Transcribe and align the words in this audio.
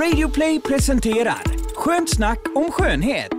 Radioplay 0.00 0.60
presenterar 0.60 1.42
Skönt 1.74 2.10
snack 2.10 2.40
om 2.54 2.70
skönhet. 2.70 3.34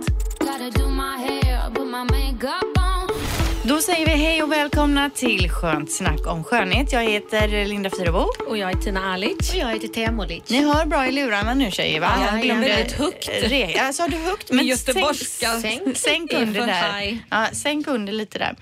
Då 3.64 3.80
säger 3.80 4.06
vi 4.06 4.12
hej 4.12 4.42
och 4.42 4.52
välkomna 4.52 5.10
till 5.10 5.50
Skönt 5.50 5.92
snack 5.92 6.26
om 6.26 6.44
skönhet. 6.44 6.92
Jag 6.92 7.02
heter 7.04 7.64
Linda 7.66 7.90
Fyrebo. 7.90 8.26
Och 8.48 8.58
jag 8.58 8.70
är 8.70 8.74
Tina 8.76 9.12
Alic. 9.12 9.50
Och 9.52 9.56
jag 9.58 9.72
heter 9.72 9.88
Thea 9.88 10.12
Molic. 10.12 10.42
Ni 10.50 10.62
hör 10.64 10.86
bra 10.86 11.06
i 11.06 11.12
lurarna 11.12 11.54
nu 11.54 11.70
tjejer 11.70 12.00
va? 12.00 12.12
Ja, 12.20 12.26
Jag 12.36 12.42
glömde 12.42 12.68
väldigt 12.68 12.92
högt. 12.92 13.28
Re- 13.28 13.72
ja, 13.76 13.92
sa 13.92 14.08
du 14.08 14.16
högt? 14.16 14.52
Med 14.52 14.64
göteborgska. 14.64 15.60
Sänk, 15.60 15.96
sänk 15.96 16.32
Är 16.36 16.42
under 16.42 16.66
där. 16.66 17.18
Ja, 17.30 17.46
sänk 17.52 17.86
under 17.88 18.12
lite 18.12 18.38
där. 18.38 18.54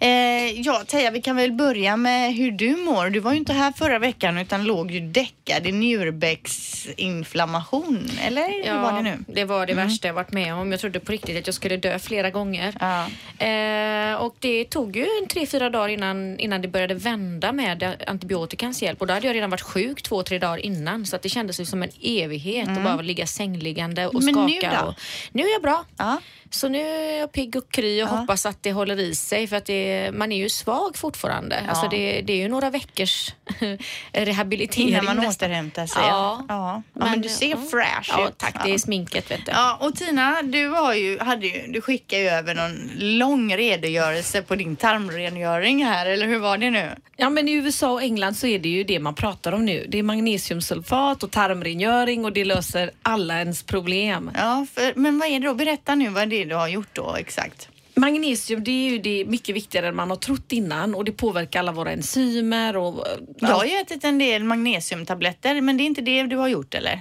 Eh, 0.00 0.60
ja, 0.60 0.82
Teija, 0.86 1.10
vi 1.10 1.22
kan 1.22 1.36
väl 1.36 1.52
börja 1.52 1.96
med 1.96 2.34
hur 2.34 2.50
du 2.50 2.76
mår. 2.76 3.10
Du 3.10 3.20
var 3.20 3.32
ju 3.32 3.38
inte 3.38 3.52
här 3.52 3.72
förra 3.72 3.98
veckan 3.98 4.38
utan 4.38 4.64
låg 4.64 4.90
ju 4.90 5.00
däckad 5.00 5.66
i 5.66 5.72
njurbäcksinflammation. 5.72 8.10
Eller 8.26 8.64
hur 8.72 8.80
var 8.80 8.92
det 8.92 9.02
nu? 9.02 9.10
Mm. 9.10 9.24
det 9.28 9.44
var 9.44 9.66
det 9.66 9.74
värsta 9.74 10.06
jag 10.08 10.14
varit 10.14 10.32
med 10.32 10.54
om. 10.54 10.70
Jag 10.72 10.80
trodde 10.80 11.00
på 11.00 11.12
riktigt 11.12 11.38
att 11.38 11.46
jag 11.46 11.54
skulle 11.54 11.76
dö 11.76 11.98
flera 11.98 12.30
gånger. 12.30 12.74
Ja. 12.80 13.06
Eh, 13.46 14.14
och 14.14 14.36
det 14.42 14.64
tog 14.64 14.96
ju 14.96 15.06
en 15.22 15.28
tre, 15.28 15.46
fyra 15.46 15.70
dagar 15.70 15.88
innan, 15.88 16.38
innan 16.38 16.62
det 16.62 16.68
började 16.68 16.94
vända 16.94 17.52
med 17.52 18.04
antibiotikans 18.06 18.82
hjälp. 18.82 19.00
Och 19.00 19.06
då 19.06 19.14
hade 19.14 19.26
jag 19.26 19.34
redan 19.36 19.50
varit 19.50 19.60
sjuk 19.60 20.02
två, 20.02 20.22
tre 20.22 20.38
dagar 20.38 20.58
innan. 20.58 21.06
Så 21.06 21.16
att 21.16 21.22
det 21.22 21.28
kändes 21.28 21.60
ju 21.60 21.64
som 21.64 21.82
en 21.82 21.90
evighet 22.02 22.68
att 22.68 22.84
bara 22.84 22.96
ligga 23.02 23.26
sängliggande 23.26 24.06
och 24.06 24.22
Mm. 24.22 24.34
Men 24.34 24.46
nu 24.46 24.60
skaka. 24.60 24.80
då? 24.82 24.88
Och, 24.88 24.94
nu 25.32 25.42
är 25.42 25.52
jag 25.52 25.62
bra. 25.62 25.84
Ja. 25.96 26.20
Så 26.54 26.68
nu 26.68 26.78
är 26.78 27.20
jag 27.20 27.32
pigg 27.32 27.56
och 27.56 27.70
kry 27.70 28.02
och 28.02 28.08
hoppas 28.08 28.46
att 28.46 28.62
det 28.62 28.72
håller 28.72 29.00
i 29.00 29.14
sig 29.14 29.46
för 29.46 29.56
att 29.56 29.64
det, 29.64 30.10
man 30.14 30.32
är 30.32 30.36
ju 30.36 30.48
svag 30.48 30.96
fortfarande. 30.96 31.60
Alltså 31.68 31.88
det, 31.88 32.20
det 32.20 32.32
är 32.32 32.36
ju 32.36 32.48
några 32.48 32.70
veckors 32.70 33.34
rehabilitering. 34.12 34.88
Innan 34.88 35.04
man 35.04 35.16
nästan. 35.16 35.48
återhämtar 35.48 35.86
sig. 35.86 36.02
Ja. 36.02 36.44
ja. 36.48 36.82
ja 36.92 37.04
men, 37.04 37.20
du 37.20 37.28
ser 37.28 37.58
ja. 37.72 38.02
Ja, 38.08 38.28
ut. 38.28 38.38
tack. 38.38 38.64
Det 38.64 38.74
är 38.74 38.78
sminket 38.78 39.30
vet 39.30 39.46
du. 39.46 39.52
Ja, 39.52 39.78
och 39.80 39.94
Tina, 39.94 40.42
du, 40.42 40.68
har 40.68 40.94
ju, 40.94 41.18
hade 41.18 41.46
ju, 41.46 41.72
du 41.72 41.80
skickade 41.80 42.22
ju 42.22 42.28
över 42.28 42.54
någon 42.54 42.90
lång 43.18 43.56
redogörelse 43.56 44.42
på 44.42 44.56
din 44.56 44.76
tarmrengöring 44.76 45.84
här, 45.84 46.06
eller 46.06 46.26
hur 46.26 46.38
var 46.38 46.58
det 46.58 46.70
nu? 46.70 46.90
Ja 47.16 47.30
men 47.30 47.48
i 47.48 47.52
USA 47.52 47.92
och 47.92 48.02
England 48.02 48.34
så 48.34 48.46
är 48.46 48.58
det 48.58 48.68
ju 48.68 48.84
det 48.84 48.98
man 48.98 49.14
pratar 49.14 49.52
om 49.52 49.64
nu. 49.64 49.86
Det 49.88 49.98
är 49.98 50.02
magnesiumsulfat 50.02 51.22
och 51.22 51.30
tarmrengöring 51.30 52.24
och 52.24 52.32
det 52.32 52.44
löser 52.44 52.90
alla 53.02 53.38
ens 53.38 53.62
problem. 53.62 54.30
Ja, 54.34 54.66
för, 54.74 54.92
men 54.96 55.18
vad 55.18 55.28
är 55.28 55.40
det 55.40 55.46
då? 55.46 55.54
Berätta 55.54 55.94
nu 55.94 56.08
vad 56.08 56.28
det 56.28 56.41
är 56.42 56.46
du 56.46 56.54
har 56.54 56.68
gjort 56.68 56.88
då 56.96 57.16
exakt. 57.16 57.68
Magnesium 57.94 58.64
det 58.64 58.70
är 58.70 58.90
ju 58.90 58.98
det 58.98 59.24
mycket 59.24 59.54
viktigare 59.56 59.88
än 59.88 59.96
man 59.96 60.10
har 60.10 60.16
trott 60.16 60.52
innan 60.52 60.94
och 60.94 61.04
det 61.04 61.12
påverkar 61.12 61.58
alla 61.60 61.72
våra 61.72 61.90
enzymer 61.92 62.76
och 62.76 63.04
Jag 63.38 63.48
har 63.48 63.64
ju 63.64 63.70
ätit 63.76 64.04
en 64.04 64.18
del 64.18 64.44
magnesiumtabletter, 64.44 65.60
men 65.60 65.76
det 65.76 65.82
är 65.82 65.86
inte 65.86 66.00
det 66.00 66.22
du 66.22 66.36
har 66.36 66.48
gjort 66.48 66.74
eller? 66.74 67.00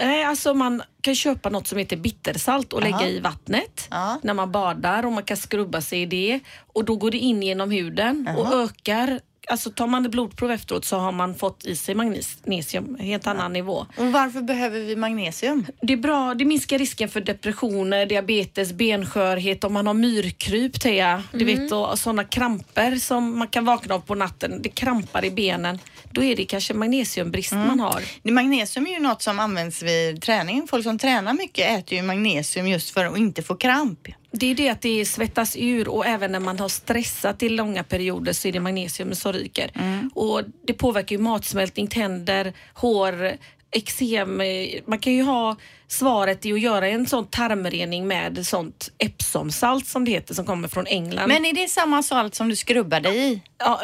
Nej, 0.00 0.24
alltså 0.24 0.54
man 0.54 0.82
kan 1.00 1.14
köpa 1.14 1.48
något 1.50 1.66
som 1.66 1.78
heter 1.78 1.96
bittersalt 1.96 2.72
och 2.72 2.82
Jaha. 2.82 2.98
lägga 3.00 3.10
i 3.10 3.20
vattnet 3.20 3.88
Ja. 3.90 4.20
när 4.22 4.34
man 4.34 4.52
badar 4.52 5.06
och 5.06 5.12
man 5.12 5.22
kan 5.24 5.36
skrubba 5.36 5.80
sig 5.80 6.02
i 6.02 6.06
det 6.06 6.40
och 6.72 6.84
då 6.84 6.96
går 6.96 7.10
det 7.10 7.18
in 7.18 7.42
genom 7.42 7.70
huden 7.70 8.28
och 8.38 8.54
ökar 8.54 9.20
Alltså 9.50 9.70
tar 9.70 9.86
man 9.86 10.04
ett 10.04 10.10
blodprov 10.10 10.50
efteråt 10.50 10.84
så 10.84 10.96
har 10.96 11.12
man 11.12 11.34
fått 11.34 11.64
i 11.64 11.76
sig 11.76 11.94
magnesium, 11.94 12.96
helt 13.00 13.26
annan 13.26 13.52
nivå. 13.52 13.86
Och 13.96 14.12
varför 14.12 14.40
behöver 14.42 14.80
vi 14.80 14.96
magnesium? 14.96 15.66
Det 15.82 15.92
är 15.92 15.96
bra, 15.96 16.34
det 16.34 16.44
minskar 16.44 16.78
risken 16.78 17.08
för 17.08 17.20
depressioner, 17.20 18.06
diabetes, 18.06 18.72
benskörhet, 18.72 19.64
om 19.64 19.72
man 19.72 19.86
har 19.86 19.94
myrkryp, 19.94 20.80
Thea, 20.80 21.22
du 21.32 21.44
vet, 21.44 21.72
och 21.72 21.98
sådana 21.98 22.24
kramper 22.24 22.96
som 22.96 23.38
man 23.38 23.48
kan 23.48 23.64
vakna 23.64 23.94
av 23.94 24.00
på 24.00 24.14
natten, 24.14 24.62
det 24.62 24.68
krampar 24.68 25.24
i 25.24 25.30
benen. 25.30 25.78
Då 26.12 26.22
är 26.22 26.36
det 26.36 26.44
kanske 26.44 26.74
magnesiumbrist 26.74 27.52
man 27.52 27.80
har. 27.80 28.02
Det- 28.22 28.32
Magnesium 28.32 28.86
är 28.86 28.90
ju 28.90 29.00
något 29.00 29.22
som 29.22 29.40
används 29.40 29.82
vid 29.82 30.22
träning. 30.22 30.66
Folk 30.70 30.84
som 30.84 30.98
tränar 30.98 31.32
mycket 31.32 31.70
äter 31.78 31.98
ju 31.98 32.02
magnesium 32.02 32.68
just 32.68 32.90
för 32.90 33.04
att 33.04 33.18
inte 33.18 33.42
få 33.42 33.54
kramp. 33.54 34.08
Det 34.32 34.46
är 34.50 34.54
det 34.54 34.68
att 34.68 34.80
det 34.82 35.04
svettas 35.04 35.56
ur 35.58 35.88
och 35.88 36.06
även 36.06 36.32
när 36.32 36.40
man 36.40 36.58
har 36.58 36.68
stressat 36.68 37.42
i 37.42 37.48
långa 37.48 37.84
perioder 37.84 38.32
så 38.32 38.48
är 38.48 38.52
det 38.52 38.60
magnesium 38.60 39.14
som 39.14 39.32
ryker. 39.32 39.70
Och 40.14 40.42
det 40.66 40.72
påverkar 40.72 41.16
ju 41.16 41.22
matsmältning, 41.22 41.86
tänder, 41.86 42.52
hår, 42.74 43.32
eksem. 43.72 44.42
Man 44.86 44.98
kan 44.98 45.12
ju 45.12 45.22
ha 45.22 45.56
svaret 45.88 46.46
i 46.46 46.52
att 46.52 46.60
göra 46.60 46.88
en 46.88 47.06
sån 47.06 47.26
tarmrening 47.26 48.06
med 48.06 48.46
sånt 48.46 48.90
Epsomsalt 48.98 49.86
som 49.86 50.04
det 50.04 50.10
heter 50.10 50.34
som 50.34 50.46
kommer 50.46 50.68
från 50.68 50.86
England. 50.86 51.28
Men 51.28 51.44
är 51.44 51.52
det 51.52 51.68
samma 51.68 52.02
salt 52.02 52.34
som 52.34 52.48
du 52.48 52.56
skrubbar 52.56 53.00
dig 53.00 53.32
i? 53.32 53.40
Ja, 53.58 53.80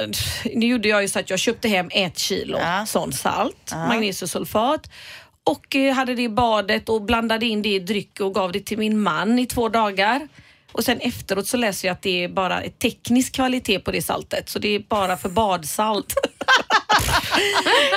nu 0.55 0.67
gjorde 0.67 0.89
jag 0.89 1.03
ju 1.03 1.09
så 1.09 1.19
att 1.19 1.31
jag 1.31 1.39
köpte 1.39 1.69
hem 1.69 1.89
ett 1.93 2.19
kilo 2.19 2.59
Ja. 2.59 2.87
sån 2.87 3.13
salt, 3.13 3.73
magnesiumsulfat 3.89 4.91
och 5.47 5.77
eh, 5.77 5.95
hade 5.95 6.15
det 6.15 6.23
i 6.23 6.29
badet 6.29 6.89
och 6.89 7.03
blandade 7.03 7.47
in 7.47 7.63
det 7.63 7.69
i 7.69 7.79
dryck 7.79 8.21
och 8.21 8.35
gav 8.35 8.53
det 8.53 8.61
till 8.61 8.79
min 8.79 9.01
man 9.01 9.39
i 9.39 9.47
två 9.47 9.69
dagar. 9.69 10.29
Och 10.73 10.85
sen 10.85 11.01
efteråt 11.01 11.47
så 11.47 11.57
läser 11.57 11.89
jag 11.89 11.93
att 11.93 12.03
det 12.03 12.25
är 12.25 12.29
bara 12.29 12.63
teknisk 12.63 13.35
kvalitet 13.35 13.79
på 13.79 13.91
det 13.91 14.03
saltet, 14.03 14.49
så 14.49 14.59
det 14.59 14.69
är 14.69 14.79
bara 14.79 15.17
för 15.17 15.29
badsalt. 15.29 16.15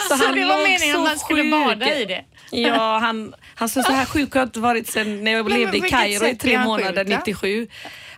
Så, 0.07 0.15
han 0.15 0.35
det 0.35 0.45
var 0.45 0.57
meningen 0.57 0.95
så 0.95 1.01
att 1.01 1.07
man 1.07 1.19
skulle 1.19 1.41
sjuk. 1.41 1.51
bada 1.51 1.95
i 1.95 2.05
det? 2.05 2.23
Ja, 2.51 2.97
han, 2.97 3.33
han 3.55 3.69
sa 3.69 3.83
så 3.83 3.91
här 3.91 4.05
sjuk 4.05 4.33
har 4.33 4.41
jag 4.41 4.47
inte 4.47 4.59
varit 4.59 4.87
sen 4.87 5.23
när 5.23 5.31
jag 5.31 5.45
Men 5.45 5.59
levde 5.59 5.77
i 5.77 5.81
Kairo 5.81 6.27
i 6.27 6.35
tre 6.35 6.59
månader, 6.59 7.05
sjuk 7.05 7.11
då? 7.11 7.17
97. 7.17 7.67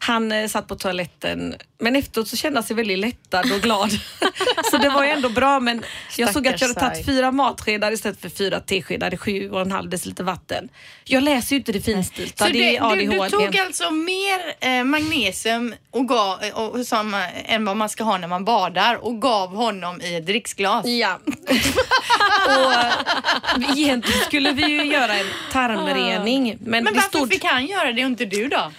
Han 0.03 0.31
eh, 0.31 0.47
satt 0.47 0.67
på 0.67 0.75
toaletten, 0.75 1.55
men 1.79 1.95
efteråt 1.95 2.27
så 2.27 2.37
kände 2.37 2.59
han 2.59 2.63
sig 2.63 2.75
väldigt 2.75 2.99
lättad 2.99 3.51
och 3.51 3.61
glad. 3.61 3.91
så 4.71 4.77
det 4.77 4.89
var 4.89 5.03
ju 5.03 5.09
ändå 5.09 5.29
bra, 5.29 5.59
men 5.59 5.83
jag 6.17 6.33
såg 6.33 6.47
att 6.47 6.61
jag 6.61 6.67
hade 6.67 6.79
Stackars 6.79 6.93
tagit 6.93 7.05
fyra 7.05 7.31
matskedar 7.31 7.91
istället 7.91 8.21
för 8.21 8.29
fyra 8.29 8.59
teskedar, 8.59 9.17
sju 9.17 9.49
och 9.49 9.61
en 9.61 9.71
halv 9.71 9.89
deciliter 9.89 10.23
vatten. 10.23 10.69
Jag 11.03 11.23
läser 11.23 11.51
ju 11.55 11.57
inte 11.57 11.71
det 11.71 11.81
finstilta, 11.81 12.45
Så 12.45 12.51
det 12.51 12.77
är 12.77 12.95
du, 12.95 13.05
du 13.05 13.19
ADHD. 13.19 13.29
tog 13.29 13.57
alltså 13.57 13.91
mer 13.91 14.39
eh, 14.59 14.83
magnesium 14.83 15.73
och 15.91 16.07
gav, 16.07 16.39
och, 16.53 16.87
som, 16.87 17.13
eh, 17.13 17.53
än 17.53 17.65
vad 17.65 17.77
man 17.77 17.89
ska 17.89 18.03
ha 18.03 18.17
när 18.17 18.27
man 18.27 18.45
badar 18.45 18.95
och 18.95 19.21
gav 19.21 19.55
honom 19.55 20.01
i 20.01 20.15
ett 20.15 20.25
dricksglas? 20.25 20.85
Ja. 20.85 21.19
och 22.47 22.73
eh, 22.73 23.71
egentligen 23.77 24.21
skulle 24.21 24.51
vi 24.51 24.65
ju 24.65 24.83
göra 24.83 25.13
en 25.13 25.25
tarmrening, 25.51 26.43
men, 26.43 26.83
Men 26.83 26.83
det 26.83 26.91
varför 26.91 27.09
stod... 27.09 27.33
fick 27.33 27.43
han 27.43 27.65
göra 27.65 27.91
det 27.91 28.03
och 28.03 28.09
inte 28.09 28.25
du 28.25 28.47
då? 28.47 28.71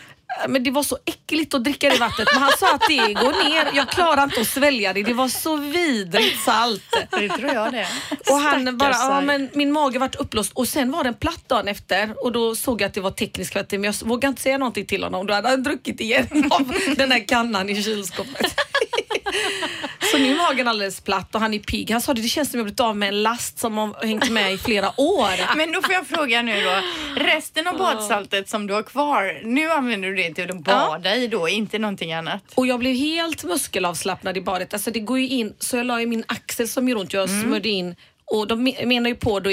Men 0.48 0.62
det 0.62 0.70
var 0.70 0.82
så 0.82 0.98
äckligt 1.04 1.54
att 1.54 1.64
dricka 1.64 1.88
det 1.88 1.98
vattnet. 1.98 2.28
Men 2.32 2.42
han 2.42 2.52
sa 2.58 2.74
att 2.74 2.84
det 2.88 2.96
går 2.96 3.48
ner. 3.48 3.76
Jag 3.76 3.88
klarar 3.88 4.22
inte 4.22 4.40
att 4.40 4.46
svälja 4.46 4.92
det. 4.92 5.02
Det 5.02 5.14
var 5.14 5.28
så 5.28 5.56
vidrigt 5.56 6.40
salt. 6.40 6.82
Det 7.10 7.28
tror 7.28 7.52
jag 7.52 7.72
det. 7.72 7.86
Och 8.30 8.36
han 8.36 8.78
bara, 8.78 8.90
ja 8.90 9.20
men 9.20 9.50
min 9.52 9.72
mage 9.72 9.98
vart 9.98 10.14
uppblåst 10.14 10.52
och 10.52 10.68
sen 10.68 10.90
var 10.90 11.04
den 11.04 11.14
platt 11.14 11.48
dagen 11.48 11.68
efter 11.68 12.24
och 12.24 12.32
då 12.32 12.54
såg 12.56 12.80
jag 12.80 12.88
att 12.88 12.94
det 12.94 13.00
var 13.00 13.10
tekniskt 13.10 13.52
kvalitet 13.52 13.78
men 13.78 13.84
jag 13.84 14.08
vågade 14.08 14.28
inte 14.28 14.42
säga 14.42 14.58
någonting 14.58 14.86
till 14.86 15.02
honom. 15.02 15.26
Då 15.26 15.34
hade 15.34 15.48
han 15.48 15.62
druckit 15.62 16.00
igen 16.00 16.50
av 16.50 16.72
den 16.96 17.12
här 17.12 17.28
kannan 17.28 17.68
i 17.70 17.82
kylskåpet. 17.82 18.54
Så 20.12 20.18
nu 20.18 20.32
är 20.32 20.36
magen 20.36 20.68
alldeles 20.68 21.00
platt 21.00 21.34
och 21.34 21.40
han 21.40 21.54
är 21.54 21.58
pigg. 21.58 21.90
Han 21.90 22.00
sa 22.00 22.14
det, 22.14 22.22
det 22.22 22.28
känns 22.28 22.50
som 22.50 22.58
jag 22.58 22.64
blivit 22.66 22.80
av 22.80 22.96
med 22.96 23.08
en 23.08 23.22
last 23.22 23.58
som 23.58 23.78
har 23.78 24.06
hängt 24.06 24.30
med 24.30 24.52
i 24.52 24.58
flera 24.58 25.00
år. 25.00 25.30
Men 25.56 25.72
då 25.72 25.82
får 25.82 25.92
jag 25.94 26.06
fråga 26.06 26.42
nu 26.42 26.60
då. 26.62 26.80
Resten 27.24 27.66
av 27.66 27.78
badsaltet 27.78 28.48
som 28.48 28.66
du 28.66 28.74
har 28.74 28.82
kvar, 28.82 29.40
nu 29.44 29.70
använder 29.70 30.08
du 30.08 30.14
det 30.16 30.34
till 30.34 30.50
att 30.50 30.60
bada 30.64 31.16
i 31.16 31.26
då, 31.26 31.48
inte 31.48 31.78
någonting 31.78 32.12
annat? 32.12 32.42
Och 32.54 32.66
jag 32.66 32.78
blev 32.78 32.94
helt 32.94 33.44
muskelavslappnad 33.44 34.36
i 34.36 34.40
badet. 34.40 34.72
Alltså 34.74 34.90
det 34.90 35.00
går 35.00 35.18
ju 35.18 35.28
in, 35.28 35.54
så 35.58 35.76
jag 35.76 35.86
la 35.86 36.00
i 36.00 36.06
min 36.06 36.24
axel 36.28 36.68
som 36.68 36.88
gör 36.88 36.96
ont, 36.96 37.12
jag 37.12 37.28
smörjde 37.30 37.68
in 37.68 37.96
och 38.24 38.46
de 38.48 38.68
me- 38.68 38.86
menar 38.86 39.08
ju 39.10 39.16
på 39.16 39.40
då 39.40 39.50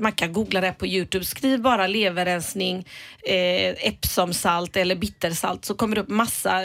man 0.00 0.12
kan 0.12 0.32
googla 0.32 0.60
det 0.60 0.72
på 0.72 0.86
Youtube. 0.86 1.24
Skriv 1.24 1.60
bara 1.62 1.86
leverrensning, 1.86 2.86
eh, 3.24 3.88
Epsomsalt 3.88 4.76
eller 4.76 4.94
bittersalt 4.94 5.64
så 5.64 5.74
kommer 5.74 5.94
det 5.96 6.02
upp 6.02 6.08
massa 6.08 6.62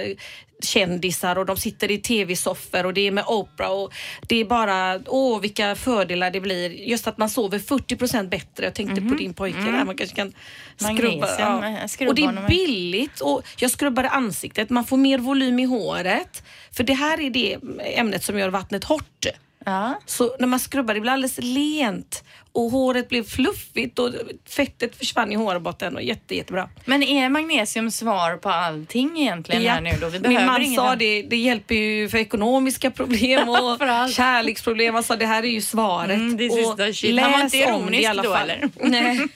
kändisar 0.63 1.38
och 1.38 1.46
de 1.46 1.57
sitter 1.57 1.91
i 1.91 1.97
tv-soffor 1.97 2.85
och 2.85 2.94
det 2.94 3.07
är 3.07 3.12
med 3.12 3.24
Oprah 3.28 3.72
och 3.72 3.94
det 4.28 4.35
är 4.35 4.46
bara, 4.46 5.00
åh 5.07 5.40
vilka 5.41 5.75
fördelar 5.75 6.31
det 6.31 6.41
blir. 6.41 6.69
Just 6.69 7.07
att 7.07 7.18
man 7.18 7.29
sover 7.29 7.59
40% 7.59 8.29
bättre. 8.29 8.66
Jag 8.66 8.76
tänkte 8.76 9.02
på 9.02 9.16
din 9.16 9.34
pojke 9.34 9.59
där, 9.59 9.85
man 9.85 9.97
kanske 9.97 10.16
kan 10.16 10.34
skrubba. 10.78 11.28
Magnesium, 11.28 11.64
eh, 11.99 12.08
Och 12.08 12.16
det 12.16 12.23
är 12.23 12.47
billigt 12.47 13.22
och 13.22 13.41
jag 13.58 13.72
skrubbade 13.72 14.09
ansiktet. 14.09 14.70
Man 14.70 14.85
får 14.85 14.97
mer 14.97 15.17
volym 15.17 15.59
i 15.59 15.64
håret. 15.66 16.43
För 16.72 16.84
det 16.84 16.93
här 16.93 17.22
är 17.22 17.29
det 17.29 17.58
ämnet 17.97 18.23
som 18.23 18.40
gör 18.40 18.49
vattnet 18.49 18.84
hårt. 18.84 19.26
Ja. 19.66 19.99
Så 20.05 20.35
när 20.40 20.47
man 20.47 20.59
skrubbar 20.59 20.93
det 20.93 21.02
blir 21.02 21.11
alldeles 21.11 21.40
lent 21.41 22.23
och 22.53 22.72
håret 22.72 23.09
blev 23.09 23.23
fluffigt 23.23 24.00
och 24.00 24.09
fettet 24.50 24.96
försvann 24.96 25.32
i 25.32 25.35
hårbotten 25.35 25.96
och 25.96 26.02
jätte, 26.02 26.35
jättebra. 26.35 26.70
Men 26.85 27.03
är 27.03 27.29
magnesium 27.29 27.91
svar 27.91 28.38
på 28.38 28.50
allting 28.50 29.17
egentligen 29.17 29.61
här 29.61 29.82
Japp. 29.82 29.94
nu 29.94 30.00
då? 30.02 30.09
Vi 30.09 30.20
Min 30.20 30.46
man 30.46 30.61
inget 30.61 30.76
sa 30.76 30.96
det, 30.96 31.22
det 31.22 31.35
hjälper 31.35 31.76
ju 31.76 32.09
för 32.09 32.17
ekonomiska 32.17 32.91
problem 32.91 33.50
och 33.50 33.79
kärleksproblem. 34.11 34.94
Han 34.94 35.03
sa 35.03 35.16
det 35.16 35.26
här 35.26 35.44
är 35.44 35.47
ju 35.47 35.61
svaret. 35.61 36.16
Mm, 36.17 36.38
this 36.38 36.52
och 36.52 36.96
shit. 36.96 37.20
Han 37.20 37.32
var 37.32 37.40
läs 37.40 37.53
inte 37.53 37.72
om 37.72 37.91
det 37.91 37.97
i 37.97 38.00
ironisk 38.00 38.09
alla 38.09 38.23
då, 38.23 38.34
fall. 38.34 38.50
eller? 38.50 38.70
Nej, 38.90 39.28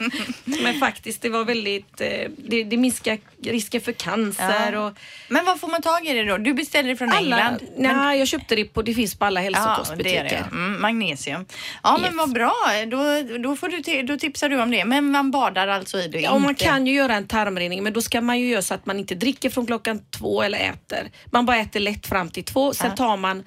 men 0.64 0.80
faktiskt 0.80 1.22
det 1.22 1.30
var 1.30 1.46
väldigt, 1.46 2.02
eh, 2.02 2.08
det, 2.38 2.64
det 2.64 2.78
minskar 2.78 3.18
risken 3.44 3.82
för 3.82 3.92
cancer 3.92 4.72
Ja. 4.74 4.80
och 4.88 4.94
Men 5.30 5.46
var 5.46 5.56
får 5.56 5.68
man 5.68 5.82
tag 5.82 6.06
i 6.08 6.14
det 6.14 6.24
då? 6.24 6.38
Du 6.38 6.54
beställer 6.54 6.90
det 6.90 6.96
från 6.96 7.10
alla, 7.12 7.18
England? 7.40 7.60
nej, 7.78 8.20
jag 8.20 8.28
köpte 8.28 8.56
det 8.56 8.66
på, 8.66 8.82
det 8.82 8.94
finns 8.94 9.16
på 9.16 9.26
alla 9.26 9.40
hälsokost 9.42 9.92
Ja, 9.98 10.04
det 10.04 10.04
det. 10.04 10.44
Mm, 10.52 10.82
magnesium. 10.82 11.46
Ja, 11.84 11.98
men 11.98 12.06
Yes. 12.06 12.18
vad 12.18 12.34
bra. 12.34 12.54
Då, 12.88 13.38
då, 13.38 13.56
får 13.56 13.70
du 13.70 14.02
då 14.04 14.18
tipsar 14.18 14.50
du 14.50 14.62
om 14.62 14.72
det. 14.72 14.86
Men 14.86 15.12
man 15.12 15.32
badar 15.32 15.68
alltså 15.68 16.00
i 16.00 16.08
det? 16.08 16.20
Ja, 16.20 16.32
och 16.32 16.42
man 16.42 16.50
inte- 16.50 16.66
kan 16.66 16.88
ju 16.88 16.94
göra 16.94 17.16
en 17.16 17.28
tarmrening 17.28 17.84
men 17.84 17.94
då 17.94 18.02
ska 18.02 18.22
man 18.22 18.40
ju 18.40 18.48
göra 18.50 18.62
så 18.62 18.74
att 18.74 18.86
man 18.86 19.00
inte 19.00 19.16
dricker 19.16 19.50
från 19.50 19.66
klockan 19.66 20.02
två 20.12 20.42
eller 20.42 20.58
äter. 20.60 21.12
Man 21.26 21.46
bara 21.46 21.58
äter 21.58 21.80
lätt 21.80 22.08
fram 22.08 22.30
till 22.30 22.44
två. 22.44 22.74
Sen 22.74 22.96
tar 22.96 23.18
man 23.18 23.44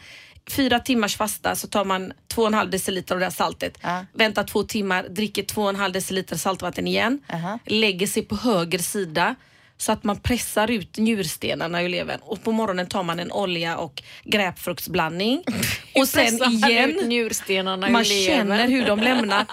fyra 0.51 0.79
timmars 0.79 1.17
fasta 1.17 1.55
så 1.55 1.67
tar 1.69 1.85
man 1.85 2.13
två 2.29 2.43
och 2.43 2.49
en 2.49 2.55
halv 2.55 2.71
deciliter 2.71 3.15
av 3.15 3.19
det 3.19 3.27
här 3.27 3.31
saltet. 3.33 3.79
Ja. 3.83 4.05
Väntar 4.13 4.45
två 4.45 4.63
timmar, 4.63 5.03
dricker 5.09 5.43
två 5.43 5.63
och 5.63 5.69
en 5.69 5.77
halv 5.77 5.93
deciliter 5.93 6.37
saltvatten 6.37 6.87
igen. 6.87 7.21
Aha. 7.33 7.59
Lägger 7.67 8.07
sig 8.07 8.23
på 8.23 8.37
höger 8.37 8.79
sida 8.79 9.35
så 9.81 9.93
att 9.93 10.05
man 10.05 10.17
pressar 10.17 10.71
ut 10.71 10.97
njurstenarna 10.97 11.83
ur 11.83 11.89
levern 11.89 12.21
och 12.23 12.43
på 12.43 12.53
morgonen 12.53 12.87
tar 12.87 13.03
man 13.03 13.21
en 13.21 13.33
olja 13.33 13.77
och 13.77 14.03
gräpfruktsblandning. 14.25 15.43
och 15.95 16.09
sen 16.09 16.35
igen 16.53 17.09
man 17.93 18.05
känner 18.05 18.69
hur 18.69 18.87
de 18.87 19.01
lämnar. 19.01 19.47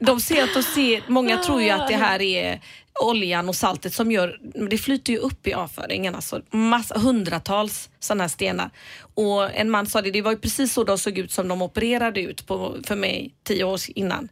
De 0.00 0.20
ser 0.20 0.44
att 0.44 0.54
de 0.54 0.62
ser, 0.62 1.02
många 1.08 1.36
tror 1.46 1.62
ju 1.62 1.70
att 1.70 1.88
det 1.88 1.96
här 1.96 2.22
är 2.22 2.60
oljan 3.00 3.48
och 3.48 3.56
saltet 3.56 3.94
som 3.94 4.12
gör, 4.12 4.38
det 4.70 4.78
flyter 4.78 5.12
ju 5.12 5.18
upp 5.18 5.46
i 5.46 5.54
avföringen. 5.54 6.14
Alltså 6.14 6.40
massa, 6.50 6.98
hundratals 6.98 7.90
sådana 8.00 8.24
här 8.24 8.28
stenar. 8.28 8.70
Och 9.14 9.54
en 9.54 9.70
man 9.70 9.86
sa 9.86 10.02
det, 10.02 10.10
det 10.10 10.22
var 10.22 10.30
ju 10.30 10.38
precis 10.38 10.72
så 10.72 10.84
de 10.84 10.98
såg 10.98 11.18
ut 11.18 11.32
som 11.32 11.48
de 11.48 11.62
opererade 11.62 12.20
ut 12.20 12.46
på, 12.46 12.76
för 12.86 12.96
mig 12.96 13.34
tio 13.44 13.64
år 13.64 13.80
innan. 13.94 14.28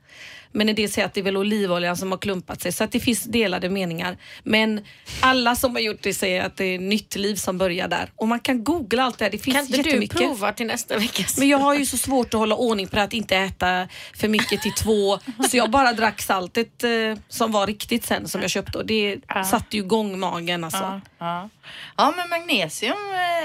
Men 0.57 0.69
en 0.69 0.75
del 0.75 0.91
säger 0.91 1.07
att 1.07 1.15
det 1.15 1.21
är 1.21 1.25
väl 1.25 1.37
olivoljan 1.37 1.97
som 1.97 2.11
har 2.11 2.19
klumpat 2.19 2.63
sig 2.63 2.73
så 2.73 2.85
att 2.85 2.93
det 2.93 3.01
finns 3.01 3.25
delade 3.25 3.71
meningar. 3.71 4.17
Men 4.43 4.81
alla 5.21 5.57
som 5.57 5.75
har 5.75 5.83
gjort 5.83 6.03
det 6.03 6.15
säger 6.15 6.45
att 6.45 6.57
det 6.57 6.65
är 6.65 6.79
nytt 6.79 7.17
liv 7.17 7.35
som 7.35 7.59
börjar 7.59 7.89
där. 7.89 8.11
Och 8.17 8.29
man 8.29 8.41
kan 8.41 8.65
googla 8.65 9.03
allt 9.03 9.19
det 9.19 9.25
här, 9.25 9.33
det 9.33 9.39
finns 9.39 9.57
Kan 9.57 9.77
inte 9.77 9.99
du 9.99 10.09
prova 10.09 10.53
till 10.53 10.67
nästa 10.67 10.99
vecka? 10.99 11.25
Men 11.39 11.49
jag 11.49 11.59
har 11.59 11.75
ju 11.75 11.87
så 11.87 11.97
svårt 11.97 12.35
att 12.35 12.41
hålla 12.41 12.55
ordning 12.55 12.89
på 12.89 12.97
det, 12.97 13.03
att 13.03 13.13
inte 13.13 13.37
äta 13.37 13.89
för 14.15 14.29
mycket 14.29 14.63
till 14.63 14.73
två. 14.73 15.19
Så 15.51 15.57
jag 15.57 15.71
bara 15.71 15.93
drack 15.93 16.23
saltet 16.23 16.85
eh, 16.85 16.91
som 17.29 17.53
var 17.53 17.67
riktigt 17.67 18.05
sen 18.05 18.29
som 18.29 18.41
jag 18.41 18.51
köpte 18.51 18.79
och 18.79 18.87
det 18.87 19.19
satte 19.51 19.77
ju 19.77 19.83
igång 19.83 20.19
magen 20.19 20.65
alltså. 20.65 20.83
Ja, 20.83 21.01
ja. 21.19 21.49
ja, 21.97 22.15
men 22.17 22.29
magnesium 22.29 22.97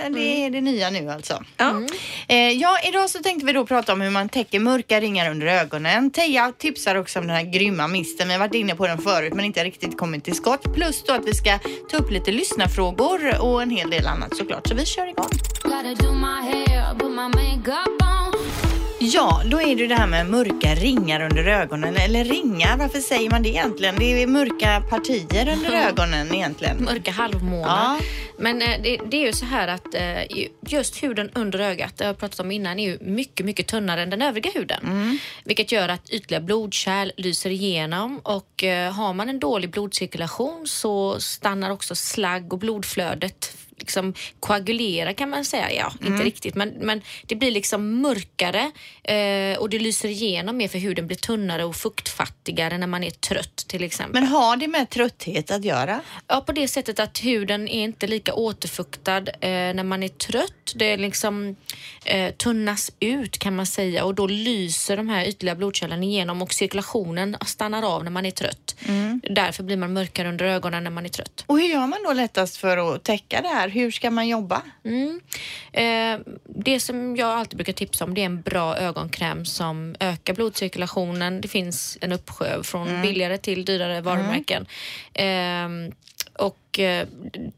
eh, 0.03 0.11
det 0.11 0.45
är 0.45 0.49
det 0.49 0.61
nya 0.61 0.89
nu 0.89 1.11
alltså. 1.11 1.43
Ja. 1.57 1.81
Eh, 2.27 2.37
ja, 2.37 2.77
idag 2.87 3.09
så 3.09 3.19
tänkte 3.19 3.45
vi 3.45 3.53
då 3.53 3.65
prata 3.65 3.93
om 3.93 4.01
hur 4.01 4.11
man 4.11 4.29
täcker 4.29 4.59
mörka 4.59 5.01
ringar 5.01 5.31
under 5.31 5.47
ögonen. 5.47 6.11
Teija 6.11 6.53
tipsar 6.57 7.00
också 7.01 7.19
om 7.19 7.27
den 7.27 7.36
här 7.36 7.44
grymma 7.44 7.88
misten. 7.88 8.27
Vi 8.27 8.33
har 8.33 8.39
varit 8.39 8.53
inne 8.53 8.75
på 8.75 8.88
den 8.88 8.98
förut 8.98 9.33
men 9.33 9.45
inte 9.45 9.63
riktigt 9.63 9.98
kommit 9.98 10.24
till 10.24 10.36
skott. 10.36 10.74
Plus 10.74 11.03
då 11.03 11.13
att 11.13 11.25
vi 11.25 11.33
ska 11.33 11.59
ta 11.89 11.98
upp 11.98 12.12
lite 12.12 12.31
lyssnarfrågor 12.31 13.42
och 13.42 13.62
en 13.62 13.69
hel 13.69 13.89
del 13.89 14.07
annat 14.07 14.38
såklart. 14.38 14.68
Så 14.68 14.75
vi 14.75 14.86
kör 14.86 15.07
igång. 15.07 15.30
Ja, 19.03 19.42
då 19.45 19.62
är 19.62 19.75
det 19.75 19.88
det 19.88 19.95
här 19.95 20.07
med 20.07 20.25
mörka 20.30 20.75
ringar 20.75 21.21
under 21.21 21.45
ögonen. 21.45 21.95
Eller 21.95 22.25
ringar, 22.25 22.77
varför 22.77 23.00
säger 23.00 23.30
man 23.30 23.44
det 23.44 23.50
egentligen? 23.50 23.95
Det 24.00 24.24
är 24.24 24.27
mörka 24.27 24.83
partier 24.89 25.53
under 25.53 25.71
ögonen 25.88 26.36
egentligen. 26.36 26.83
Mörka 26.83 27.12
halvmånar. 27.12 27.68
Ja. 27.68 28.00
Men 28.38 28.62
eh, 28.62 28.81
det, 28.83 29.00
det 29.12 29.18
är 29.18 29.25
ju 29.25 29.33
så 29.33 29.45
här 29.45 29.68
att 29.68 29.95
eh, 29.95 30.38
just 30.68 31.03
huden 31.03 31.30
under 31.33 31.59
ögat, 31.59 31.98
det 31.98 32.03
har 32.03 32.09
jag 32.09 32.18
pratat 32.18 32.39
om 32.39 32.51
innan, 32.51 32.80
är 32.80 32.89
ju 32.89 32.98
mycket, 33.01 33.45
mycket 33.45 33.68
tunnare 33.68 34.03
än 34.03 34.09
den 34.09 34.21
övriga 34.21 34.51
huden. 34.51 35.19
Vilket 35.44 35.71
gör 35.71 35.89
att 35.89 36.09
ytliga 36.09 36.39
blodkärl 36.39 37.12
lyser 37.18 37.50
igenom 37.50 38.19
och 38.24 38.63
eh, 38.63 38.94
har 38.94 39.13
man 39.13 39.30
en 39.30 39.39
dålig 39.39 39.71
blodcirkulation 39.71 40.68
så 40.68 41.19
stannar 41.19 41.69
också 41.69 41.95
slagg 41.95 42.53
och 42.53 42.59
blodflödet 42.59 43.57
liksom 43.81 44.13
koagulera 44.39 45.13
kan 45.13 45.29
man 45.29 45.45
säga. 45.45 45.71
Ja, 45.71 45.93
inte 46.05 46.23
riktigt, 46.23 46.55
men, 46.55 46.69
men 46.69 47.01
det 47.25 47.35
blir 47.35 47.51
liksom 47.51 48.01
mörkare 48.01 48.71
eh, 49.03 49.59
och 49.59 49.69
det 49.69 49.79
lyser 49.79 50.09
igenom 50.09 50.57
mer 50.57 50.67
för 50.67 50.79
huden 50.79 51.07
blir 51.07 51.17
tunnare 51.17 51.65
och 51.65 51.75
fuktfattigare 51.75 52.77
när 52.77 52.87
man 52.87 53.03
är 53.03 53.09
trött 53.09 53.65
till 53.67 53.83
exempel. 53.83 54.13
Men 54.13 54.27
har 54.31 54.57
det 54.57 54.67
med 54.67 54.89
trötthet 54.89 55.51
att 55.51 55.65
göra? 55.65 56.01
Ja, 56.27 56.41
på 56.41 56.51
det 56.51 56.67
sättet 56.67 56.99
att 56.99 57.23
huden 57.23 57.67
är 57.67 57.83
inte 57.83 58.07
lika 58.07 58.33
återfuktad 58.33 59.17
eh, 59.17 59.49
när 59.73 59.83
man 59.83 60.03
är 60.03 60.07
trött. 60.07 60.73
Det 60.75 60.97
liksom 60.97 61.55
eh, 62.05 62.31
tunnas 62.33 62.91
ut 62.99 63.37
kan 63.37 63.55
man 63.55 63.65
säga 63.65 64.05
och 64.05 64.15
då 64.15 64.27
lyser 64.27 64.97
de 64.97 65.09
här 65.09 65.25
ytliga 65.25 65.55
blodkärlen 65.55 66.03
igenom 66.03 66.41
och 66.41 66.53
cirkulationen 66.53 67.37
stannar 67.45 67.83
av 67.83 68.03
när 68.03 68.11
man 68.11 68.25
är 68.25 68.31
trött. 68.31 68.75
Därför 69.29 69.63
blir 69.63 69.77
man 69.77 69.93
mörkare 69.93 70.29
under 70.29 70.45
ögonen 70.45 70.83
när 70.83 70.91
man 70.91 71.05
är 71.05 71.09
trött. 71.09 71.43
Och 71.47 71.59
hur 71.59 71.67
gör 71.67 71.87
man 71.87 71.99
då 72.03 72.13
lättast 72.13 72.57
för 72.57 72.95
att 72.95 73.03
täcka 73.03 73.41
det 73.41 73.47
här? 73.47 73.69
Hur 73.71 73.91
ska 73.91 74.12
man 74.12 74.27
jobba? 74.27 74.62
Mm. 74.83 75.21
Eh, 75.73 76.33
det 76.45 76.79
som 76.79 77.15
jag 77.15 77.29
alltid 77.29 77.57
brukar 77.57 77.73
tipsa 77.73 78.06
om 78.06 78.13
det 78.13 78.21
är 78.21 78.25
en 78.25 78.41
bra 78.41 78.77
ögonkräm 78.77 79.45
som 79.45 79.95
ökar 80.00 80.33
blodcirkulationen. 80.33 81.41
Det 81.41 81.47
finns 81.47 81.97
en 82.01 82.12
uppsjö 82.12 82.63
från 82.63 83.01
billigare 83.01 83.38
till 83.38 83.65
dyrare 83.65 84.01
varumärken. 84.01 84.68
Eh, 85.13 85.94
och 86.33 86.79
eh, 86.79 87.07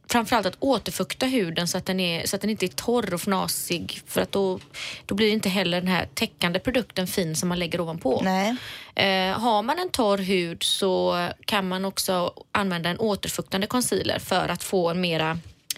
framförallt 0.07 0.45
att 0.45 0.57
återfukta 0.59 1.25
huden 1.25 1.67
så 1.67 1.77
att, 1.77 1.85
den 1.85 1.99
är, 1.99 2.27
så 2.27 2.35
att 2.35 2.41
den 2.41 2.49
inte 2.49 2.65
är 2.65 2.67
torr 2.67 3.13
och 3.13 3.21
fnasig 3.21 4.01
för 4.07 4.21
att 4.21 4.31
då, 4.31 4.59
då 5.05 5.15
blir 5.15 5.29
inte 5.29 5.49
heller 5.49 5.81
den 5.81 5.89
här 5.89 6.07
täckande 6.13 6.59
produkten 6.59 7.07
fin 7.07 7.35
som 7.35 7.49
man 7.49 7.59
lägger 7.59 7.81
ovanpå. 7.81 8.21
Nej. 8.23 8.55
Eh, 8.95 9.39
har 9.39 9.63
man 9.63 9.79
en 9.79 9.89
torr 9.89 10.17
hud 10.17 10.63
så 10.63 11.27
kan 11.45 11.67
man 11.67 11.85
också 11.85 12.33
använda 12.51 12.89
en 12.89 12.99
återfuktande 12.99 13.67
concealer 13.67 14.19
för 14.19 14.47
att 14.47 14.63
få 14.63 14.89
en 14.89 15.01
mera 15.01 15.39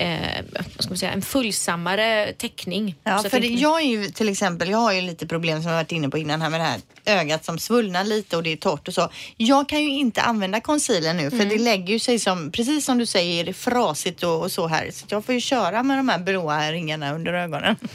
eh, 0.00 0.44
vad 0.54 0.64
ska 0.84 0.88
man 0.90 0.96
säga, 0.98 1.12
en 1.12 1.22
fullsammare 1.22 2.32
täckning. 2.32 2.94
Ja, 3.04 3.22
för 3.30 3.60
jag 3.62 3.80
är 3.80 3.86
ju 3.86 4.04
till 4.08 4.28
exempel, 4.28 4.70
jag 4.70 4.78
har 4.78 4.92
ju 4.92 5.00
lite 5.00 5.26
problem 5.26 5.62
som 5.62 5.70
jag 5.70 5.78
varit 5.78 5.92
inne 5.92 6.08
på 6.08 6.18
innan 6.18 6.42
här 6.42 6.50
med 6.50 6.60
det 6.60 6.64
här 6.64 6.80
ögat 7.04 7.44
som 7.44 7.58
svullnar 7.58 8.04
lite 8.04 8.36
och 8.36 8.42
det 8.42 8.52
är 8.52 8.56
torrt 8.56 8.88
och 8.88 8.94
så. 8.94 9.08
Jag 9.36 9.68
kan 9.68 9.82
ju 9.82 9.90
inte 9.90 10.22
använda 10.22 10.60
concealer 10.60 11.14
nu 11.14 11.30
för 11.30 11.36
Mm. 11.36 11.48
det 11.48 11.58
lägger 11.58 11.92
ju 11.92 11.98
sig 11.98 12.18
som, 12.18 12.50
precis 12.52 12.84
som 12.84 12.98
du 12.98 13.06
säger, 13.06 13.48
är 13.48 13.52
frasigt 13.52 14.22
och, 14.22 14.42
och 14.42 14.52
så 14.52 14.66
här. 14.66 14.90
Så 14.92 15.04
jag 15.08 15.24
får 15.24 15.34
ju 15.34 15.40
köra 15.40 15.82
med 15.82 15.98
de 15.98 16.08
här 16.08 16.18
blåa 16.18 16.72
ringarna 16.72 17.14
under 17.14 17.32
ögonen. 17.32 17.76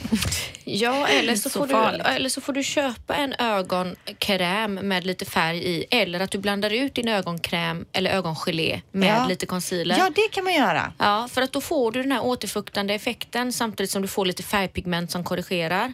Ja, 0.68 1.08
eller 1.08 1.36
så, 1.36 1.50
Så 1.50 1.60
får 1.60 1.68
du, 1.68 2.02
eller 2.04 2.30
så 2.30 2.42
får 2.42 2.54
du 2.54 2.64
köpa 2.64 3.16
en 3.16 3.34
ögonkräm 3.40 4.74
med 4.74 5.06
lite 5.06 5.26
färg 5.26 5.58
i 5.58 5.86
eller 5.90 6.20
att 6.20 6.32
du 6.32 6.38
blandar 6.38 6.70
ut 6.70 6.96
din 6.96 7.08
ögonkräm 7.08 7.86
eller 7.92 8.12
ögongelé 8.12 8.82
med 8.92 9.10
Ja. 9.22 9.28
lite 9.28 9.46
concealer. 9.46 9.98
Ja, 9.98 10.10
det 10.16 10.28
kan 10.32 10.44
man 10.44 10.54
göra. 10.54 10.94
Ja, 10.98 11.28
för 11.32 11.42
att 11.42 11.52
då 11.52 11.62
får 11.62 11.92
du 12.00 12.04
den 12.04 12.12
här 12.12 12.24
återfuktande 12.24 12.94
effekten 12.94 13.52
samtidigt 13.54 13.92
som 13.92 14.02
du 14.02 14.08
får 14.08 14.26
lite 14.26 14.44
färgpigment 14.44 15.12
som 15.12 15.24
korrigerar. 15.24 15.92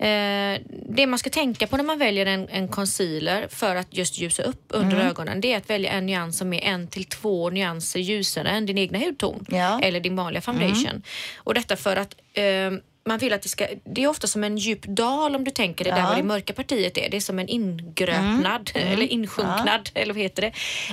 Eh, 0.00 0.60
det 0.88 1.06
man 1.06 1.18
ska 1.18 1.30
tänka 1.30 1.66
på 1.66 1.76
när 1.76 1.84
man 1.84 1.98
väljer 1.98 2.26
en, 2.26 2.48
en 2.48 2.68
concealer 2.68 3.48
för 3.48 3.76
att 3.76 3.86
just 3.96 4.18
ljusa 4.18 4.42
upp 4.42 4.64
under 4.68 4.96
ögonen 4.96 5.40
det 5.40 5.52
är 5.52 5.56
att 5.56 5.70
välja 5.70 5.90
en 5.90 6.06
nyans 6.06 6.38
som 6.38 6.52
är 6.52 6.60
en 6.62 6.88
till 6.88 7.04
två 7.04 7.50
nyanser 7.50 8.00
ljusare 8.00 8.48
än 8.48 8.66
din 8.66 8.78
egna 8.78 8.98
hudton 8.98 9.44
Ja. 9.48 9.80
eller 9.82 10.00
din 10.00 10.16
vanliga 10.16 10.40
foundation. 10.40 11.02
Och 11.36 11.54
detta 11.54 11.76
för 11.76 11.96
att 11.96 12.14
eh, 12.32 12.70
man 13.08 13.18
vill 13.18 13.32
att 13.32 13.42
det 13.42 13.48
ska, 13.48 13.66
det 13.84 14.04
är 14.04 14.08
ofta 14.08 14.26
som 14.26 14.44
en 14.44 14.58
djup 14.58 14.82
dal 14.86 15.36
om 15.36 15.44
du 15.44 15.50
tänker 15.50 15.84
det 15.84 15.90
där 15.90 15.98
Ja. 15.98 16.08
var 16.08 16.16
det 16.16 16.22
mörka 16.22 16.52
partiet 16.52 16.98
är. 16.98 17.10
Det 17.10 17.16
är 17.16 17.20
som 17.20 17.38
en 17.38 17.48
ingröpnad 17.48 18.70
eller 18.74 19.12
insjunknad 19.12 19.90
eller 19.94 20.14
vad 20.14 20.22
heter 20.22 20.42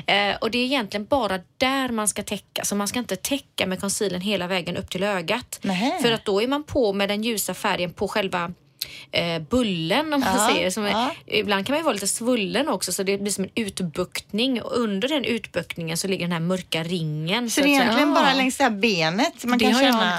det. 0.06 0.14
Eh, 0.14 0.36
och 0.36 0.52
det 0.52 0.58
är 0.58 0.66
egentligen 0.66 1.06
bara 1.06 1.40
där 1.58 1.90
man 1.90 2.08
ska 2.08 2.24
täcka. 2.24 2.66
Så 2.66 2.76
man 2.76 2.88
ska 2.88 3.00
inte 3.00 3.16
täcka 3.16 3.66
med 3.68 3.80
concealern 3.80 4.22
hela 4.22 4.48
vägen 4.48 4.78
upp 4.78 4.90
till 4.90 5.04
ögat. 5.04 5.60
Nähä. 5.62 6.00
För 6.02 6.12
att 6.12 6.26
då 6.26 6.42
är 6.42 6.48
man 6.48 6.64
på 6.64 6.94
med 6.94 7.10
den 7.10 7.24
ljusa 7.24 7.54
färgen 7.54 7.94
på 7.94 8.08
själva 8.08 8.52
eh, 9.12 9.40
bullen 9.50 10.14
om 10.14 10.20
man 10.20 10.30
Ja, 10.38 10.50
säger. 10.54 10.70
Som 10.70 10.86
är, 10.86 10.90
ja. 10.92 11.12
Ibland 11.26 11.66
kan 11.66 11.74
man 11.74 11.80
ju 11.80 11.84
vara 11.84 11.94
lite 11.94 12.08
svullen 12.08 12.68
också 12.70 12.92
så 12.92 13.04
det 13.04 13.18
blir 13.18 13.32
som 13.32 13.44
en 13.44 13.50
utbuktning 13.56 14.62
och 14.62 14.78
under 14.80 15.08
den 15.08 15.26
utbuktningen 15.26 15.98
så 15.98 16.08
ligger 16.08 16.24
den 16.26 16.32
här 16.32 16.40
mörka 16.40 16.84
ringen. 16.84 17.50
Så 17.50 17.62
att 17.62 17.66
det 17.66 17.70
är 17.76 17.82
egentligen 17.82 18.14
bara 18.14 18.34
längs 18.34 18.58
det 18.58 18.64
här 18.64 18.72
benet 18.72 19.44
man 19.46 19.58
Det 19.58 19.66
kan 19.66 19.74
känna 19.80 20.18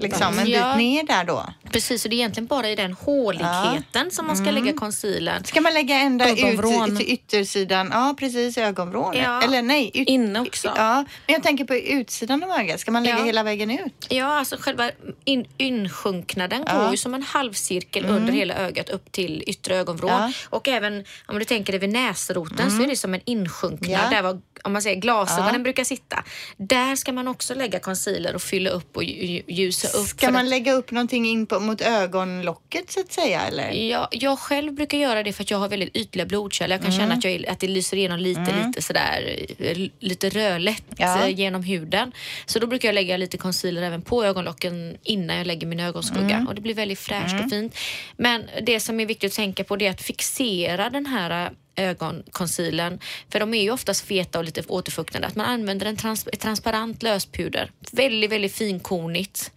liksom, 0.00 0.38
en 0.38 0.44
bit 0.44 0.76
ner 0.76 1.06
där 1.06 1.24
då. 1.24 1.46
Precis, 1.72 2.02
så 2.02 2.08
det 2.08 2.14
är 2.14 2.18
egentligen 2.18 2.46
bara 2.46 2.68
i 2.70 2.76
den 2.76 2.92
håligheten 2.92 4.10
som 4.10 4.26
man 4.26 4.36
ska 4.36 4.48
Mm. 4.48 4.64
lägga 4.64 4.78
concealern. 4.78 5.44
Ska 5.44 5.60
man 5.60 5.74
lägga 5.74 5.96
ända 5.96 6.28
Ögonvrån. 6.28 6.92
ut 6.92 6.98
till 6.98 7.12
yttersidan? 7.12 7.90
Ja, 7.92 8.14
precis, 8.18 8.58
ögonvrån. 8.58 9.14
Eller 9.14 9.62
nej, 9.62 9.90
ut, 9.94 10.08
Inne 10.08 10.40
också. 10.40 10.72
Ja, 10.76 10.94
men 11.26 11.32
jag 11.34 11.42
tänker 11.42 11.64
på 11.64 11.76
utsidan 11.76 12.42
av 12.42 12.50
ögat. 12.50 12.80
Ska 12.80 12.90
man 12.90 13.02
lägga 13.02 13.24
hela 13.24 13.42
vägen 13.42 13.70
ut? 13.70 14.06
Ja, 14.10 14.38
alltså 14.38 14.56
själva 14.60 14.90
in, 15.24 15.44
insjunknaden 15.56 16.64
går 16.74 16.90
ju 16.90 16.96
som 16.96 17.14
en 17.14 17.22
halvcirkel 17.22 18.03
under 18.08 18.32
hela 18.32 18.54
ögat 18.54 18.88
upp 18.90 19.12
till 19.12 19.44
yttre 19.46 19.76
ögonvrån. 19.76 20.10
Ja. 20.10 20.32
Och 20.50 20.68
även 20.68 21.04
om 21.26 21.38
du 21.38 21.44
tänker 21.44 21.72
dig 21.72 21.80
vid 21.80 21.90
näsroten 21.92 22.70
så 22.70 22.82
är 22.82 22.86
det 22.86 22.96
som 22.96 23.14
en 23.14 23.20
insjunknad 23.24 23.90
Ja. 23.90 24.10
där 24.10 24.22
var, 24.22 24.40
om 24.62 24.72
man 24.72 24.82
säger 24.82 25.00
glasögonen 25.00 25.54
Ja. 25.54 25.58
brukar 25.58 25.84
sitta. 25.84 26.24
Där 26.56 26.96
ska 26.96 27.12
man 27.12 27.28
också 27.28 27.54
lägga 27.54 27.78
concealer 27.80 28.34
och 28.34 28.42
fylla 28.42 28.70
upp 28.70 28.96
och 28.96 29.02
lju- 29.02 29.42
ljusa 29.48 29.88
upp. 29.98 30.06
Ska 30.06 30.30
man 30.30 30.44
att- 30.44 30.50
lägga 30.50 30.72
upp 30.72 30.90
någonting 30.90 31.26
in 31.26 31.46
på, 31.46 31.60
mot 31.60 31.80
ögonlocket 31.80 32.90
så 32.92 33.00
att 33.00 33.12
säga? 33.12 33.40
Eller? 33.42 33.70
Ja, 33.70 34.08
jag 34.10 34.38
själv 34.38 34.72
brukar 34.72 34.98
göra 34.98 35.22
det 35.22 35.32
för 35.32 35.42
att 35.42 35.50
jag 35.50 35.58
har 35.58 35.68
väldigt 35.68 35.96
ytliga 35.96 36.26
blodkärl. 36.26 36.70
Jag 36.70 36.80
kan 36.80 36.90
Mm. 36.92 37.00
känna 37.00 37.14
att, 37.14 37.24
jag, 37.24 37.46
att 37.46 37.60
det 37.60 37.68
lyser 37.68 37.96
igenom 37.96 38.18
lite, 38.18 38.64
lite 38.66 38.82
sådär, 38.82 39.46
eh, 39.58 39.78
lite 40.00 40.28
rödlätt 40.28 40.84
Ja. 40.96 41.22
eh, 41.22 41.28
genom 41.38 41.62
huden. 41.62 42.12
Så 42.46 42.58
då 42.58 42.66
brukar 42.66 42.88
jag 42.88 42.94
lägga 42.94 43.16
lite 43.16 43.38
concealer 43.38 43.82
även 43.82 44.02
på 44.02 44.24
ögonlocken 44.24 44.96
innan 45.02 45.36
jag 45.36 45.46
lägger 45.46 45.66
min 45.66 45.80
ögonskugga. 45.80 46.34
Mm. 46.34 46.48
Och 46.48 46.54
det 46.54 46.60
blir 46.60 46.74
väldigt 46.74 46.98
fräscht 46.98 47.44
och 47.44 47.50
fint. 47.50 47.76
Men 48.16 48.48
det 48.62 48.80
som 48.80 49.00
är 49.00 49.06
viktigt 49.06 49.32
att 49.32 49.36
tänka 49.36 49.64
på 49.64 49.76
det 49.76 49.86
är 49.86 49.90
att 49.90 50.02
fixera 50.02 50.90
den 50.90 51.06
här 51.06 51.52
ögonconcealern, 51.76 52.98
för 53.30 53.40
de 53.40 53.54
är 53.54 53.62
ju 53.62 53.70
oftast 53.70 54.04
feta 54.04 54.38
och 54.38 54.44
lite 54.44 54.62
återfuktande, 54.68 55.28
att 55.28 55.36
man 55.36 55.46
använder 55.46 55.86
en 55.86 55.96
trans 55.96 56.26
transparent 56.40 57.02
löspuder, 57.02 57.70
väldigt, 57.92 58.32
väldigt 58.32 58.54
finkornigt 58.54 59.50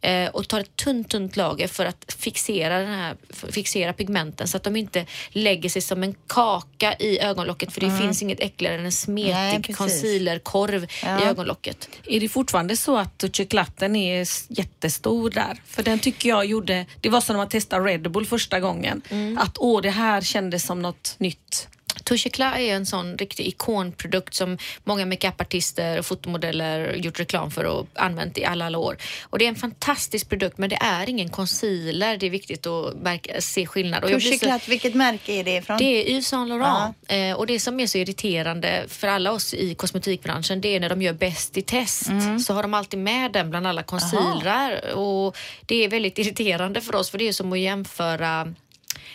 eh, 0.00 0.28
och 0.28 0.48
tar 0.48 0.60
ett 0.60 0.76
tunt, 0.76 1.08
tunt 1.10 1.36
lager 1.36 1.68
för 1.68 1.84
att 1.84 2.16
fixera, 2.18 2.78
den 2.78 2.88
här, 2.94 3.16
fixera 3.50 3.92
pigmenten 3.92 4.48
så 4.48 4.56
att 4.56 4.62
de 4.62 4.76
inte 4.76 5.06
lägger 5.30 5.68
sig 5.68 5.82
som 5.82 6.02
en 6.02 6.14
kaka 6.26 6.94
i 6.98 7.18
ögonlocket 7.18 7.72
för 7.72 7.80
det 7.80 7.98
finns 7.98 8.22
inget 8.22 8.40
äckligare 8.40 8.74
än 8.78 8.84
en 8.84 8.92
smetig 8.92 9.76
concealerkorv 9.76 10.86
Ja. 11.02 11.20
i 11.20 11.24
ögonlocket. 11.24 11.88
Är 12.06 12.20
det 12.20 12.28
fortfarande 12.28 12.76
så 12.76 12.96
att 12.96 13.18
toucheklatten 13.18 13.96
är 13.96 14.26
jättestor 14.48 15.30
där? 15.30 15.62
För 15.66 15.82
den 15.82 15.98
tycker 15.98 16.28
jag 16.28 16.44
gjorde, 16.46 16.86
det 17.00 17.08
var 17.08 17.20
som 17.20 17.34
när 17.34 17.38
man 17.40 17.48
testade 17.48 17.84
Red 17.84 18.10
Bull 18.10 18.26
första 18.26 18.60
gången. 18.60 19.02
Att 19.38 19.58
åh, 19.58 19.82
det 19.82 19.90
här 19.90 20.20
kändes 20.20 20.66
som 20.66 20.82
något 20.82 21.14
nytt. 21.18 21.59
Touche 22.04 22.26
Eclat 22.26 22.56
är 22.58 22.74
en 22.74 22.86
sån 22.86 23.18
riktig 23.18 23.46
ikonprodukt 23.46 24.34
som 24.34 24.58
många 24.84 25.06
makeupartister 25.06 25.98
och 25.98 26.06
fotomodeller 26.06 26.94
gjort 26.94 27.20
reklam 27.20 27.50
för 27.50 27.64
och 27.64 27.86
använt 27.94 28.38
i 28.38 28.44
alla, 28.44 28.66
alla 28.66 28.78
år. 28.78 28.96
Och 29.22 29.38
det 29.38 29.44
är 29.44 29.48
en 29.48 29.56
fantastisk 29.56 30.28
produkt 30.28 30.58
men 30.58 30.70
det 30.70 30.78
är 30.80 31.08
ingen 31.08 31.28
concealer. 31.28 32.16
Det 32.16 32.26
är 32.26 32.30
viktigt 32.30 32.66
att 32.66 32.96
märka, 32.96 33.40
se 33.40 33.66
skillnad. 33.66 34.04
Och 34.04 34.10
så- 34.10 34.20
Toucheklatt, 34.20 34.68
vilket 34.68 34.94
märke 34.94 35.32
är 35.32 35.44
det 35.44 35.56
ifrån? 35.56 35.78
det 35.78 35.84
är 35.84 36.10
Yves 36.10 36.28
Saint 36.28 36.48
Laurent. 36.48 36.96
Eh, 37.08 37.32
och 37.32 37.46
det 37.46 37.60
som 37.60 37.80
är 37.80 37.86
så 37.86 37.98
irriterande 37.98 38.84
för 38.88 39.08
alla 39.08 39.32
oss 39.32 39.54
i 39.54 39.74
kosmetikbranschen 39.74 40.60
det 40.60 40.76
är 40.76 40.80
när 40.80 40.88
de 40.88 41.02
gör 41.02 41.12
bäst 41.12 41.56
i 41.56 41.62
test. 41.62 42.06
Så 42.46 42.54
har 42.54 42.62
de 42.62 42.74
alltid 42.74 42.98
med 43.00 43.32
den 43.32 43.50
bland 43.50 43.66
alla 43.66 43.82
concealrar. 43.82 44.94
Och 44.94 45.36
det 45.66 45.84
är 45.84 45.88
väldigt 45.88 46.18
irriterande 46.18 46.80
för 46.80 46.94
oss 46.94 47.10
för 47.10 47.18
det 47.18 47.28
är 47.28 47.32
som 47.32 47.52
att 47.52 47.58
jämföra 47.58 48.54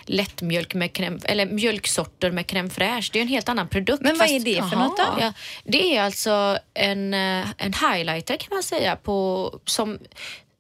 lättmjölk 0.06 0.74
med 0.74 0.92
crème, 0.92 1.26
eller 1.26 1.46
mjölksorter 1.46 2.32
med 2.32 2.46
crème 2.46 2.70
fraîche. 2.70 3.10
Det 3.14 3.20
är 3.20 3.22
en 3.22 3.28
helt 3.28 3.50
annan 3.50 3.68
produkt. 3.68 4.04
Men 4.04 4.18
vad 4.18 4.30
är 4.30 4.40
det 4.40 4.70
för 4.70 4.78
något 4.78 4.98
då? 4.98 5.18
Ja, 5.20 5.34
det 5.64 5.98
är 5.98 6.04
alltså 6.04 6.58
en, 6.74 7.14
eh, 7.14 7.46
en 7.58 7.74
highlighter 7.74 8.38
kan 8.38 8.50
man 8.52 8.64
säga 8.64 8.96
på, 8.96 9.60
som 9.66 10.00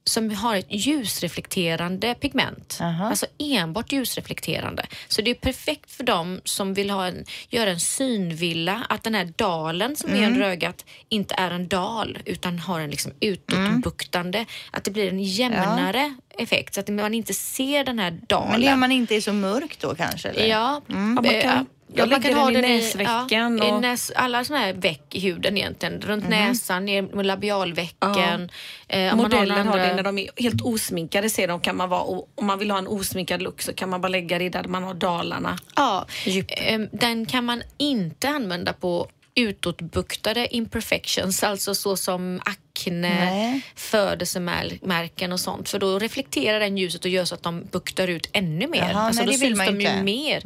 som 0.07 0.29
har 0.35 0.55
ett 0.55 0.65
ljusreflekterande 0.69 2.15
pigment. 2.15 2.77
Aha. 2.81 3.09
Alltså 3.09 3.25
enbart 3.39 3.91
ljusreflekterande. 3.91 4.85
Så 5.07 5.21
det 5.21 5.31
är 5.31 5.35
perfekt 5.35 5.91
för 5.91 6.03
dem 6.03 6.41
som 6.43 6.73
vill 6.73 6.89
ha 6.89 7.07
en, 7.07 7.25
göra 7.49 7.69
en 7.69 7.79
synvilla, 7.79 8.85
att 8.89 9.03
den 9.03 9.15
här 9.15 9.33
dalen 9.35 9.95
som 9.95 10.09
Mm. 10.09 10.23
är 10.23 10.27
under 10.27 10.41
ögat 10.41 10.85
inte 11.09 11.35
är 11.37 11.51
en 11.51 11.67
dal 11.67 12.17
utan 12.25 12.59
har 12.59 12.79
en 12.79 12.89
liksom 12.89 13.11
utåtbuktande, 13.19 14.45
att 14.71 14.83
det 14.83 14.91
blir 14.91 15.09
en 15.09 15.23
jämnare 15.23 16.15
effekt 16.37 16.73
så 16.73 16.79
att 16.79 16.87
man 16.89 17.13
inte 17.13 17.33
ser 17.33 17.83
den 17.83 17.99
här 17.99 18.11
dalen. 18.27 18.51
Men 18.51 18.59
det 18.61 18.65
gör 18.67 18.75
man 18.75 18.91
inte 18.91 19.15
är 19.15 19.21
så 19.21 19.33
mörkt 19.33 19.81
då 19.81 19.95
kanske? 19.95 20.29
Eller? 20.29 20.45
Ja, 20.47 20.81
Ja, 20.87 20.93
man 20.95 21.25
eh, 21.25 21.61
jag 21.93 22.09
man 22.09 22.21
lägger 22.21 22.35
ha 22.35 22.51
den 22.51 22.65
i 22.65 22.75
näsvecken 22.77 23.57
ja, 23.57 23.67
i 23.67 23.71
och- 23.71 23.81
näs, 23.81 24.11
alla 24.15 24.43
såna 24.43 24.59
här 24.59 24.73
veck 24.73 25.15
i 25.15 25.19
huden 25.19 25.57
egentligen. 25.57 26.01
Runt 26.01 26.29
näsan, 26.29 26.85
ner 26.85 27.01
med 27.01 27.25
labialvecken. 27.25 28.49
Eh, 28.87 29.15
Modeller 29.15 29.45
några 29.45 29.63
har 29.63 29.77
det 29.77 29.83
andra- 29.83 29.95
när 29.95 30.03
de 30.03 30.17
är 30.17 30.29
helt 30.37 30.61
osminkade 30.61 31.29
ser 31.29 31.47
de 31.47 31.59
kan 31.59 31.77
man 31.77 31.89
vara 31.89 32.01
om 32.35 32.45
man 32.45 32.59
vill 32.59 32.71
ha 32.71 32.77
en 32.77 32.87
osminkad 32.87 33.41
look 33.41 33.61
så 33.61 33.73
kan 33.73 33.89
man 33.89 34.01
bara 34.01 34.07
lägga 34.07 34.39
det 34.39 34.49
där 34.49 34.63
man 34.63 34.83
har 34.83 34.93
dalarna. 34.93 35.57
Ja, 35.75 36.05
Djup. 36.25 36.45
ehm, 36.49 36.87
den 36.91 37.25
kan 37.25 37.45
man 37.45 37.63
inte 37.77 38.29
använda 38.29 38.73
på 38.73 39.07
utåtbuktade 39.35 40.55
imperfections, 40.55 41.43
alltså 41.43 41.75
så 41.75 41.97
som 41.97 42.41
akne, 42.45 43.25
Nej. 43.25 43.61
födelsemärken 43.75 45.31
och 45.31 45.39
sånt. 45.39 45.69
För 45.69 45.79
då 45.79 45.99
reflekterar 45.99 46.59
den 46.59 46.77
ljuset 46.77 47.05
och 47.05 47.11
gör 47.11 47.25
så 47.25 47.35
att 47.35 47.43
de 47.43 47.63
buktar 47.71 48.07
ut 48.07 48.29
ännu 48.33 48.67
mer. 48.67 48.79
Jaha, 48.79 49.01
alltså 49.01 49.21
nej, 49.21 49.25
då 49.25 49.31
det 49.31 49.37
vill 49.37 49.47
syns 49.47 49.57
man 49.57 49.65
de 49.77 49.81
ju 49.81 49.87
inte. 49.89 50.03
mer. 50.03 50.41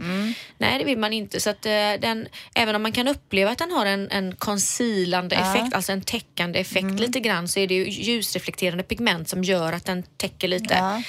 Nej, 0.57 0.79
det 0.79 0.85
vill 0.85 0.97
man 0.97 1.13
inte. 1.13 1.39
Så 1.39 1.49
att, 1.49 1.65
eh, 1.65 1.71
den, 2.01 2.27
även 2.55 2.75
om 2.75 2.81
man 2.83 2.91
kan 2.91 3.07
uppleva 3.07 3.51
att 3.51 3.57
den 3.57 3.71
har 3.71 3.85
en, 3.85 4.11
en 4.11 4.35
concealande 4.35 5.35
Ja. 5.35 5.41
effekt, 5.55 5.75
alltså 5.75 5.91
en 5.91 6.01
täckande 6.01 6.59
effekt 6.59 6.99
lite 6.99 7.19
grann, 7.19 7.47
så 7.47 7.59
är 7.59 7.67
det 7.67 7.73
ju 7.73 7.89
ljusreflekterande 7.89 8.83
pigment 8.83 9.29
som 9.29 9.43
gör 9.43 9.73
att 9.73 9.85
den 9.85 10.03
täcker 10.17 10.47
lite. 10.47 10.73
Ja. 10.73 11.01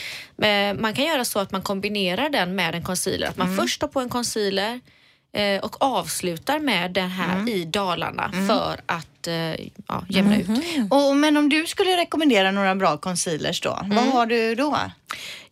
Eh, 0.46 0.74
Man 0.74 0.94
kan 0.94 1.04
göra 1.04 1.24
så 1.24 1.38
att 1.38 1.52
man 1.52 1.62
kombinerar 1.62 2.28
den 2.30 2.54
med 2.54 2.74
en 2.74 2.82
concealer. 2.84 3.26
Att 3.26 3.36
man 3.36 3.46
Mm. 3.46 3.58
först 3.58 3.80
tar 3.80 3.88
på 3.88 4.00
en 4.00 4.08
concealer 4.08 4.80
eh, 5.32 5.60
och 5.64 5.76
avslutar 5.82 6.58
med 6.58 6.90
den 6.92 7.10
här 7.10 7.34
Mm. 7.36 7.48
i 7.48 7.64
dalarna 7.64 8.30
för 8.48 8.80
att 8.86 9.26
eh, 9.26 9.34
ja, 9.88 10.04
jämna 10.08 10.36
ut. 10.40 10.48
Och, 10.90 11.16
men 11.16 11.36
om 11.36 11.48
du 11.48 11.66
skulle 11.66 11.96
rekommendera 11.96 12.50
några 12.50 12.74
bra 12.74 12.96
concealers 12.96 13.60
då, 13.60 13.70
vad 13.70 13.98
Mm. 13.98 14.12
har 14.12 14.26
du 14.26 14.54
då? 14.54 14.78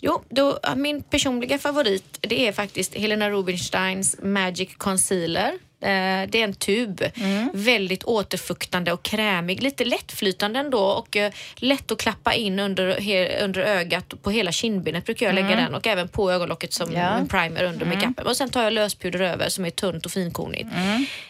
Jo, 0.01 0.23
då, 0.29 0.59
min 0.77 1.03
personliga 1.03 1.59
favorit 1.59 2.19
det 2.21 2.47
är 2.49 2.53
faktiskt 2.53 2.95
Helena 2.95 3.31
Rubinsteins 3.31 4.17
Magic 4.23 4.69
Concealer. 4.77 5.53
Eh, 5.81 6.29
det 6.29 6.41
är 6.41 6.45
en 6.45 6.55
tub. 6.55 7.03
Mm. 7.15 7.49
Väldigt 7.55 8.05
återfuktande 8.05 8.93
och 8.93 9.03
krämig. 9.03 9.63
Lite 9.63 9.85
lättflytande 9.85 10.59
ändå 10.59 10.81
och 10.81 11.17
eh, 11.17 11.33
lätt 11.57 11.91
att 11.91 11.99
klappa 11.99 12.35
in 12.35 12.59
under, 12.59 13.01
he, 13.01 13.45
under 13.45 13.61
ögat. 13.61 14.23
På 14.23 14.31
hela 14.31 14.53
kindbenet 14.53 15.05
brukar 15.05 15.27
jag 15.27 15.35
lägga 15.35 15.57
den 15.57 15.75
och 15.75 15.87
även 15.87 16.09
på 16.09 16.33
ögonlocket 16.33 16.73
som 16.73 16.89
Mm. 16.89 17.01
Ja. 17.01 17.09
Mm. 17.09 17.21
en 17.21 17.29
primer 17.29 17.65
under 17.65 17.87
makeupen. 17.87 18.27
Och 18.27 18.37
sen 18.37 18.51
tar 18.51 18.63
jag 18.65 18.73
löspuder 18.73 19.21
över 19.21 19.49
som 19.49 19.65
är 19.65 19.71
tunt 19.71 20.07
och 20.07 20.13
finkornigt. 20.13 20.69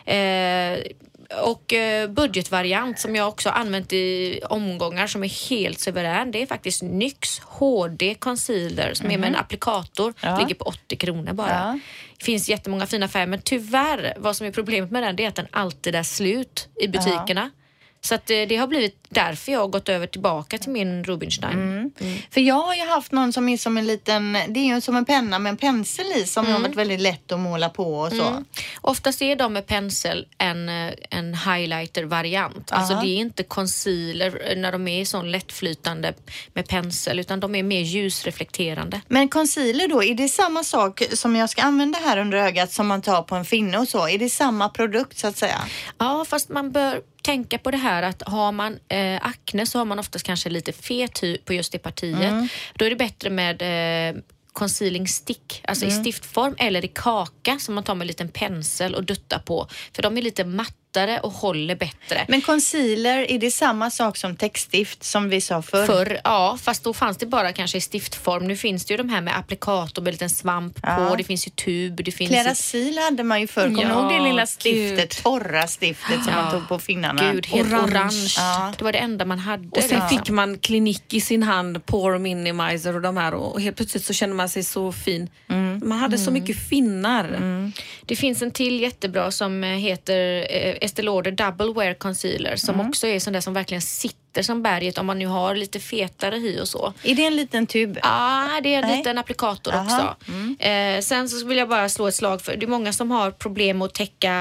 Eh, 0.05 0.93
och 1.43 1.73
eh, 1.73 2.09
budgetvariant 2.11 2.99
som 2.99 3.17
jag 3.17 3.28
också 3.28 3.50
använt 3.50 3.93
i 3.93 4.40
omgångar 4.50 5.07
som 5.07 5.25
är 5.25 5.50
helt 5.50 5.81
suverän. 5.81 6.31
Det 6.31 6.43
är 6.43 6.47
faktiskt 6.47 6.83
NYX 6.83 7.40
HD 7.45 8.14
Concealer 8.14 8.95
som 8.95 9.11
är 9.11 9.19
med 9.19 9.28
en 9.28 9.37
applikator. 9.37 10.05
Mhm. 10.07 10.14
Ja. 10.33 10.38
Ligger 10.38 10.55
på 10.55 10.64
80 10.64 10.97
kronor 10.97 11.33
bara. 11.33 11.49
Ja. 11.50 11.78
Finns 12.23 12.49
jättemånga 12.49 12.87
fina 12.87 13.09
färger 13.09 13.27
men 13.27 13.43
tyvärr 13.43 14.15
vad 14.17 14.37
som 14.37 14.47
är 14.47 14.53
problemet 14.53 14.91
med 14.91 15.03
den 15.03 15.17
det 15.17 15.25
är 15.25 15.29
att 15.29 15.35
den 15.35 15.49
alltid 15.51 15.95
är 15.95 16.03
slut 16.03 16.69
i 16.81 16.89
butikerna. 16.89 17.51
Så 18.00 18.14
att 18.14 18.31
eh, 18.31 18.37
det 18.49 18.57
har 18.57 18.67
blivit 18.67 19.07
därför 19.09 19.52
jag 19.52 19.61
har 19.61 19.69
gått 19.69 19.88
över 19.88 20.07
tillbaka 20.07 20.59
till 20.59 20.71
min 20.71 21.05
Rubinstein. 21.05 21.52
Mm. 21.52 21.90
För 22.31 22.40
jag 22.40 22.55
har 22.55 22.75
ju 22.75 22.87
haft 22.87 23.12
någon 23.12 23.33
som 23.33 23.49
är 23.49 23.57
som 23.57 23.78
en 23.78 23.87
liten, 23.87 24.33
det 24.49 24.61
är 24.61 24.75
ju 24.75 24.81
som 24.81 24.97
en 24.97 25.05
penna 25.05 25.38
med 25.38 25.50
en 25.50 25.57
pensel 25.57 26.07
i 26.17 26.26
som 26.26 26.47
har 26.47 26.61
varit 26.61 26.76
väldigt 26.76 27.00
lätt 27.00 27.33
att 27.33 27.40
måla 27.40 27.69
på 27.69 27.95
och 27.95 28.12
så. 28.12 28.26
Mm. 28.26 28.45
Oftast 28.81 29.23
är 29.23 29.37
de 29.37 29.52
med 29.52 29.67
pensel 29.67 30.26
en, 30.38 30.69
eh, 30.69 30.93
en 31.11 31.35
highlighter-variant. 31.35 32.73
Alltså 32.73 32.95
det 32.95 33.09
är 33.09 33.17
inte 33.17 33.43
concealer 33.43 34.55
när 34.57 34.73
de 34.73 34.88
är 34.88 35.05
sån 35.05 35.31
lättflytande 35.31 36.14
med 36.55 36.69
pensel 36.69 37.19
utan 37.19 37.40
de 37.40 37.55
är 37.55 37.62
mer 37.62 37.81
ljusreflekterande. 37.81 39.00
Men 39.09 39.28
concealer 39.28 39.88
då, 39.88 40.05
är 40.05 40.14
det 40.14 40.28
samma 40.28 40.64
sak 40.64 41.02
som 41.12 41.37
jag 41.37 41.50
ska 41.50 41.62
använda 41.62 41.99
här 41.99 42.19
under 42.19 42.38
ögat 42.38 42.73
som 42.73 42.87
man 42.87 43.02
tar 43.02 43.23
på 43.23 43.35
en 43.35 43.45
finne 43.45 43.78
och 43.78 43.88
så? 43.88 44.09
Är 44.09 44.19
det 44.19 44.28
samma 44.28 44.69
produkt 44.69 45.19
så 45.19 45.26
att 45.26 45.37
säga? 45.37 45.61
Ja, 45.99 46.25
fast 46.28 46.49
man 46.49 46.73
bör 46.73 47.00
tänka 47.28 47.58
på 47.58 47.70
det 47.70 47.76
här 47.76 48.02
att 48.02 48.23
har 48.23 48.52
man 48.52 48.78
eh, 48.88 49.26
akne 49.26 49.66
så 49.66 49.78
har 49.78 49.85
man 49.85 49.99
oftast 49.99 50.26
kanske 50.26 50.50
lite 50.50 50.73
fet 50.73 51.23
hy 51.23 51.38
på 51.38 51.52
just 51.52 51.73
det 51.73 51.78
partiet. 51.78 52.50
Då 52.75 52.85
är 52.85 52.90
det 52.90 52.97
bättre 52.97 53.30
med 53.30 53.62
eh, 53.62 54.23
concealing 54.52 55.08
stick, 55.08 55.62
alltså 55.64 55.87
i 55.87 55.90
stiftform 55.90 56.54
eller 56.58 56.85
i 56.85 56.88
kaka 56.88 57.58
som 57.58 57.75
man 57.75 57.85
tar 57.85 57.94
med 57.94 58.02
en 58.02 58.06
liten 58.06 58.28
pensel 58.28 58.94
och 58.94 59.04
duttar 59.04 59.38
på. 59.38 59.68
För 59.92 60.02
de 60.02 60.18
är 60.18 60.23
lite 60.23 60.44
mattare 60.99 61.21
och 61.21 61.33
håller 61.33 61.75
bättre. 61.76 62.25
Men 62.28 62.40
concealer, 62.40 63.31
är 63.31 63.38
det 63.38 63.50
samma 63.50 63.90
sak 63.90 64.17
som 64.17 64.37
täckstift 64.37 65.05
som 65.05 65.28
vi 65.28 65.40
sa 65.40 65.62
förr? 65.62 65.87
Förr, 65.87 66.21
ja, 66.25 66.59
fast 66.62 66.85
då 66.85 66.95
fanns 66.95 67.17
det 67.17 67.26
bara 67.26 67.52
kanske 67.52 67.78
i 67.78 67.81
stiftform. 67.81 68.45
Nu 68.49 68.57
finns 68.57 68.85
det 68.85 68.95
ju 68.95 68.99
de 68.99 69.09
här 69.09 69.21
med 69.21 69.37
applikator 69.38 70.02
med 70.02 70.09
en 70.09 70.12
liten 70.12 70.31
svamp 70.31 70.78
Ja. 70.83 70.97
på. 71.11 71.17
Det 71.17 71.25
finns 71.25 71.47
ju 71.47 71.50
tub, 71.50 72.05
det 72.05 72.12
finns... 72.12 72.31
Klerasil 72.31 72.99
hade 72.99 73.23
man 73.23 73.40
ju 73.40 73.47
förr. 73.47 73.62
Kommer 73.64 73.85
du 73.85 73.88
Ja, 73.90 74.00
ihåg 74.02 74.12
det 74.12 74.28
lilla 74.28 74.43
gud. 74.43 74.49
stiftet, 74.49 75.23
torra 75.23 75.67
stiftet 75.67 76.25
som 76.25 76.35
man 76.35 76.45
Ja. 76.45 76.50
tog 76.50 76.69
på 76.69 76.78
finnarna? 76.78 77.33
Gud, 77.33 77.47
helt 77.47 77.73
Orange. 77.73 77.93
orange. 77.93 78.35
Ja. 78.37 78.73
Det 78.78 78.85
var 78.85 78.93
det 78.93 78.99
enda 78.99 79.25
man 79.25 79.38
hade. 79.38 79.69
Och 79.71 79.83
sen 79.83 80.09
fick 80.09 80.31
man 80.31 80.59
klinik 80.59 81.14
i 81.14 81.21
sin 81.21 81.43
hand, 81.43 81.87
pore 81.87 82.19
minimizer 82.19 82.95
och 82.95 83.00
de 83.02 83.17
här 83.17 83.35
och 83.35 83.61
helt 83.61 83.76
plötsligt 83.76 84.05
så 84.05 84.12
kände 84.12 84.35
man 84.37 84.49
sig 84.49 84.64
så 84.64 84.93
fin. 84.93 85.31
Man 85.83 85.99
hade 85.99 86.19
så 86.19 86.31
mycket 86.31 86.69
finnar. 86.69 87.38
Det 88.07 88.17
finns 88.17 88.43
en 88.43 88.50
till 88.50 88.81
jättebra 88.81 89.31
som 89.31 89.64
eh, 89.64 89.71
heter 89.71 90.47
eh, 90.50 90.75
Estée 90.88 91.02
Lauder 91.02 91.30
Double 91.33 91.73
Wear 91.73 91.95
Concealer 91.95 92.57
som 92.57 92.75
Mm. 92.75 92.88
också 92.88 93.07
är 93.07 93.21
sån 93.21 93.33
där 93.33 93.40
som 93.40 93.54
verkligen 93.54 93.83
sitter 93.83 94.27
som 94.40 94.62
berget 94.62 94.99
om 94.99 95.06
man 95.06 95.18
nu 95.18 95.26
har 95.26 95.54
lite 95.54 95.80
fetare 95.80 96.37
hy 96.37 96.61
och 96.61 96.68
så. 96.68 96.92
Är 97.02 97.14
det 97.14 97.25
en 97.26 97.37
liten 97.37 97.66
tub? 97.66 97.99
Ja, 98.02 98.49
det 98.62 98.75
är 98.75 98.78
en 98.78 98.88
Nej. 98.88 98.97
liten 98.97 99.18
applikator 99.18 99.75
Aha. 99.75 100.16
Mm. 100.28 100.52
också. 100.52 100.64
Eh, 100.66 101.00
sen 101.00 101.28
så 101.28 101.47
vill 101.47 101.58
jag 101.58 101.68
bara 101.68 101.88
slå 101.88 102.06
ett 102.08 102.14
slag 102.14 102.42
för, 102.42 102.56
det 102.56 102.66
är 102.66 102.68
många 102.68 102.92
som 102.92 103.11
har 103.11 103.30
problem 103.30 103.78
med 103.78 103.87
att 103.87 103.94
täcka 103.94 104.35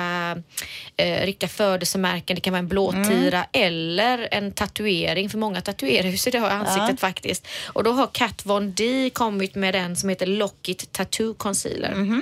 eh, 0.98 1.26
riktiga 1.26 1.48
födelsemärken. 1.50 2.36
Det 2.36 2.42
kan 2.42 2.54
vara 2.54 2.60
en 2.60 2.68
blåtira 2.68 3.38
Mm. 3.38 3.48
eller 3.52 4.28
en 4.32 4.52
tatuering, 4.52 5.30
för 5.30 5.38
många 5.38 5.62
tatuerar 5.62 6.08
ju 6.08 6.18
sig 6.18 6.36
idag 6.36 6.48
i 6.50 6.54
ansiktet 6.54 7.00
faktiskt. 7.00 7.48
Och 7.66 7.84
då 7.84 7.92
har 7.92 8.08
Kat 8.08 8.46
Von 8.46 8.74
D 8.74 9.10
kommit 9.14 9.56
med 9.56 9.74
den 9.74 9.96
som 9.96 10.10
heter 10.10 10.26
Lockit 10.26 10.92
Tattoo 10.92 11.34
Concealer. 11.34 11.94
Mhm. 11.96 12.22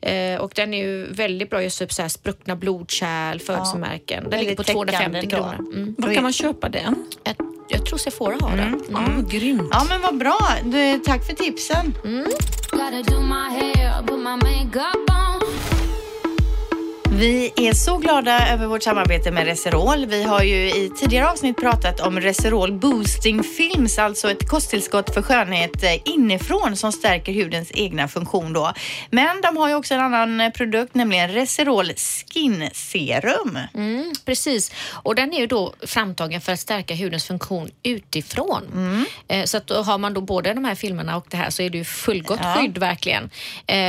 Eh, 0.00 0.40
och 0.40 0.52
den 0.54 0.74
är 0.74 0.78
ju 0.84 1.12
väldigt 1.12 1.50
bra 1.50 1.62
just 1.62 1.82
upp 1.82 1.92
så 1.92 2.02
här 2.02 2.08
spruckna 2.08 2.56
blodkärl, 2.56 3.38
födelsemärken. 3.38 4.30
Den 4.30 4.40
ligger 4.40 4.56
på 4.56 4.62
Väldigt 4.62 4.66
täckande 4.66 4.92
250 4.92 5.18
ändå. 5.18 5.36
kronor. 5.36 5.72
Mm. 5.74 5.94
Var 5.98 6.14
kan 6.14 6.22
man 6.22 6.32
köpa 6.32 6.68
den? 6.68 7.05
Jag 7.24 7.36
jag 7.68 7.86
tror 7.86 7.98
Sephora 7.98 8.36
har 8.40 8.56
den. 8.56 8.82
Ja, 8.88 9.22
grymt. 9.28 9.68
Ja 9.70 9.86
men 9.88 10.00
vad 10.00 10.18
bra. 10.18 10.38
Du, 10.64 10.98
tack 10.98 11.26
för 11.26 11.32
tipsen. 11.32 11.94
Gotta 12.70 13.02
Vi 17.18 17.52
är 17.56 17.72
så 17.72 17.96
glada 17.98 18.48
över 18.48 18.66
vårt 18.66 18.82
samarbete 18.82 19.30
med 19.30 19.46
Reserol. 19.46 20.06
Vi 20.06 20.22
har 20.22 20.42
ju 20.42 20.56
i 20.56 20.90
tidigare 20.96 21.30
avsnitt 21.30 21.56
pratat 21.56 22.00
om 22.00 22.20
Reserol 22.20 22.72
Boosting 22.72 23.42
Films, 23.42 23.98
alltså 23.98 24.30
ett 24.30 24.48
kosttillskott 24.48 25.14
för 25.14 25.22
skönhet 25.22 25.82
eh, 25.82 26.08
inifrån 26.08 26.76
som 26.76 26.92
stärker 26.92 27.32
hudens 27.32 27.70
egna 27.74 28.08
funktion 28.08 28.52
då. 28.52 28.72
Men 29.10 29.40
de 29.40 29.56
har 29.56 29.68
ju 29.68 29.74
också 29.74 29.94
en 29.94 30.00
annan 30.00 30.40
eh, 30.40 30.50
produkt, 30.50 30.94
nämligen 30.94 31.28
Reserol 31.30 31.86
Skin 31.96 32.70
Serum. 32.72 33.58
Mm, 33.74 34.12
precis. 34.24 34.72
Och 34.92 35.14
den 35.14 35.32
är 35.34 35.38
ju 35.38 35.46
då 35.46 35.74
framtagen 35.86 36.40
för 36.40 36.52
att 36.52 36.60
stärka 36.60 36.94
hudens 36.94 37.24
funktion 37.26 37.70
utifrån. 37.82 38.62
Mm. 38.72 39.04
Eh, 39.28 39.44
så 39.44 39.56
att 39.56 39.70
har 39.70 39.98
man 39.98 40.14
då 40.14 40.20
både 40.20 40.54
de 40.54 40.64
här 40.64 40.74
filmerna 40.74 41.16
och 41.16 41.26
det 41.30 41.36
här 41.36 41.50
så 41.50 41.62
är 41.62 41.70
det 41.70 41.78
ju 41.78 41.84
fullgott 41.84 42.40
Ja. 42.42 42.54
skydd 42.54 42.78
verkligen. 42.78 43.30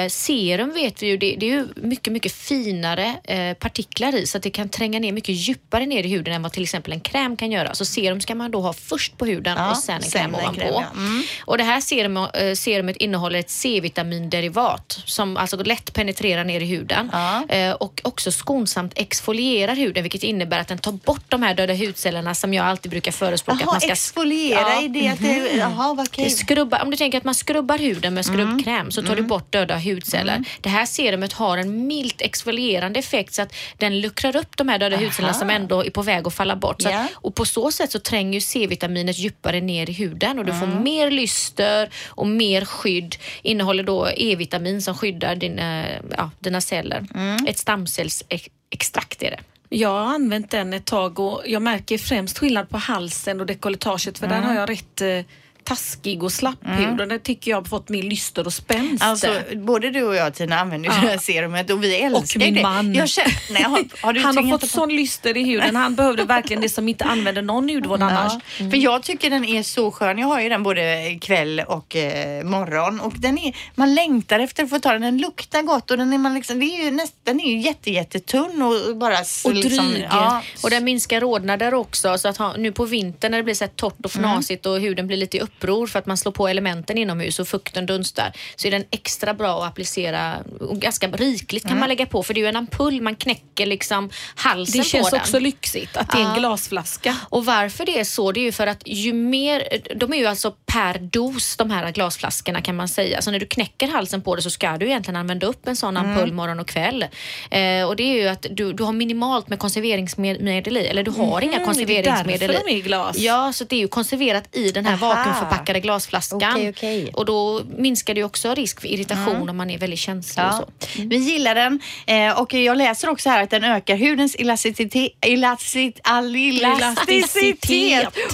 Serum 0.10 0.72
vet 0.72 1.04
vi 1.04 1.08
ju, 1.08 1.18
det, 1.18 1.36
det 1.40 1.46
är 1.46 1.52
ju 1.52 1.68
mycket, 1.76 2.14
mycket 2.14 2.32
finare 2.32 3.17
eh, 3.24 3.54
partiklar 3.54 4.16
i 4.16 4.28
så 4.28 4.38
att 4.38 4.44
det 4.44 4.50
kan 4.50 4.70
tränga 4.70 5.00
ner 5.00 5.12
mycket 5.12 5.36
djupare 5.36 5.86
ner 5.86 6.04
i 6.04 6.08
huden 6.10 6.34
än 6.34 6.44
vad 6.44 6.52
till 6.52 6.64
exempel 6.64 6.94
en 6.94 7.00
kräm 7.00 7.38
kan 7.38 7.52
göra. 7.52 7.74
Så 7.74 7.86
serum 7.86 8.22
ska 8.22 8.36
man 8.36 8.52
då 8.52 8.62
ha 8.62 8.74
först 8.74 9.18
på 9.18 9.26
huden 9.26 9.58
Ja, 9.58 9.72
och 9.72 9.78
sen 9.78 9.96
en 9.96 10.02
sen 10.02 10.12
kräm 10.22 10.36
ovanpå. 10.36 10.60
kräm, 10.62 10.74
ja. 10.74 10.86
Mm. 10.96 11.24
Och 11.46 11.58
det 11.58 11.64
här 11.64 11.82
serum, 11.82 12.18
eh, 12.18 12.54
serumet 12.56 12.98
innehåller 12.98 13.40
ett 13.40 13.50
C-vitaminderivat 13.50 15.00
som 15.06 15.38
alltså 15.38 15.58
lätt 15.64 15.94
penetrerar 15.94 16.44
ner 16.44 16.62
i 16.62 16.66
huden 16.66 17.10
Ja. 17.14 17.46
eh, 17.50 17.72
och 17.72 18.02
också 18.04 18.32
skonsamt 18.32 18.94
exfolierar 18.96 19.76
huden 19.76 20.04
vilket 20.04 20.24
innebär 20.24 20.60
att 20.60 20.68
den 20.68 20.78
tar 20.78 20.92
bort 20.92 21.24
de 21.30 21.44
här 21.44 21.54
döda 21.56 21.74
hudcellerna 21.74 22.36
som 22.36 22.54
jag 22.54 22.66
alltid 22.66 22.92
brukar 22.92 23.12
förespråka. 23.12 23.56
att 23.56 23.62
Jaha, 23.62 23.72
man 23.72 23.82
ska 23.82 23.92
exfoliera 23.92 24.60
Ja. 24.62 24.82
i 24.84 24.88
det 24.88 25.08
att 25.08 25.20
det... 25.20 25.52
Jaha, 25.58 25.94
vad 25.94 25.98
det 26.06 26.10
okej. 26.10 26.30
skrubbar, 26.30 26.82
om 26.84 26.92
du 26.92 26.98
tänker 26.98 27.18
att 27.18 27.24
man 27.24 27.36
skrubbar 27.36 27.78
huden 27.78 28.14
med 28.14 28.26
skrubbkräm 28.26 28.92
så 28.92 29.02
tar 29.04 29.16
du 29.16 29.22
bort 29.22 29.52
döda 29.52 29.78
hudceller. 29.80 30.44
Det 30.62 30.70
här 30.70 30.86
serumet 30.86 31.34
har 31.34 31.58
en 31.58 31.88
milt 31.88 32.22
exfolierande 32.22 33.02
effekt 33.08 33.34
så 33.34 33.42
att 33.42 33.56
den 33.78 34.02
luckrar 34.02 34.36
upp 34.36 34.58
de 34.58 34.70
här 34.70 34.80
döda 34.80 34.98
hudcellerna 34.98 35.34
som 35.34 35.50
ändå 35.50 35.86
är 35.86 35.90
på 35.90 36.02
väg 36.02 36.28
att 36.28 36.34
falla 36.34 36.56
bort. 36.56 36.84
Ja. 36.84 37.00
att, 37.00 37.12
och 37.14 37.36
på 37.36 37.46
så 37.46 37.72
sätt 37.72 37.92
så 37.92 38.00
tränger 38.00 38.34
ju 38.34 38.42
C-vitaminet 38.42 39.18
djupare 39.18 39.62
ner 39.62 39.90
i 39.90 39.94
huden 39.94 40.40
och 40.40 40.46
du 40.46 40.54
får 40.54 40.68
mer 40.68 41.12
lyster 41.12 41.90
och 42.08 42.28
mer 42.28 42.66
skydd. 42.66 43.16
Innehåller 43.42 43.84
då 43.84 44.10
E-vitamin 44.18 44.82
som 44.82 44.96
skyddar 44.96 45.36
dina, 45.36 45.86
ja, 46.18 46.32
dina 46.40 46.62
celler. 46.62 47.06
Ett 47.48 47.58
stamcellsextrakt 47.58 49.24
är 49.24 49.32
det. 49.32 49.40
Jag 49.70 49.90
har 49.90 50.00
använt 50.00 50.52
den 50.52 50.74
ett 50.74 50.86
tag 50.86 51.20
och 51.20 51.42
jag 51.46 51.62
märker 51.62 51.98
främst 51.98 52.38
skillnad 52.40 52.70
på 52.70 52.78
halsen 52.78 53.40
och 53.40 53.46
dekolletaget 53.46 54.20
för 54.20 54.28
där 54.28 54.42
har 54.42 54.56
jag 54.56 54.70
rätt 54.70 55.02
eh, 55.02 55.20
taskig 55.68 56.24
och 56.24 56.32
slapp 56.32 56.58
hud 56.62 57.02
och 57.02 57.08
där 57.08 57.18
tycker 57.18 57.52
jag 57.52 57.58
har 57.58 57.64
fått 57.64 57.90
mer 57.90 58.04
lyster 58.04 58.46
och 58.46 58.54
spänst. 58.54 59.04
Alltså, 59.04 59.42
både 59.56 59.90
du 59.92 60.04
och 60.04 60.16
jag 60.16 60.34
Tina 60.34 60.60
använder 60.60 60.90
ju 60.90 61.02
det 61.02 61.08
här 61.08 61.18
serumet 61.18 61.70
och 61.70 61.84
vi 61.84 61.96
älskar 61.96 62.40
min 62.40 62.54
det. 62.54 62.62
man. 62.62 62.94
Jag 62.96 63.10
känner, 63.10 63.54
nej, 63.54 63.64
har, 63.64 63.84
har 64.02 64.14
du 64.14 64.20
han 64.20 64.38
har 64.38 64.50
fått 64.52 64.62
på- 64.62 64.68
sån 64.68 64.90
lyster 64.96 65.38
i 65.38 65.44
huden. 65.44 65.76
Han 65.76 65.96
behövde 65.96 66.24
verkligen 66.24 66.62
det 66.62 66.70
som 66.70 66.90
inte 66.90 67.06
använder 67.06 67.42
någon 67.42 67.70
hudvård 67.70 68.02
annars. 68.02 68.34
Ja, 68.60 68.70
för 68.70 68.78
jag 68.78 69.04
tycker 69.04 69.30
den 69.30 69.46
är 69.46 69.64
så 69.64 69.92
skön. 69.92 70.18
Jag 70.18 70.28
har 70.28 70.42
ju 70.42 70.50
den 70.50 70.64
både 70.64 71.18
kväll 71.22 71.62
och 71.68 71.96
eh, 71.96 72.44
morgon 72.44 73.00
och 73.00 73.14
den 73.18 73.38
är, 73.38 73.56
man 73.76 73.96
längtar 73.96 74.40
efter 74.40 74.64
att 74.64 74.70
få 74.70 74.80
ta 74.80 74.92
den. 74.94 75.02
Den 75.02 75.18
luktar 75.18 75.62
gott 75.62 75.92
och 75.92 75.98
den 75.98 76.14
är, 76.14 76.18
man 76.18 76.34
liksom, 76.34 76.60
det 76.60 76.66
är 76.66 76.84
ju 76.86 76.92
näst, 76.92 77.14
den 77.24 77.40
är 77.40 77.50
ju 77.52 77.60
jätte, 77.60 77.92
jättetunn 77.92 78.62
och 78.62 78.98
bara 78.98 79.18
Och 79.46 79.54
liksom, 79.54 79.90
dryg. 79.92 80.08
ja, 80.12 80.42
Och 80.64 80.70
den 80.70 80.84
minskar 80.84 81.22
rodnader 81.22 81.74
också. 81.74 82.18
Så 82.18 82.28
att 82.28 82.38
ha, 82.38 82.54
nu 82.58 82.72
på 82.72 82.86
vintern 82.86 83.32
när 83.32 83.38
det 83.38 83.44
blir 83.44 83.54
så 83.54 83.64
här 83.64 83.72
torrt 83.76 84.06
och 84.06 84.12
fnasigt 84.12 84.66
och 84.66 84.80
huden 84.80 85.08
blir 85.08 85.18
lite 85.18 85.38
i 85.38 85.42
uppror 85.58 85.88
för 85.88 86.00
att 86.00 86.06
man 86.06 86.18
slår 86.18 86.32
på 86.32 86.48
elementen 86.48 86.98
inomhus 86.98 87.40
och 87.40 87.48
fukten 87.48 87.86
dunstar 87.86 88.32
så 88.56 88.68
är 88.68 88.72
den 88.72 88.84
extra 88.92 89.34
bra 89.34 89.64
att 89.64 89.70
applicera 89.70 90.34
och 90.60 90.80
ganska 90.80 91.08
rikligt 91.08 91.68
kan 91.68 91.80
man 91.80 91.90
lägga 91.90 92.06
på 92.06 92.24
för 92.24 92.34
det 92.34 92.40
är 92.40 92.42
ju 92.42 92.48
en 92.50 92.56
ampull 92.56 93.02
man 93.02 93.16
knäcker 93.16 93.66
liksom 93.66 94.10
halsen 94.36 94.82
Det 94.82 94.88
känns 94.88 95.10
på 95.10 95.16
den. 95.16 95.22
också 95.22 95.40
lyxigt 95.40 95.98
att 95.98 96.12
det 96.12 96.18
är 96.18 96.30
en 96.30 96.40
glasflaska. 96.40 97.16
Och 97.30 97.46
varför 97.46 97.86
det 97.86 98.00
är 98.00 98.04
så, 98.04 98.32
det 98.32 98.40
är 98.40 98.42
ju 98.42 98.52
för 98.52 98.68
att 98.68 98.82
ju 98.86 99.14
mer, 99.14 99.64
de 99.96 100.14
är 100.14 100.18
ju 100.18 100.26
alltså 100.26 100.54
per 100.66 101.00
dos 101.00 101.58
de 101.58 101.72
här 101.72 101.92
glasflaskorna 101.92 102.62
kan 102.62 102.76
man 102.76 102.88
säga. 102.88 103.22
Så 103.22 103.32
när 103.32 103.40
du 103.40 103.46
knäcker 103.46 103.88
halsen 103.88 104.22
på 104.22 104.36
det 104.36 104.42
så 104.42 104.50
ska 104.50 104.78
du 104.78 104.86
egentligen 104.86 105.16
använda 105.16 105.48
upp 105.48 105.68
en 105.68 105.76
sån 105.76 105.98
ampull 105.98 106.34
morgon 106.34 106.60
och 106.60 106.68
kväll. 106.68 107.06
Eh, 107.52 107.84
och 107.88 107.96
det 107.96 108.04
är 108.04 108.22
ju 108.22 108.28
att 108.28 108.46
du, 108.52 108.74
du 108.74 108.84
har 108.84 108.94
minimalt 108.94 109.50
med 109.50 109.60
konserveringsmedel 109.60 110.78
i, 110.78 110.88
eller 110.88 111.04
du 111.04 111.12
har 111.12 111.42
inga 111.42 111.52
det 111.52 111.62
är 111.62 111.66
konserveringsmedel 111.66 112.40
därför 112.40 112.54
i. 112.54 112.66
de 112.66 112.74
är 112.74 112.78
i 112.78 112.82
glas. 112.82 113.18
Ja, 113.18 113.54
så 113.54 113.64
det 113.64 113.76
är 113.76 113.80
ju 113.80 113.88
konserverat 113.88 114.56
i 114.56 114.72
den 114.72 114.86
här 114.86 114.94
Aha. 114.94 115.24
Vakuumförpackade 115.50 115.80
glasflaskan. 115.80 116.54
Okej, 116.54 116.70
okej. 116.70 117.12
Och 117.14 117.26
då 117.26 117.62
minskar 117.78 118.14
det 118.14 118.24
också 118.24 118.54
risk 118.54 118.82
för 118.82 118.88
irritation 118.88 119.50
om 119.50 119.58
man 119.58 119.70
är 119.70 119.78
väldigt 119.78 120.00
känslig 120.00 120.46
och 120.46 120.52
Ja, 120.52 120.68
så. 120.80 121.02
vi 121.06 121.16
gillar 121.18 121.56
den 121.56 121.80
eh, 122.08 122.42
och 122.42 122.54
jag 122.54 122.78
läser 122.78 123.10
också 123.10 123.30
här 123.30 123.44
att 123.44 123.50
den 123.50 123.64
ökar 123.64 123.96
hudens 123.96 124.36
elasticitet, 124.40 125.14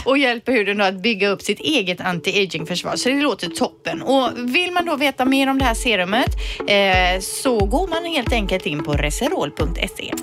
och 0.06 0.18
hjälper 0.18 0.52
huden 0.52 0.82
att 0.82 0.94
bygga 1.02 1.28
upp 1.30 1.42
sitt 1.42 1.60
eget 1.60 2.02
anti-aging-försvar. 2.02 2.96
Så 2.96 3.10
det 3.10 3.22
låter 3.22 3.50
toppen. 3.50 4.02
Och 4.02 4.30
vill 4.38 4.72
man 4.72 4.86
då 4.86 4.96
veta 4.96 5.26
mer 5.26 5.50
om 5.50 5.60
det 5.60 5.66
här 5.66 5.74
serumet 5.74 6.36
eh, 6.68 7.20
så 7.22 7.66
går 7.66 7.88
man 7.88 8.06
helt 8.06 8.34
enkelt 8.34 8.66
in 8.66 8.84
på 8.84 8.94
reserol.se. 8.94 10.14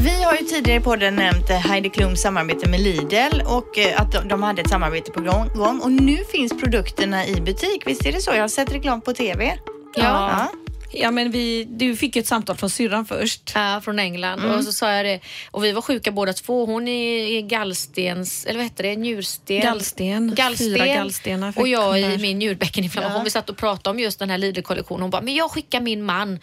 Vi 0.00 0.22
har 0.24 0.32
ju 0.36 0.44
tidigare 0.44 0.80
i 0.80 0.84
podden 0.84 1.16
nämnt 1.16 1.50
eh, 1.50 1.56
Heidi 1.56 1.88
Klums 1.88 2.20
samarbete 2.22 2.68
med 2.68 2.80
Lidl 2.80 3.40
och 3.46 3.78
eh, 3.78 4.00
att 4.00 4.12
de- 4.12 4.28
de 4.28 4.42
hade 4.42 4.62
ett 4.62 4.68
samarbete 4.70 5.10
på 5.10 5.20
gång 5.20 5.80
och 5.80 5.92
nu 5.92 6.16
finns 6.32 6.52
produkterna 6.60 7.26
i 7.26 7.40
butik. 7.40 7.82
Visst 7.86 8.06
är 8.06 8.12
det 8.12 8.20
så? 8.20 8.30
Jag 8.30 8.40
har 8.40 8.48
sett 8.48 8.72
reklam 8.74 9.00
på 9.00 9.12
TV. 9.12 9.58
Ja. 9.94 10.48
Ja, 10.92 11.10
men 11.10 11.30
vi, 11.30 11.64
du 11.64 11.96
fick 11.96 12.16
ett 12.16 12.26
samtal 12.26 12.56
från 12.56 12.70
syrran 12.70 13.06
först. 13.06 13.52
Ja, 13.54 13.80
från 13.84 13.98
England. 13.98 14.38
Mm. 14.40 14.58
Och 14.58 14.64
så 14.64 14.72
sa 14.72 14.92
jag 14.92 15.04
det. 15.06 15.20
Och 15.50 15.64
vi 15.64 15.72
var 15.72 15.82
sjuka 15.82 16.12
båda 16.12 16.32
två. 16.32 16.66
Hon 16.66 16.88
är 16.88 17.26
i 17.38 17.42
gallstens, 17.42 18.46
eller 18.46 18.58
vad 18.58 18.64
heter 18.64 18.82
det, 18.84 18.96
njursten. 18.96 19.60
Gallsten. 19.60 20.34
Gallsten. 20.34 20.66
Fyra 20.74 20.86
gallstenar 20.86 21.52
fick 21.52 21.60
Och 21.60 21.68
jag 21.68 22.00
i 22.00 22.18
min 22.18 22.38
njurbäckeninflammation. 22.38 23.24
Vi 23.24 23.30
satt 23.30 23.50
och 23.50 23.56
pratade 23.56 23.90
om 23.94 24.00
just 24.00 24.18
den 24.18 24.30
här 24.30 24.38
Lidl-kollektionen. 24.38 25.02
Hon 25.02 25.10
bara, 25.10 25.22
men 25.22 25.34
jag 25.34 25.50
skickar 25.50 25.80
min 25.80 26.02
man. 26.04 26.38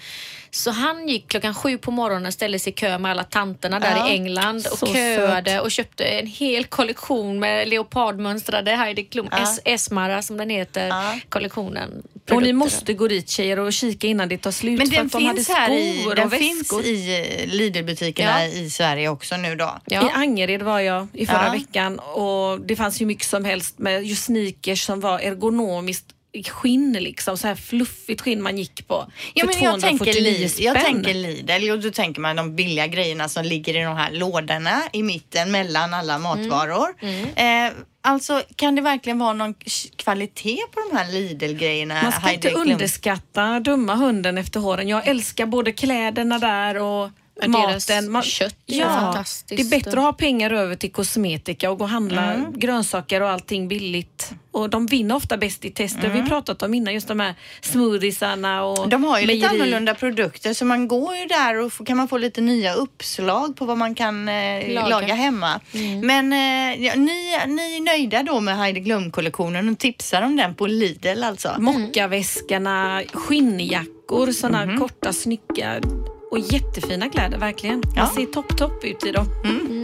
Så 0.56 0.72
han 0.72 1.08
gick 1.08 1.28
klockan 1.28 1.54
sju 1.56 1.78
på 1.78 1.92
morgonen, 1.92 2.32
ställde 2.32 2.60
sig 2.60 2.74
i 2.74 2.76
kö 2.76 2.98
med 2.98 3.12
alla 3.12 3.24
tanterna 3.24 3.80
där 3.80 3.98
Ja, 3.98 4.10
i 4.10 4.12
England 4.14 4.68
och 4.82 4.88
köade 4.88 5.60
och 5.62 5.72
köpte 5.72 6.04
en 6.06 6.28
hel 6.28 6.66
kollektion 6.66 7.40
med 7.40 7.68
leopardmönstrade 7.68 8.72
Heidi 8.76 9.04
Klum, 9.04 9.28
Es- 9.28 9.60
Esmara 9.66 10.22
som 10.22 10.38
den 10.38 10.50
heter, 10.50 10.88
Ja. 10.88 11.20
kollektionen. 11.30 11.90
Och 12.14 12.26
Produkter. 12.26 12.46
ni 12.48 12.54
måste 12.54 12.94
gå 12.94 13.08
dit 13.08 13.30
tjejer 13.30 13.60
och 13.60 13.74
kika 13.74 14.08
innan 14.08 14.30
det 14.30 14.38
tar 14.38 14.52
slut. 14.52 14.78
Men 14.78 14.88
för 14.88 14.96
den 14.98 15.06
att 15.06 15.12
de 15.12 15.26
hade 15.26 15.36
finns 15.38 15.50
här 15.50 15.72
i, 15.72 16.04
den 16.16 16.26
och 16.26 16.34
finns 16.34 16.60
väskor. 16.62 16.84
i 16.86 17.20
eh, 17.44 17.48
Lidl-butikerna 17.54 18.44
Ja. 18.46 18.48
i 18.48 18.70
Sverige 18.70 19.10
också 19.10 19.38
nu 19.38 19.56
då. 19.56 19.78
I 19.86 19.94
Ja. 19.94 20.10
Angered 20.14 20.62
var 20.62 20.80
jag 20.80 21.08
i 21.14 21.26
förra 21.26 21.46
Ja. 21.46 21.52
veckan 21.52 22.00
och 22.00 22.62
det 22.62 22.76
fanns 22.76 23.02
ju 23.02 23.06
mycket 23.06 23.26
som 23.28 23.46
helst 23.46 23.80
med 23.80 24.06
just 24.06 24.24
sneakers 24.24 24.84
som 24.86 25.00
var 25.00 25.20
ergonomiskt 25.20 26.06
skinn 26.46 26.94
liksom, 26.94 27.38
så 27.38 27.48
här 27.48 27.56
fluffigt 27.56 28.22
skinn 28.22 28.42
man 28.42 28.58
gick 28.58 28.88
på. 28.88 29.12
Ja, 29.34 29.48
för 29.48 29.54
men 29.54 29.64
jag 29.64 29.82
tänker, 29.82 30.06
249 30.06 30.32
Lidl, 30.32 30.64
jag 30.64 30.80
spänn. 30.80 30.94
tänker 30.94 31.14
Lidl 31.14 31.72
och 31.72 31.80
då 31.80 31.92
tänker 31.92 32.22
man 32.22 32.36
de 32.36 32.56
billiga 32.56 32.88
grejerna 32.88 33.30
som 33.30 33.44
ligger 33.46 33.76
i 33.76 33.84
de 33.84 33.96
här 33.98 34.12
lådorna 34.12 34.82
i 34.94 35.04
mitten 35.04 35.52
mellan 35.52 35.94
alla 35.94 36.18
matvaror. 36.18 36.96
Eh, 37.36 37.72
alltså 38.02 38.42
kan 38.56 38.76
det 38.76 38.82
verkligen 38.82 39.20
vara 39.20 39.34
någon 39.34 39.54
kvalitet 39.96 40.60
på 40.72 40.80
de 40.90 40.98
här 40.98 41.12
Lidl-grejerna? 41.12 42.00
Man 42.04 42.12
ska 42.12 42.32
inte 42.34 42.50
underskatta 42.50 43.60
dumma 43.60 43.96
hunden 43.96 44.38
efter 44.38 44.60
håren. 44.60 44.88
Jag 44.88 45.08
älskar 45.08 45.46
både 45.46 45.72
kläderna 45.72 46.40
där 46.40 46.78
och 46.78 47.10
maten. 47.48 48.12
Man, 48.12 48.24
kött 48.24 48.56
är 48.68 48.80
ja, 48.80 48.86
fantastiskt. 48.90 49.48
Det 49.70 49.76
är 49.76 49.80
bättre 49.80 50.00
att 50.00 50.06
ha 50.06 50.14
pengar 50.14 50.52
över 50.52 50.76
till 50.76 50.92
kosmetika 50.92 51.72
och 51.72 51.78
gå 51.78 51.84
och 51.84 51.90
handla 51.90 52.34
Mm. 52.34 52.60
grönsaker 52.60 53.22
och 53.22 53.30
allting 53.30 53.68
billigt. 53.68 54.32
Och 54.52 54.70
de 54.70 54.86
vinner 54.86 55.16
ofta 55.16 55.38
bäst 55.38 55.66
i 55.66 55.70
tester. 55.72 56.10
Vi 56.10 56.20
har 56.20 56.28
pratat 56.28 56.62
om 56.64 56.74
innan 56.74 56.94
just 56.94 57.08
de 57.08 57.20
här 57.20 57.36
smoothiesarna 57.62 58.64
och 58.64 58.78
Mm. 58.78 58.90
De 58.90 59.04
har 59.04 59.20
ju 59.20 59.26
lite 59.28 59.40
mejeri. 59.48 59.62
annorlunda 59.62 59.96
produkter 59.96 60.54
så 60.54 60.66
man 60.66 60.88
går 60.88 61.16
ju 61.16 61.26
där 61.26 61.60
och 61.60 61.74
får, 61.74 61.86
kan 61.86 61.98
man 61.98 62.08
få 62.08 62.18
lite 62.18 62.42
nya 62.42 62.74
uppslag 62.74 63.56
på 63.56 63.66
vad 63.66 63.78
man 63.78 63.96
kan 63.96 64.28
eh, 64.30 64.70
laga. 64.74 64.88
Laga. 64.88 65.14
hemma. 65.14 65.60
Men 66.04 66.34
eh, 66.34 66.84
ja, 66.86 66.96
ni, 66.96 67.38
ni 67.48 67.76
är 67.78 67.82
nöjda 67.82 68.24
då 68.24 68.40
med 68.40 68.58
Heidi 68.58 68.84
Klum-kollektionen 68.84 69.70
och 69.70 69.80
tipsar 69.80 70.22
om 70.22 70.36
den 70.36 70.56
på 70.56 70.68
Lidl 70.68 71.24
alltså? 71.24 71.56
Mockaväskorna, 71.60 73.02
skinnjackor, 73.14 74.32
såna 74.32 74.66
Mhm. 74.66 74.80
korta 74.80 75.14
snygga 75.14 75.80
och 76.34 76.40
jättefina 76.40 77.10
kläder 77.10 77.38
verkligen. 77.38 77.76
Man 77.76 77.94
Ja. 77.96 78.10
ser 78.16 78.26
topp 78.26 78.58
topp 78.58 78.84
ut 78.84 79.06
i 79.06 79.12
dem. 79.12 79.26
On. 79.44 79.84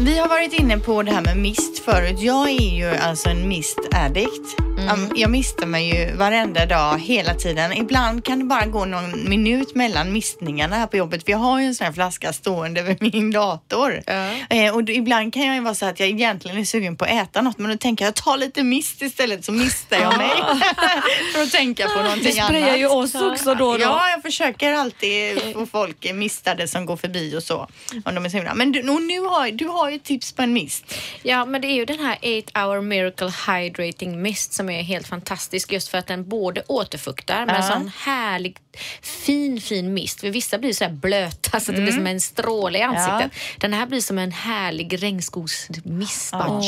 Vi 0.00 0.18
har 0.18 0.28
varit 0.28 0.52
inne 0.52 0.78
på 0.78 1.02
det 1.02 1.10
här 1.12 1.22
med 1.22 1.36
mist 1.36 1.78
förut. 1.78 2.20
Jag 2.20 2.50
är 2.50 2.76
ju 2.78 2.86
alltså 2.96 3.28
en 3.28 3.48
mist 3.48 3.78
addict. 4.06 4.56
Um, 4.92 5.12
Jag 5.16 5.30
mistar 5.30 5.66
mig 5.66 5.88
ju 5.94 6.16
varenda 6.16 6.66
dag, 6.66 6.98
hela 7.00 7.34
tiden. 7.34 7.72
Ibland 7.72 8.24
kan 8.24 8.38
det 8.38 8.44
bara 8.44 8.66
gå 8.66 8.84
någon 8.84 9.28
minut 9.28 9.74
mellan 9.74 10.12
mistningarna 10.12 10.76
här 10.76 10.86
på 10.86 10.96
jobbet. 10.96 11.24
För 11.24 11.30
jag 11.32 11.38
har 11.38 11.60
ju 11.60 11.66
en 11.66 11.74
sån 11.74 11.84
här 11.84 11.92
flaska 11.92 12.32
stående 12.32 12.82
vid 12.82 13.02
min 13.12 13.30
dator. 13.30 14.02
Eh, 14.50 14.74
och 14.74 14.88
ibland 14.90 15.34
kan 15.34 15.46
jag 15.46 15.54
ju 15.54 15.60
vara 15.60 15.74
så 15.74 15.86
att 15.86 16.00
jag 16.00 16.08
egentligen 16.08 16.58
är 16.58 16.64
sugen 16.64 16.96
på 16.96 17.04
att 17.04 17.10
äta 17.10 17.42
något. 17.42 17.58
Men 17.58 17.70
då 17.70 17.76
tänker 17.76 18.04
jag, 18.04 18.14
ta 18.14 18.36
lite 18.36 18.62
mist 18.62 19.02
istället 19.02 19.44
så 19.44 19.52
mistar 19.52 19.96
jag 19.96 20.16
mig. 20.18 20.30
för 21.34 21.42
att 21.42 21.52
tänka 21.52 21.88
på 21.88 22.02
någonting 22.02 22.38
annat. 22.38 22.46
sprayar 22.46 22.76
ju 22.76 22.86
oss 22.86 23.14
också 23.14 23.54
då 23.54 23.66
och 23.66 23.78
då. 23.78 23.84
Ja, 23.84 24.10
jag 24.10 24.22
försöker 24.22 24.72
alltid 24.72 25.42
få 25.52 25.66
folk 25.66 26.12
mistade 26.14 26.68
som 26.68 26.86
går 26.86 26.96
förbi 26.96 27.36
och 27.36 27.42
så. 27.42 27.68
Om 28.04 28.14
de 28.14 28.24
är 28.24 28.28
sugna. 28.28 28.54
Men 28.54 28.72
du, 28.72 28.82
nu 28.82 29.20
har, 29.20 29.50
du 29.50 29.66
har 29.66 29.90
ju 29.90 29.98
tips 29.98 30.32
på 30.32 30.42
en 30.42 30.52
mist. 30.52 30.94
Ja, 31.22 31.44
men 31.44 31.60
det 31.60 31.68
är 31.68 31.74
ju 31.74 31.84
den 31.84 31.98
här 31.98 32.18
8 32.48 32.60
hour 32.60 32.80
miracle 32.80 33.32
hydrating 33.46 34.22
mist 34.22 34.52
som 34.52 34.70
är 34.70 34.75
helt 34.82 35.06
fantastisk 35.06 35.72
just 35.72 35.88
för 35.88 35.98
att 35.98 36.06
den 36.06 36.28
både 36.28 36.62
återfuktar 36.66 37.46
med 37.46 37.54
en 37.54 37.62
Ja. 37.66 37.72
sån 37.72 37.90
härlig 37.98 38.56
fin, 39.02 39.60
fin 39.60 39.94
mist. 39.94 40.20
För 40.20 40.30
vissa 40.30 40.58
blir 40.58 40.72
så 40.72 40.84
här 40.84 40.90
blöta 40.92 41.60
så 41.60 41.70
att 41.70 41.76
det 41.76 41.82
blir 41.82 41.92
som 41.92 42.06
en 42.06 42.20
stråle 42.20 42.78
i 42.78 42.82
ansiktet. 42.82 43.40
Den 43.60 43.72
här 43.72 43.86
blir 43.86 44.00
som 44.00 44.18
en 44.18 44.32
härlig 44.32 45.02
regnskogsmist. 45.02 46.30
bara. 46.32 46.60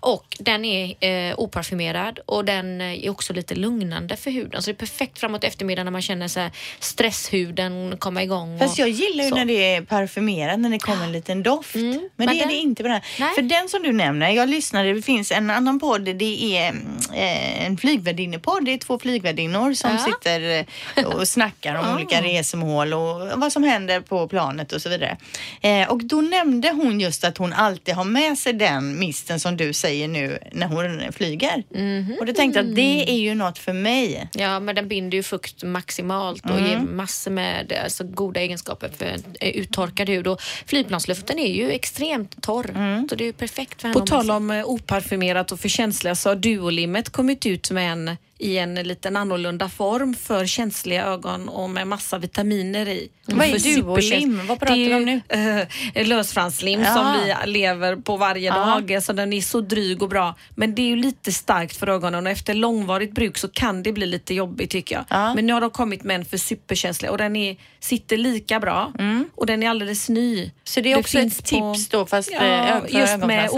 Och 0.00 0.36
den 0.38 0.64
är 0.64 1.04
eh, 1.30 1.34
oparfymerad 1.38 2.18
och 2.26 2.44
den 2.44 2.80
är 2.80 3.10
också 3.10 3.32
lite 3.32 3.54
lugnande 3.54 4.16
för 4.16 4.30
huden. 4.30 4.62
Så 4.62 4.70
det 4.70 4.74
är 4.74 4.78
perfekt 4.78 5.18
framåt 5.18 5.44
eftermiddagen 5.44 5.86
när 5.86 5.90
man 5.92 6.02
känner 6.02 6.28
så 6.28 6.40
här 6.40 6.50
stresshuden 6.80 7.96
komma 7.98 8.22
igång. 8.22 8.58
Fast 8.58 8.78
jag 8.78 8.88
gillar 8.88 9.24
ju 9.24 9.30
så. 9.30 9.36
när 9.36 9.44
det 9.44 9.74
är 9.74 9.82
parfymerat, 9.82 10.58
när 10.60 10.70
det 10.70 10.78
kommer 10.78 11.04
en 11.04 11.12
liten 11.12 11.42
doft. 11.42 11.74
men, 11.74 12.10
men 12.16 12.26
det 12.28 12.34
är 12.34 12.38
den- 12.38 12.48
det 12.48 12.54
inte 12.54 12.82
på 12.82 12.88
den 12.88 12.92
här. 12.94 13.04
Nej. 13.20 13.34
För 13.34 13.42
den 13.42 13.68
som 13.68 13.82
du 13.82 13.92
nämner, 13.92 14.30
jag 14.30 14.48
lyssnade, 14.48 14.92
det 14.92 15.02
finns 15.02 15.32
en 15.32 15.50
annan 15.50 15.80
podd, 15.80 16.02
det 16.16 16.56
är 16.56 16.68
eh, 16.68 16.74
en 17.14 17.76
flygvärdinnepodd. 17.76 18.64
Det 18.64 18.72
är 18.72 18.78
två 18.78 18.98
flygvärdinnor 18.98 19.72
som 19.74 19.90
Ja. 19.90 19.98
sitter 19.98 20.64
eh, 20.96 21.04
och 21.06 21.28
snackar 21.28 21.74
om 21.74 21.94
olika 21.94 22.22
resmål 22.22 22.92
och 22.94 23.28
vad 23.40 23.52
som 23.52 23.62
händer 23.64 24.00
på 24.00 24.28
planet 24.28 24.72
och 24.72 24.82
så 24.82 24.88
vidare. 24.88 25.16
Eh, 25.60 25.88
och 25.90 26.04
då 26.04 26.20
nämnde 26.20 26.70
hon 26.70 27.00
just 27.00 27.24
att 27.24 27.38
hon 27.38 27.52
alltid 27.52 27.94
har 27.94 28.04
med 28.04 28.38
sig 28.38 28.52
den 28.52 28.98
misten 28.98 29.40
som 29.40 29.56
du 29.56 29.72
säger 29.72 30.08
nu 30.08 30.38
när 30.52 30.66
hon 30.66 31.12
flyger. 31.12 31.62
Och 32.20 32.26
då 32.26 32.32
tänkte 32.32 32.60
jag 32.60 32.68
att 32.68 32.74
det 32.76 33.10
är 33.10 33.18
ju 33.18 33.34
något 33.34 33.58
för 33.58 33.72
mig. 33.72 34.28
Ja, 34.32 34.60
men 34.60 34.74
den 34.74 34.88
binder 34.88 35.16
ju 35.16 35.22
fukt 35.22 35.62
maximalt 35.62 36.44
och 36.50 36.60
ger 36.60 36.78
massor 36.78 37.30
med 37.30 37.72
alltså, 37.84 38.04
goda 38.04 38.40
egenskaper 38.40 38.90
för 38.98 39.16
eh, 39.40 39.48
uttorkad 39.48 40.08
hud. 40.08 40.26
Och 40.26 40.40
flygplansluften 40.66 41.38
är 41.38 41.52
ju 41.54 41.70
extremt 41.70 42.42
torr, 42.42 43.06
så 43.08 43.14
det 43.14 43.24
är 43.24 43.26
ju 43.26 43.32
perfekt 43.32 43.80
för 43.80 43.88
henne 43.88 44.00
På 44.00 44.06
tal 44.06 44.30
om 44.30 44.50
eh, 44.50 44.64
oparfymerat 44.64 45.52
och 45.52 45.60
för 45.60 45.68
känsliga 45.68 46.14
så 46.14 46.28
har 46.28 46.36
Duolimmet 46.90 47.12
kommit 47.12 47.46
ut 47.46 47.70
med 47.70 47.92
en 47.92 48.16
i 48.40 48.58
en 48.58 48.74
liten 48.74 49.16
annorlunda 49.16 49.68
form 49.68 50.14
för 50.14 50.46
känsliga 50.46 51.04
ögon 51.04 51.48
och 51.48 51.70
med 51.70 51.86
massa 51.86 52.18
vitaminer 52.18 52.88
i. 52.88 53.08
Vad 53.26 53.46
är 53.46 53.82
Duolim? 53.82 54.46
Vad 54.46 54.58
pratar 54.58 54.76
Det 54.76 54.84
vi 54.84 54.94
om 54.94 55.04
nu? 55.04 55.20
eh, 55.94 56.06
lösfranslim 56.06 56.80
Ja. 56.80 56.94
som 56.94 57.12
vi 57.12 57.50
lever 57.52 57.96
på 57.96 58.16
varje 58.16 58.50
dag. 58.50 59.02
Så 59.02 59.12
den 59.12 59.32
är 59.32 59.40
så 59.40 59.60
dryg 59.60 60.02
och 60.02 60.08
bra. 60.08 60.34
Men 60.54 60.74
det 60.74 60.82
är 60.82 60.86
ju 60.86 60.96
lite 60.96 61.32
starkt 61.32 61.76
för 61.76 61.86
ögonen 61.88 62.26
och 62.26 62.32
efter 62.32 62.54
långvarigt 62.54 63.12
bruk 63.12 63.38
så 63.38 63.48
kan 63.48 63.82
det 63.82 63.92
bli 63.92 64.06
lite 64.06 64.34
jobbigt 64.34 64.70
tycker 64.70 64.94
jag. 64.94 65.04
Ja. 65.08 65.34
Men 65.34 65.46
nu 65.46 65.52
har 65.52 65.60
de 65.60 65.70
kommit 65.70 66.04
med 66.04 66.16
en 66.16 66.24
för 66.24 66.36
superkänsliga 66.36 67.10
och 67.12 67.18
den 67.18 67.36
är, 67.36 67.56
sitter 67.80 68.16
lika 68.16 68.60
bra 68.60 68.92
och 69.34 69.46
den 69.46 69.62
är 69.62 69.68
alldeles 69.70 70.08
ny. 70.08 70.50
Så 70.64 70.80
det 70.80 70.92
är 70.92 70.98
också 70.98 71.18
ett 71.18 71.44
tips 71.44 71.88
då, 71.88 72.06
fast, 72.06 72.30
eh, 72.32 72.36
ja, 72.46 72.80
för 72.88 72.98
just 72.98 73.16
med 73.26 73.48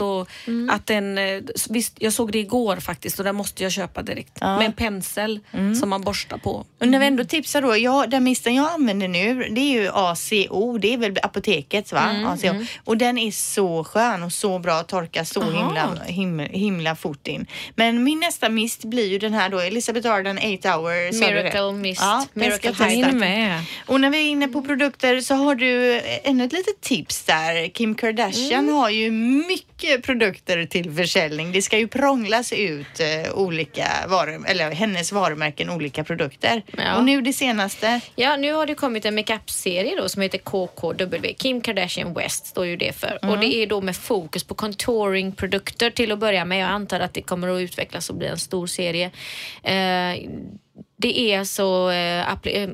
Ja. 0.00 0.04
och 0.04 0.28
att 0.70 0.86
den, 0.86 1.18
eh, 1.18 1.40
visst 1.70 1.94
jag 1.98 2.12
såg 2.12 2.32
det 2.32 2.38
igår 2.38 2.76
faktiskt 2.76 3.18
och 3.18 3.24
den 3.24 3.34
måste 3.36 3.62
jag 3.62 3.72
köpa 3.72 3.79
direkt. 3.88 4.32
Ja. 4.40 4.56
Med 4.56 4.66
en 4.66 4.72
pensel 4.72 5.40
som 5.80 5.88
man 5.90 6.00
borstar 6.00 6.38
på. 6.38 6.64
Och 6.80 6.88
när 6.88 6.98
vi 6.98 7.06
ändå 7.06 7.24
tipsar 7.24 7.62
då, 7.62 7.76
ja, 7.76 8.06
den 8.08 8.24
misten 8.24 8.54
jag 8.54 8.70
använder 8.70 9.08
nu 9.08 9.34
det 9.50 9.60
är 9.60 9.80
ju 9.82 9.88
ACO, 9.94 10.78
det 10.78 10.94
är 10.94 10.98
väl 10.98 11.16
apotekets 11.22 11.92
va? 11.92 12.00
ACO. 12.26 12.64
Och 12.84 12.96
den 12.96 13.18
är 13.18 13.30
så 13.30 13.84
skön 13.84 14.22
och 14.22 14.32
så 14.32 14.58
bra 14.58 14.74
att 14.74 14.88
torka 14.88 15.24
så 15.24 15.42
himla, 15.42 15.98
himla, 16.06 16.44
himla 16.44 16.96
fort 16.96 17.26
in. 17.28 17.46
Men 17.74 18.02
min 18.04 18.20
nästa 18.20 18.48
mist 18.48 18.84
blir 18.84 19.06
ju 19.08 19.18
den 19.18 19.32
här 19.34 19.48
då, 19.48 19.58
Elisabeth 19.60 20.10
Arden 20.10 20.38
8 20.58 20.70
hour. 20.70 21.20
Miracle 21.20 21.72
Mist, 21.72 22.00
Ja, 22.02 22.26
Miracle 22.32 22.70
är 22.84 23.12
med. 23.12 23.60
Och 23.86 24.00
när 24.00 24.10
vi 24.10 24.18
är 24.18 24.30
inne 24.30 24.48
på 24.48 24.62
produkter 24.62 25.20
så 25.20 25.34
har 25.34 25.54
du 25.54 26.00
ännu 26.24 26.44
ett 26.44 26.52
litet 26.52 26.80
tips 26.80 27.22
där. 27.24 27.68
Kim 27.68 27.94
Kardashian 27.94 28.60
Mm. 28.64 28.74
har 28.74 28.90
ju 28.90 29.10
mycket 29.10 29.69
produkter 30.02 30.66
till 30.66 30.94
försäljning. 30.94 31.52
Det 31.52 31.62
ska 31.62 31.78
ju 31.78 31.88
prånglas 31.88 32.52
ut 32.52 33.00
eh, 33.00 33.32
olika 33.34 33.86
varor, 34.08 34.44
eller 34.46 34.70
hennes 34.70 35.12
varumärken, 35.12 35.70
olika 35.70 36.04
produkter. 36.04 36.62
Ja. 36.76 36.96
Och 36.96 37.04
nu 37.04 37.20
det 37.20 37.32
senaste. 37.32 38.00
Ja, 38.14 38.36
nu 38.36 38.52
har 38.52 38.66
det 38.66 38.74
kommit 38.74 39.04
en 39.04 39.14
makeup-serie 39.14 39.96
då 39.96 40.08
som 40.08 40.22
heter 40.22 40.38
KKW. 40.38 41.34
Kim 41.34 41.60
Kardashian 41.60 42.14
West 42.14 42.46
står 42.46 42.66
ju 42.66 42.76
det 42.76 42.92
för. 42.92 43.18
Och 43.22 43.38
det 43.38 43.54
är 43.54 43.66
då 43.66 43.80
med 43.80 43.96
fokus 43.96 44.44
på 44.44 44.54
contouring-produkter 44.54 45.90
till 45.90 46.12
att 46.12 46.18
börja 46.18 46.44
med. 46.44 46.60
Jag 46.60 46.70
antar 46.70 47.00
att 47.00 47.14
det 47.14 47.22
kommer 47.22 47.48
att 47.48 47.60
utvecklas 47.60 48.10
och 48.10 48.16
bli 48.16 48.26
en 48.26 48.38
stor 48.38 48.66
serie. 48.66 49.10
Eh, 49.62 50.30
det 51.00 51.18
är 51.20 51.38
alltså 51.38 51.92
eh, 51.92 52.32
eh, 52.44 52.68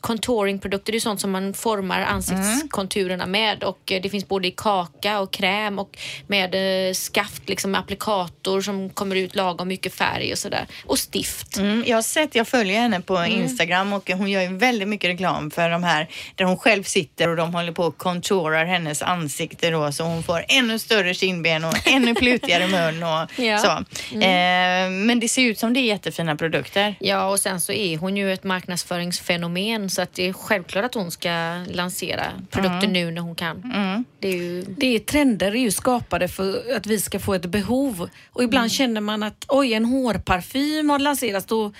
contouring-produkter, 0.00 0.92
det 0.92 0.98
är 0.98 1.00
sånt 1.00 1.20
som 1.20 1.30
man 1.30 1.54
formar 1.54 2.00
ansiktskonturerna 2.00 3.26
med 3.26 3.64
och 3.64 3.92
eh, 3.92 4.02
det 4.02 4.10
finns 4.10 4.28
både 4.28 4.48
i 4.48 4.50
kaka 4.50 5.20
och 5.20 5.32
kräm 5.32 5.78
och 5.78 5.98
med 6.26 6.54
eh, 6.88 6.92
skaft, 6.92 7.48
liksom 7.48 7.74
applikator 7.74 8.60
som 8.60 8.90
kommer 8.90 9.16
ut 9.16 9.34
lagom 9.34 9.68
mycket 9.68 9.94
färg 9.94 10.32
och 10.32 10.38
sådär. 10.38 10.66
Och 10.86 10.98
stift. 10.98 11.56
Mm, 11.56 11.84
jag 11.86 11.96
har 11.96 12.02
sett, 12.02 12.34
jag 12.34 12.48
följer 12.48 12.80
henne 12.80 13.00
på 13.00 13.24
Instagram 13.24 13.92
och 13.92 14.10
hon 14.10 14.30
gör 14.30 14.42
ju 14.42 14.56
väldigt 14.56 14.88
mycket 14.88 15.10
reklam 15.10 15.50
för 15.50 15.70
de 15.70 15.82
här 15.82 16.08
där 16.34 16.44
hon 16.44 16.56
själv 16.58 16.82
sitter 16.82 17.28
och 17.28 17.36
de 17.36 17.54
håller 17.54 17.72
på 17.72 17.82
och 17.82 17.98
contourar 17.98 18.64
hennes 18.64 19.02
ansikte 19.02 19.70
då 19.70 19.92
så 19.92 20.04
hon 20.04 20.22
får 20.22 20.44
ännu 20.48 20.78
större 20.78 21.14
kindben 21.14 21.64
och 21.64 21.74
ännu 21.86 22.14
plutigare 22.14 22.66
mun 22.66 23.02
och 23.02 23.44
Ja. 23.44 23.58
så. 23.58 23.70
Eh, 24.14 24.90
men 24.90 25.20
det 25.20 25.28
ser 25.28 25.42
ut 25.42 25.58
som 25.58 25.72
det 25.74 25.80
är 25.80 25.84
jättefina 25.84 26.36
produkter. 26.36 26.94
Ja, 27.00 27.30
och 27.30 27.38
sen 27.38 27.60
så 27.68 27.72
är 27.72 27.98
hon 27.98 28.16
ju 28.16 28.32
ett 28.32 28.44
marknadsföringsfenomen 28.44 29.90
så 29.90 30.02
att 30.02 30.12
det 30.14 30.28
är 30.28 30.32
självklart 30.32 30.84
att 30.84 30.94
hon 30.94 31.10
ska 31.10 31.64
lansera 31.70 32.24
produkter 32.50 32.88
nu 32.88 33.10
när 33.10 33.20
hon 33.22 33.34
kan. 33.34 33.62
Det 34.18 34.28
är 34.28 34.36
ju... 34.36 34.62
Det 34.62 34.86
är 34.94 34.98
trender 34.98 35.46
är 35.46 35.60
ju 35.60 35.70
skapade 35.70 36.28
för 36.28 36.76
att 36.76 36.86
vi 36.86 37.00
ska 37.00 37.18
få 37.18 37.34
ett 37.34 37.46
behov. 37.46 38.08
Och 38.32 38.42
ibland 38.42 38.62
Mm. 38.64 38.68
känner 38.70 39.00
man 39.00 39.22
att 39.22 39.44
oj, 39.48 39.72
en 39.72 39.84
hårparfym 39.84 40.90
har 40.90 40.98
lanserats. 40.98 41.46
Då 41.46 41.72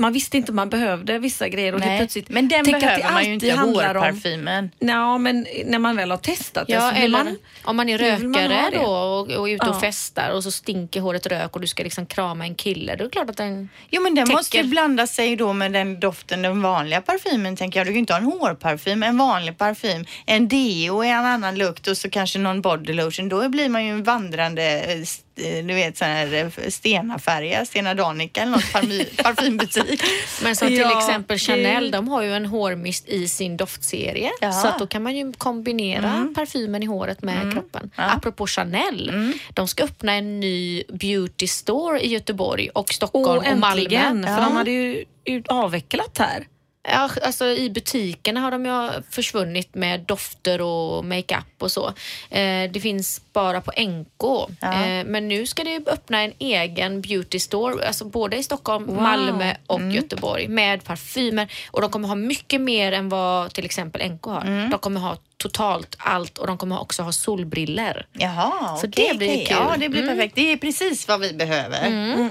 man 0.00 0.12
visste 0.12 0.36
inte 0.36 0.52
man 0.52 0.70
behövde 0.70 1.18
vissa 1.18 1.48
grejer 1.48 1.74
och 1.74 1.80
Nej, 1.80 1.98
plötsligt. 1.98 2.28
men 2.28 2.48
den 2.48 2.64
tänk 2.64 2.74
att 2.76 2.80
det 2.80 2.86
behöver 2.86 3.12
man 3.12 3.24
ju 3.24 3.34
inte, 3.34 3.50
handlar 3.52 3.94
om-. 3.94 4.70
Ja, 4.78 5.18
men 5.18 5.46
när 5.64 5.78
man 5.78 5.96
väl 5.96 6.10
har 6.10 6.18
testat 6.18 6.66
det 6.66 6.72
Ja, 6.72 6.88
så 6.88 6.94
blir 6.94 7.04
eller 7.04 7.24
man... 7.24 7.38
om 7.64 7.76
man 7.76 7.88
är 7.88 7.98
vill 8.18 8.28
man 8.28 8.42
rökare 8.42 8.70
det. 8.70 8.76
då 8.78 8.84
och, 8.84 9.20
och 9.30 9.48
är 9.48 9.54
ute 9.54 9.68
och 9.68 9.74
Ja. 9.76 9.80
festar 9.80 10.30
och 10.30 10.42
så 10.42 10.50
stinker 10.50 11.00
håret 11.00 11.26
rök 11.26 11.54
och 11.54 11.60
du 11.60 11.66
ska 11.66 11.82
liksom 11.82 12.06
krama 12.06 12.44
en 12.44 12.54
kille. 12.54 12.96
Då 12.96 13.04
är 13.04 13.08
det 13.08 13.12
klart 13.12 13.30
att 13.30 13.36
den... 13.36 13.68
Jo 13.90 14.02
men 14.02 14.14
den 14.14 14.26
Täcker. 14.26 14.36
måste 14.36 14.56
ju 14.56 14.62
blanda 14.64 15.06
sig 15.06 15.36
då 15.36 15.52
med 15.52 15.72
den 15.72 16.00
doften, 16.00 16.42
den 16.42 16.62
vanliga 16.62 17.00
parfymen 17.00 17.56
tänker 17.56 17.80
jag. 17.80 17.86
Du 17.86 17.90
kan 17.90 17.94
ju 17.94 17.98
inte 18.00 18.12
ha 18.12 18.18
en 18.20 18.24
hårparfym, 18.26 19.02
en 19.02 19.18
vanlig 19.18 19.58
parfym, 19.58 20.04
en 20.26 20.48
deo 20.48 21.02
är 21.04 21.08
en 21.08 21.24
annan 21.26 21.54
lukt 21.58 21.86
och 21.86 21.96
så 21.96 22.10
kanske 22.10 22.38
någon 22.38 22.60
body 22.60 22.92
lotion. 22.92 23.28
Då 23.28 23.48
blir 23.48 23.68
man 23.68 23.84
ju 23.84 23.90
en 23.90 24.02
vandrande, 24.02 24.80
eh, 24.80 24.98
du 25.36 25.62
vet 25.74 25.96
sån 25.98 26.08
här 26.08 26.34
eh, 26.34 26.68
Stena-färja, 26.68 27.64
Stena 27.64 27.94
Danica 27.94 28.42
eller 28.42 28.52
något 28.52 28.72
parmy- 28.72 29.22
parfymbutik. 29.22 30.02
Men 30.42 30.56
som 30.56 30.68
till 30.68 30.76
Ja, 30.78 30.98
exempel 30.98 31.34
det- 31.38 31.44
Chanel, 31.44 31.90
de 31.90 32.08
har 32.08 32.22
ju 32.22 32.34
en 32.34 32.46
hårmist 32.46 33.08
i 33.08 33.28
sin 33.28 33.56
doftserie. 33.56 34.30
Ja. 34.40 34.52
Så 34.52 34.68
att 34.68 34.78
då 34.78 34.86
kan 34.86 35.02
man 35.02 35.16
ju 35.16 35.32
kombinera 35.32 36.28
parfymen 36.34 36.82
i 36.82 36.86
håret 36.86 37.22
med 37.22 37.52
kroppen. 37.52 37.90
Apropå 37.96 38.46
Chanel, 38.46 39.32
de 39.54 39.68
ska 39.68 39.84
öppna 39.84 40.12
en 40.12 40.40
ny 40.40 40.82
beauty 40.88 41.46
store 41.46 42.00
i 42.00 42.08
Göteborg 42.08 42.68
och 42.68 42.92
Stockholm 42.92 43.26
Och 43.38 43.52
och, 43.52 43.58
Malmö. 43.58 43.82
äntligen, 43.82 44.22
för 44.26 44.30
Ja. 44.32 44.40
de 44.40 44.56
hade 44.56 44.70
ju 44.70 45.04
avvecklat 45.48 46.18
här. 46.18 46.46
Ja, 46.88 47.10
alltså 47.22 47.44
i 47.46 47.70
butikerna 47.70 48.40
har 48.40 48.50
de 48.50 48.66
ju 48.66 49.02
försvunnit 49.10 49.74
med 49.74 50.00
dofter 50.00 50.60
och 50.60 51.04
makeup 51.04 51.46
och 51.58 51.70
så. 51.72 51.86
Eh, 52.30 52.70
det 52.72 52.80
finns 52.82 53.20
bara 53.32 53.60
på 53.60 53.72
NK. 53.82 54.48
Ja. 54.60 54.72
Eh, 54.84 55.04
men 55.04 55.28
nu 55.28 55.46
ska 55.46 55.64
det 55.64 55.80
öppna 55.86 56.20
en 56.22 56.32
egen 56.38 57.00
beauty 57.00 57.38
store, 57.38 57.86
alltså 57.86 58.04
både 58.04 58.36
i 58.36 58.42
Stockholm, 58.42 58.94
Malmö 59.02 59.54
och 59.66 59.80
Göteborg 59.80 60.48
med 60.48 60.84
parfymer. 60.84 61.52
Och 61.70 61.80
de 61.80 61.90
kommer 61.90 62.08
ha 62.08 62.14
mycket 62.14 62.60
mer 62.60 62.92
än 62.92 63.08
vad 63.08 63.52
till 63.54 63.64
exempel 63.64 64.10
NK 64.10 64.24
har. 64.26 64.70
De 64.70 64.78
kommer 64.78 65.00
ha 65.00 65.16
totalt 65.36 65.96
allt 65.98 66.38
och 66.38 66.46
de 66.46 66.58
kommer 66.58 66.80
också 66.80 67.02
ha 67.02 67.12
solbriller. 67.12 68.06
Jaha, 68.12 68.76
Så 68.76 68.86
okej, 68.86 69.08
det 69.12 69.18
blir 69.18 69.28
okej. 69.28 69.46
kul. 69.46 69.56
Ja, 69.60 69.74
det 69.78 69.88
blir 69.88 70.06
perfekt. 70.06 70.34
Det 70.34 70.52
är 70.52 70.56
precis 70.56 71.08
vad 71.08 71.20
vi 71.20 71.32
behöver. 71.32 71.86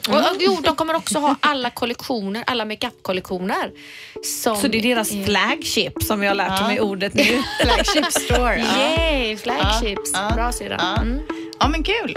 Och, 0.10 0.16
och, 0.16 0.24
jo, 0.40 0.58
de 0.64 0.76
kommer 0.76 0.94
också 0.96 1.20
ha 1.20 1.36
alla 1.40 1.70
kollektioner, 1.70 2.44
alla 2.48 2.66
makeup-kollektioner. 2.66 3.72
Så 4.24 4.68
det 4.68 4.78
är 4.78 4.82
deras 4.82 5.10
flagship 5.26 6.04
som 6.04 6.24
jag 6.24 6.30
har 6.30 6.36
lärt 6.36 6.62
mig 6.68 6.82
ordet 6.82 7.14
nu. 7.14 7.24
Flagship 7.62 8.12
store. 8.12 8.58
Yay, 8.78 9.38
flagships. 9.38 10.12
Ja, 10.14 10.32
Bra 10.36 10.52
syrra. 10.52 10.78
Ja. 10.96 11.02
Mm. 11.02 11.20
ja, 11.60 11.68
men 11.68 11.84
kul. 11.84 12.16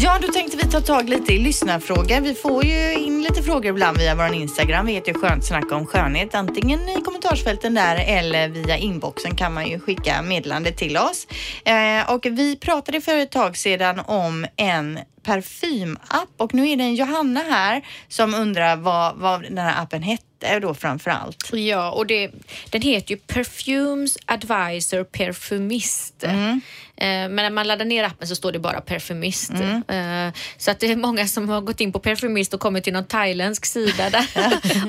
Ja, 0.00 0.18
då 0.22 0.32
tänkte 0.32 0.56
vi 0.56 0.62
ta 0.62 0.80
tag 0.80 1.08
lite 1.08 1.32
i 1.32 1.38
lyssnarfrågor. 1.38 2.20
Vi 2.20 2.34
får 2.34 2.64
ju 2.64 2.94
in 2.94 3.22
lite 3.22 3.42
frågor 3.42 3.66
ibland 3.66 3.98
via 3.98 4.14
vår 4.14 4.34
Instagram. 4.34 4.86
Vi 4.86 4.92
heter 4.92 5.12
ju 5.12 5.18
Skönt 5.18 5.44
snack 5.44 5.72
om 5.72 5.86
skönhet. 5.86 6.34
Antingen 6.34 6.88
i 6.88 7.00
kommentarsfälten 7.00 7.74
där 7.74 8.04
eller 8.06 8.48
via 8.48 8.76
inboxen 8.76 9.36
kan 9.36 9.54
man 9.54 9.68
ju 9.68 9.80
skicka 9.80 10.22
meddelande 10.22 10.72
till 10.72 10.96
oss. 10.96 11.26
Eh, 11.64 12.14
och 12.14 12.26
vi 12.26 12.56
pratade 12.56 13.00
för 13.00 13.16
ett 13.16 13.30
tag 13.30 13.56
sedan 13.56 14.00
om 14.06 14.46
en 14.56 14.98
parfymapp 15.28 16.28
och 16.36 16.54
nu 16.54 16.68
är 16.68 16.76
det 16.76 16.84
en 16.84 16.94
Johanna 16.94 17.40
här 17.40 17.82
som 18.08 18.34
undrar 18.34 18.76
vad, 18.76 19.16
vad 19.16 19.42
den 19.42 19.58
här 19.58 19.82
appen 19.82 20.02
hette 20.02 20.24
då 20.62 20.74
framför 20.74 21.10
allt. 21.10 21.50
Ja, 21.52 21.90
och 21.90 22.06
det, 22.06 22.30
den 22.70 22.82
heter 22.82 23.10
ju 23.10 23.16
Perfumes 23.16 24.16
Advisor 24.26 25.04
Perfumist. 25.04 26.24
Mm. 26.24 26.60
Eh, 26.96 27.06
Men 27.06 27.36
när 27.36 27.50
man 27.50 27.66
laddar 27.68 27.84
ner 27.84 28.04
appen 28.04 28.28
så 28.28 28.36
står 28.36 28.52
det 28.52 28.58
bara 28.58 28.80
Perfumist. 28.80 29.50
Mm. 29.50 30.26
Eh, 30.28 30.34
Så 30.58 30.70
att 30.70 30.80
det 30.80 30.86
är 30.92 30.96
många 30.96 31.28
som 31.28 31.48
har 31.48 31.60
gått 31.60 31.80
in 31.80 31.92
på 31.92 31.98
Perfumist 31.98 32.54
och 32.54 32.60
kommit 32.60 32.84
till 32.84 32.92
någon 32.92 33.04
thailändsk 33.04 33.66
sida 33.66 34.10
där 34.10 34.26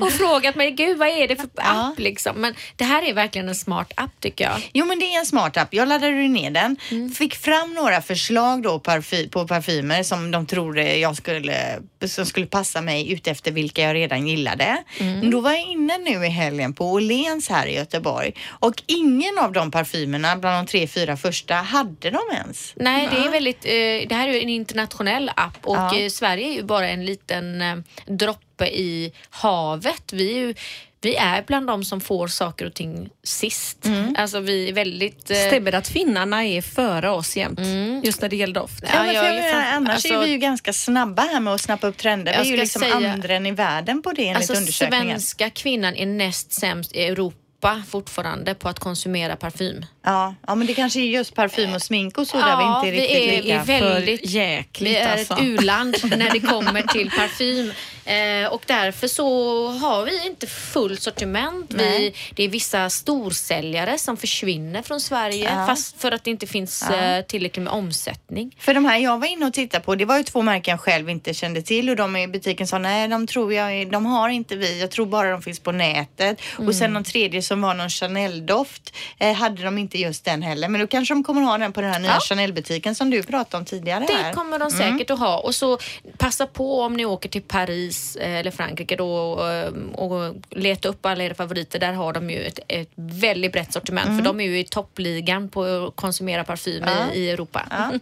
och 0.00 0.12
frågat 0.12 0.54
mig, 0.54 0.70
gud 0.70 0.98
vad 0.98 1.08
är 1.08 1.28
det 1.28 1.36
för 1.36 1.48
app 1.54 1.98
liksom? 1.98 2.36
Men 2.36 2.54
det 2.76 2.84
här 2.84 3.02
är 3.02 3.14
verkligen 3.14 3.48
en 3.48 3.54
smart 3.54 3.92
app 3.94 4.20
tycker 4.20 4.44
jag. 4.44 4.70
Jo 4.72 4.86
men 4.86 4.98
det 4.98 5.04
är 5.14 5.18
en 5.18 5.26
smart 5.26 5.56
app. 5.56 5.74
Jag 5.74 5.88
laddade 5.88 6.12
ner 6.28 6.50
den. 6.50 6.76
Fick 7.14 7.34
fram 7.34 7.74
några 7.74 8.02
förslag 8.02 8.62
då 8.62 8.78
på 8.78 9.46
parfymer 9.46 10.02
som 10.02 10.29
de 10.30 10.46
trodde 10.46 10.96
jag 10.96 11.16
skulle, 11.16 11.78
som 12.06 12.26
skulle 12.26 12.46
passa 12.46 12.80
mig 12.80 13.12
utefter 13.12 13.52
vilka 13.52 13.82
jag 13.82 13.94
redan 13.94 14.26
gillade. 14.26 14.84
Men 14.98 15.30
Då 15.30 15.40
var 15.40 15.50
jag 15.50 15.60
inne 15.62 15.98
nu 15.98 16.26
i 16.26 16.28
helgen 16.28 16.74
på 16.74 16.84
Åhléns 16.92 17.48
här 17.48 17.66
i 17.66 17.74
Göteborg 17.74 18.32
och 18.48 18.82
ingen 18.86 19.38
av 19.38 19.52
de 19.52 19.70
parfymerna 19.70 20.36
bland 20.36 20.66
de 20.66 20.70
tre, 20.70 20.86
fyra 20.86 21.16
första 21.16 21.54
hade 21.54 22.10
de 22.10 22.20
ens. 22.34 22.72
Nej, 22.76 23.08
det 23.10 23.16
är 23.26 23.30
väldigt, 23.30 23.64
eh, 23.64 24.08
det 24.08 24.14
här 24.14 24.28
är 24.28 24.32
ju 24.32 24.40
en 24.42 24.48
internationell 24.48 25.30
app 25.36 25.58
och 25.62 25.76
Ja. 25.76 25.98
eh, 25.98 26.08
Sverige 26.08 26.46
är 26.48 26.52
ju 26.54 26.62
bara 26.62 26.88
en 26.88 27.04
liten 27.04 27.62
eh, 27.62 27.76
droppe 28.06 28.66
i 28.66 29.12
havet. 29.30 30.12
Vi 30.12 30.30
är 30.32 30.36
ju 30.38 30.54
vi 31.02 31.16
är 31.16 31.42
bland 31.46 31.66
de 31.66 31.84
som 31.84 32.00
får 32.00 32.28
saker 32.28 32.66
och 32.66 32.74
ting 32.74 33.08
sist. 33.24 33.84
Mm. 33.84 34.14
Alltså 34.18 34.40
vi 34.40 34.68
är 34.68 34.72
väldigt... 34.72 35.30
eh, 35.30 35.36
Stämmer 35.36 35.72
att 35.74 35.88
finnarna 35.88 36.44
är 36.44 36.62
före 36.62 37.10
oss 37.10 37.36
jämt? 37.36 37.60
Just 38.04 38.20
när 38.22 38.28
det 38.28 38.36
gäller 38.36 38.54
doft. 38.54 38.82
Ja, 38.82 38.88
för 38.88 39.04
jag 39.04 39.14
jag 39.14 39.26
är 39.26 39.34
menar, 39.34 39.52
fan- 39.62 39.74
annars 39.76 39.94
alltså- 39.94 40.14
är 40.14 40.18
vi 40.24 40.30
ju 40.30 40.38
ganska 40.38 40.72
snabba 40.72 41.22
här 41.22 41.40
med 41.40 41.54
att 41.54 41.60
snappa 41.60 41.86
upp 41.86 41.96
trender. 41.96 42.32
Vi 42.32 42.38
Jag 42.38 42.46
är 42.46 42.50
ju 42.50 42.56
liksom 42.56 42.82
säga- 42.82 43.12
andra 43.12 43.36
i 43.48 43.50
världen 43.50 44.02
på 44.02 44.12
det 44.12 44.22
enligt 44.22 44.36
Alltså 44.36 44.54
undersökningar. 44.54 45.04
svenska 45.04 45.50
kvinnan 45.50 45.94
är 45.96 46.06
näst 46.06 46.52
sämst 46.52 46.92
i 46.96 47.02
Europa 47.04 47.82
fortfarande 47.88 48.54
på 48.54 48.68
att 48.68 48.78
konsumera 48.78 49.36
parfym. 49.36 49.84
Ja, 50.04 50.34
ja, 50.46 50.54
men 50.54 50.66
det 50.66 50.74
kanske 50.74 51.00
är 51.00 51.04
just 51.04 51.34
parfym 51.34 51.74
och 51.74 51.82
smink 51.82 52.18
och 52.18 52.26
så 52.26 52.36
där 52.36 52.56
vi 52.56 52.62
inte 52.64 52.88
är 52.88 52.92
vi 52.92 53.00
riktigt 53.00 53.16
är, 53.22 53.30
vi 53.30 53.42
lika. 53.42 53.54
är 53.60 53.64
väldigt... 53.90 54.20
För 54.20 54.28
jäkligt 54.28 54.92
Vi 54.92 54.96
är 54.96 55.12
alltså. 55.18 55.34
ett 55.34 55.40
u-land 55.42 55.96
när 56.16 56.30
det 56.30 56.40
kommer 56.48 56.82
till 56.82 57.10
parfym. 57.10 57.72
Eh, 58.10 58.52
och 58.52 58.62
därför 58.66 59.08
så 59.08 59.66
har 59.68 60.04
vi 60.04 60.26
inte 60.26 60.46
fullt 60.46 61.02
sortiment. 61.02 61.74
Vi, 61.74 62.14
det 62.34 62.42
är 62.44 62.48
vissa 62.48 62.90
storsäljare 62.90 63.98
som 63.98 64.16
försvinner 64.16 64.82
från 64.82 65.00
Sverige 65.00 65.50
Ja. 65.56 65.66
fast 65.66 66.00
för 66.00 66.12
att 66.12 66.24
det 66.24 66.30
inte 66.30 66.46
finns 66.46 66.84
Ja. 66.90 66.96
eh, 66.96 67.24
tillräckligt 67.24 67.64
med 67.64 67.72
omsättning. 67.72 68.56
För 68.58 68.74
de 68.74 68.84
här 68.84 68.98
jag 68.98 69.18
var 69.18 69.26
inne 69.26 69.46
och 69.46 69.52
tittade 69.52 69.84
på, 69.84 69.94
det 69.94 70.04
var 70.04 70.16
ju 70.16 70.22
två 70.22 70.42
märken 70.42 70.72
jag 70.72 70.80
själv 70.80 71.10
inte 71.10 71.34
kände 71.34 71.62
till 71.62 71.90
och 71.90 71.96
de 71.96 72.16
i 72.16 72.28
butiken 72.28 72.66
sa 72.66 72.78
nej, 72.78 73.08
de 73.08 73.26
tror 73.26 73.52
jag, 73.54 73.90
de 73.90 74.06
har 74.06 74.28
inte 74.28 74.56
vi. 74.56 74.80
Jag 74.80 74.90
tror 74.90 75.06
bara 75.06 75.30
de 75.30 75.42
finns 75.42 75.60
på 75.60 75.72
nätet. 75.72 76.40
Och 76.56 76.60
Mm. 76.60 76.74
sen 76.74 76.92
någon 76.92 77.04
tredje 77.04 77.42
som 77.42 77.62
var 77.62 77.74
någon 77.74 77.88
Chanel-doft 77.90 78.94
eh, 79.18 79.32
hade 79.32 79.62
de 79.62 79.78
inte 79.78 79.98
just 79.98 80.24
den 80.24 80.42
heller. 80.42 80.68
Men 80.68 80.80
då 80.80 80.86
kanske 80.86 81.14
de 81.14 81.24
kommer 81.24 81.42
ha 81.42 81.58
den 81.58 81.72
på 81.72 81.80
den 81.80 81.92
här 81.92 81.98
nya 82.00 82.10
Ja. 82.10 82.20
Chanel-butiken 82.20 82.94
som 82.94 83.10
du 83.10 83.22
pratade 83.22 83.56
om 83.60 83.64
tidigare 83.64 84.06
här. 84.08 84.28
Det 84.28 84.34
kommer 84.34 84.58
de 84.58 84.70
Mm. 84.74 84.92
säkert 84.92 85.10
att 85.10 85.18
ha. 85.18 85.38
Och 85.38 85.54
så 85.54 85.78
passa 86.18 86.46
på 86.46 86.80
om 86.82 86.92
ni 86.94 87.04
åker 87.04 87.28
till 87.28 87.42
Paris 87.42 87.99
eh, 88.20 88.34
eller 88.34 88.50
Frankrike 88.50 88.96
då 88.96 89.40
eh, 89.46 89.72
och 89.94 90.34
leta 90.50 90.88
upp 90.88 91.06
alla 91.06 91.24
era 91.24 91.34
favoriter. 91.34 91.78
Där 91.78 91.92
har 91.92 92.12
de 92.12 92.30
ju 92.30 92.44
ett, 92.44 92.58
ett 92.68 92.90
väldigt 92.94 93.52
brett 93.52 93.72
sortiment 93.72 94.06
för 94.18 94.24
de 94.24 94.40
är 94.40 94.44
ju 94.44 94.58
i 94.58 94.64
toppligan 94.64 95.48
på 95.48 95.64
att 95.64 95.96
konsumera 95.96 96.44
parfym 96.44 96.82
Mm. 96.82 96.94
Ja. 97.08 97.14
i, 97.14 97.18
i 97.20 97.30
Europa. 97.30 97.66
Ja. 97.70 97.92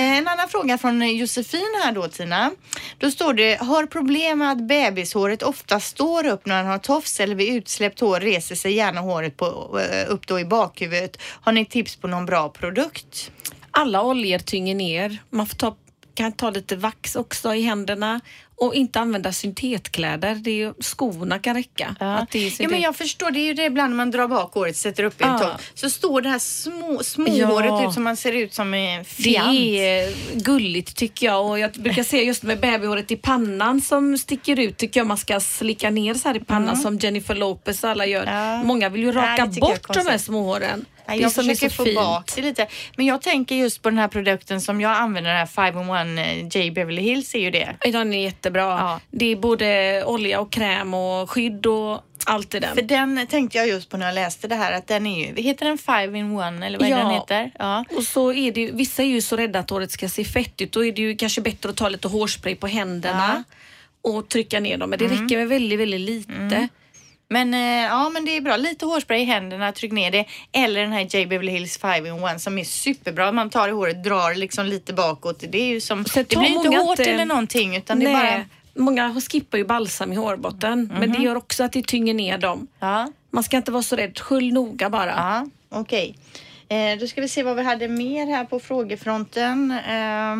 Eh, 0.00 0.18
En 0.18 0.28
annan 0.28 0.48
fråga 0.48 0.78
från 0.78 1.16
Josefin 1.16 1.80
här 1.84 1.92
då 1.92 2.08
Tina. 2.08 2.50
Då 2.98 3.10
står 3.10 3.32
det, 3.34 3.60
har 3.60 3.86
problem 3.86 4.38
med 4.38 4.52
att 4.52 4.58
bebishåret 4.68 5.42
ofta 5.42 5.80
står 5.80 6.26
upp 6.26 6.46
när 6.46 6.56
han 6.56 6.66
har 6.66 6.78
tofs 6.78 7.20
eller 7.20 7.34
vid 7.34 7.54
utsläppt 7.54 8.00
hår 8.00 8.20
reser 8.20 8.54
sig 8.54 8.72
gärna 8.72 9.00
håret 9.00 9.36
på, 9.36 9.46
upp 10.08 10.26
då 10.26 10.40
i 10.40 10.44
bakhuvudet. 10.44 11.16
Har 11.22 11.52
ni 11.52 11.64
tips 11.64 11.96
på 11.96 12.06
någon 12.08 12.26
bra 12.26 12.48
produkt? 12.48 13.30
Alla 13.70 14.02
oljor 14.02 14.38
tynger 14.38 14.74
ner. 14.74 15.18
Man 15.30 15.46
får 15.46 15.56
ta, 15.56 15.76
kan 16.14 16.32
ta 16.32 16.50
lite 16.50 16.76
vax 16.76 17.16
också 17.16 17.54
i 17.54 17.62
händerna 17.62 18.20
och 18.60 18.74
inte 18.74 19.00
använda 19.00 19.32
syntetkläder. 19.32 20.34
Det 20.34 20.50
är, 20.50 20.54
ju- 20.54 20.74
skorna 20.80 21.38
kan 21.38 21.54
räcka. 21.56 21.96
Det 21.98 22.04
Ja, 22.04 22.26
syntet- 22.50 22.70
men 22.70 22.80
jag 22.80 22.96
förstår, 22.96 23.30
det 23.30 23.40
är 23.40 23.44
ju 23.44 23.54
det 23.54 23.64
ibland 23.64 23.90
när 23.90 23.96
man 23.96 24.10
drar 24.10 24.28
bak 24.28 24.54
håret 24.54 24.76
sätter 24.76 25.04
upp 25.04 25.20
i 25.20 25.24
en 25.24 25.30
Ja. 25.30 25.38
topp. 25.38 25.60
Så 25.74 25.90
står 25.90 26.20
det 26.20 26.28
här 26.28 26.38
små, 26.38 27.02
små 27.04 27.26
Ja. 27.28 27.88
ut 27.88 27.94
som 27.94 28.04
man 28.04 28.16
ser 28.16 28.32
ut 28.32 28.54
som 28.54 28.74
en 28.74 28.98
Det 28.98 29.04
fjant. 29.04 29.58
är 29.58 30.14
gulligt 30.44 30.96
tycker 30.96 31.26
jag 31.26 31.46
och 31.46 31.58
jag 31.58 31.72
brukar 31.72 32.02
säga 32.02 32.22
just 32.22 32.42
med 32.42 32.60
babyhåret 32.60 33.10
i 33.10 33.16
pannan 33.16 33.80
som 33.80 34.18
sticker 34.18 34.60
ut 34.60 34.76
tycker 34.76 35.00
jag 35.00 35.06
man 35.06 35.18
ska 35.18 35.40
slicka 35.40 35.90
ner 35.90 36.14
så 36.14 36.28
här 36.28 36.36
i 36.36 36.40
pannan 36.40 36.76
som 36.76 36.98
Jennifer 36.98 37.34
Lopez 37.34 37.84
och 37.84 37.90
alla 37.90 38.06
gör. 38.06 38.22
Mm. 38.22 38.34
Ja. 38.34 38.62
Många 38.62 38.88
vill 38.88 39.02
ju 39.02 39.12
raka 39.12 39.46
det 39.46 39.60
bort 39.60 39.94
de 39.94 40.06
här 40.06 40.18
småhåren. 40.18 40.84
Nej, 41.08 41.18
det 41.18 41.22
jag 41.22 41.32
försöker 41.34 41.68
få 41.68 41.84
fint. 41.84 41.96
bak 41.96 42.30
det 42.36 42.42
lite. 42.42 42.66
Men 42.96 43.06
jag 43.06 43.22
tänker 43.22 43.54
just 43.54 43.82
på 43.82 43.90
den 43.90 43.98
här 43.98 44.08
produkten 44.08 44.60
som 44.60 44.80
jag 44.80 44.92
använder, 44.92 45.30
den 45.30 45.38
här 45.38 45.46
5-in-1 45.46 46.18
eh, 46.18 46.48
J 46.64 46.70
Beverly 46.70 47.02
Hills 47.02 47.34
är 47.34 47.38
ju 47.38 47.50
det. 47.50 47.76
Den 47.92 48.12
är 48.14 48.26
jättebra. 48.48 48.62
Ja. 48.78 49.00
Det 49.10 49.26
är 49.32 49.36
både 49.36 50.02
olja 50.04 50.40
och 50.40 50.52
kräm 50.52 50.94
och 50.94 51.30
skydd 51.30 51.66
och 51.66 52.00
allt 52.24 52.54
i 52.54 52.58
den. 52.60 52.74
För 52.74 52.82
den 52.82 53.26
tänkte 53.26 53.58
jag 53.58 53.68
just 53.68 53.88
på 53.88 53.96
när 53.96 54.06
jag 54.06 54.14
läste 54.14 54.48
det 54.48 54.54
här 54.54 54.72
att 54.72 54.86
den 54.86 55.06
är 55.06 55.26
ju, 55.36 55.42
heter 55.42 55.64
den 55.66 55.78
5-in-1 55.78 56.64
eller 56.66 56.78
vad 56.78 56.88
Ja. 56.88 56.96
den 56.96 57.10
heter? 57.10 57.50
Ja. 57.58 57.84
Och 57.96 58.02
så 58.02 58.32
är 58.32 58.52
det 58.52 58.60
ju, 58.60 58.72
vissa 58.72 59.02
är 59.02 59.06
ju 59.06 59.20
så 59.20 59.36
rädda 59.36 59.58
att 59.58 59.70
håret 59.70 59.90
ska 59.90 60.08
se 60.08 60.24
fett 60.24 60.60
ut. 60.60 60.72
Då 60.72 60.84
är 60.84 60.92
det 60.92 61.02
ju 61.02 61.16
kanske 61.16 61.40
bättre 61.40 61.70
att 61.70 61.76
ta 61.76 61.88
lite 61.88 62.08
hårspray 62.08 62.54
på 62.54 62.66
händerna 62.66 63.44
och 64.02 64.28
trycka 64.28 64.60
ner 64.60 64.76
dem. 64.78 64.90
Men 64.90 64.98
det 64.98 65.04
Mm. 65.04 65.22
räcker 65.22 65.36
med 65.38 65.48
väldigt, 65.48 65.78
väldigt 65.80 66.00
lite. 66.00 66.68
Men 67.30 67.54
eh, 67.54 67.60
ja, 67.84 68.08
men 68.08 68.24
det 68.24 68.36
är 68.36 68.40
bra. 68.40 68.56
Lite 68.56 68.86
hårspray 68.86 69.20
i 69.20 69.24
händerna, 69.24 69.72
tryck 69.72 69.92
ner 69.92 70.10
det. 70.10 70.24
Eller 70.52 70.80
den 70.80 70.92
här 70.92 71.00
J 71.16 71.26
Beverly 71.26 71.52
Hills 71.52 71.80
5-in-1 71.80 72.38
som 72.38 72.58
är 72.58 72.64
superbra. 72.64 73.32
Man 73.32 73.50
tar 73.50 73.68
i 73.68 73.72
håret, 73.72 74.04
drar 74.04 74.34
liksom 74.34 74.66
lite 74.66 74.92
bakåt. 74.92 75.44
Det 75.48 75.58
är 75.58 75.66
ju 75.66 75.80
som, 75.80 76.02
det 76.14 76.28
blir 76.28 76.46
inte 76.48 76.68
hårt 76.68 76.98
inte- 76.98 77.10
eller 77.10 77.24
någonting 77.24 77.76
utan 77.76 77.98
det 77.98 78.06
är 78.06 78.12
bara... 78.12 78.38
Mhm. 78.38 78.44
Många 78.74 79.20
skippar 79.30 79.58
ju 79.58 79.64
balsam 79.64 80.12
i 80.12 80.16
hårbotten 80.16 80.92
men 81.00 81.12
det 81.12 81.18
gör 81.18 81.36
också 81.36 81.64
att 81.64 81.72
det 81.72 81.86
tynger 81.86 82.14
ner 82.14 82.38
dem. 82.38 82.66
Ja. 82.80 83.12
Man 83.30 83.44
ska 83.44 83.56
inte 83.56 83.72
vara 83.72 83.82
så 83.82 83.96
rädd. 83.96 84.18
Skölj 84.18 84.52
noga 84.52 84.90
bara. 84.90 85.10
Ja, 85.10 85.46
okej. 85.80 86.18
Eh, 86.68 86.98
då 87.00 87.06
ska 87.06 87.20
vi 87.20 87.28
se 87.28 87.42
vad 87.42 87.56
vi 87.56 87.62
hade 87.62 87.88
mer 87.88 88.26
här 88.26 88.44
på 88.44 88.60
frågefronten. 88.60 89.70
Eh, 89.70 90.36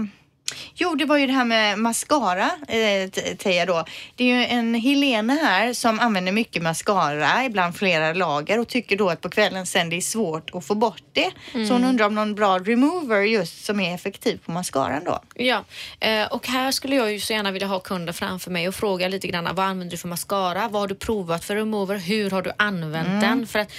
jo, 0.74 0.94
det 0.94 1.04
var 1.04 1.16
ju 1.16 1.26
det 1.26 1.32
här 1.32 1.44
med 1.44 1.78
mascara, 1.78 2.50
eh, 2.68 3.10
Teija 3.38 3.66
då. 3.66 3.84
Det 4.16 4.24
är 4.24 4.38
ju 4.38 4.44
en 4.44 4.74
Helene 4.74 5.32
här 5.42 5.72
som 5.72 6.00
använder 6.00 6.32
mycket 6.32 6.62
mascara, 6.62 7.44
ibland 7.44 7.76
flera 7.76 8.12
lager 8.12 8.58
och 8.58 8.68
tycker 8.68 8.96
då 8.96 9.10
att 9.10 9.20
på 9.20 9.28
kvällen 9.28 9.66
sen 9.66 9.90
det 9.90 9.96
är 9.96 10.00
svårt 10.00 10.50
att 10.54 10.66
få 10.66 10.74
bort 10.74 11.02
det. 11.12 11.30
Så 11.66 11.72
hon 11.72 11.84
undrar 11.84 12.06
om 12.06 12.14
någon 12.14 12.34
bra 12.34 12.58
remover 12.58 13.20
just 13.22 13.64
som 13.64 13.80
är 13.80 13.94
effektiv 13.94 14.40
på 14.44 14.52
mascaran 14.52 15.04
då. 15.04 15.20
Ja, 15.34 15.64
eh, 16.00 16.26
och 16.26 16.46
här 16.46 16.70
skulle 16.72 16.96
jag 16.96 17.12
ju 17.12 17.20
så 17.20 17.32
gärna 17.32 17.50
vilja 17.50 17.68
ha 17.68 17.80
kunden 17.80 18.14
framför 18.14 18.50
mig 18.50 18.68
och 18.68 18.74
fråga 18.74 19.08
lite 19.08 19.28
grann 19.28 19.44
vad 19.44 19.66
använder 19.66 19.90
du 19.90 19.96
för 19.96 20.08
mascara? 20.08 20.68
Vad 20.68 20.82
har 20.82 20.88
du 20.88 20.94
provat 20.94 21.44
för 21.44 21.56
remover? 21.56 21.96
Hur 21.96 22.30
har 22.30 22.42
du 22.42 22.52
använt 22.58 23.20
den? 23.20 23.46
För 23.46 23.58
att 23.58 23.72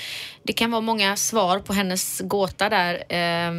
det 0.43 0.53
kan 0.53 0.71
vara 0.71 0.81
många 0.81 1.15
svar 1.15 1.59
på 1.59 1.73
hennes 1.73 2.19
gåta 2.19 2.69
där. 2.69 2.93
Eh, 3.09 3.51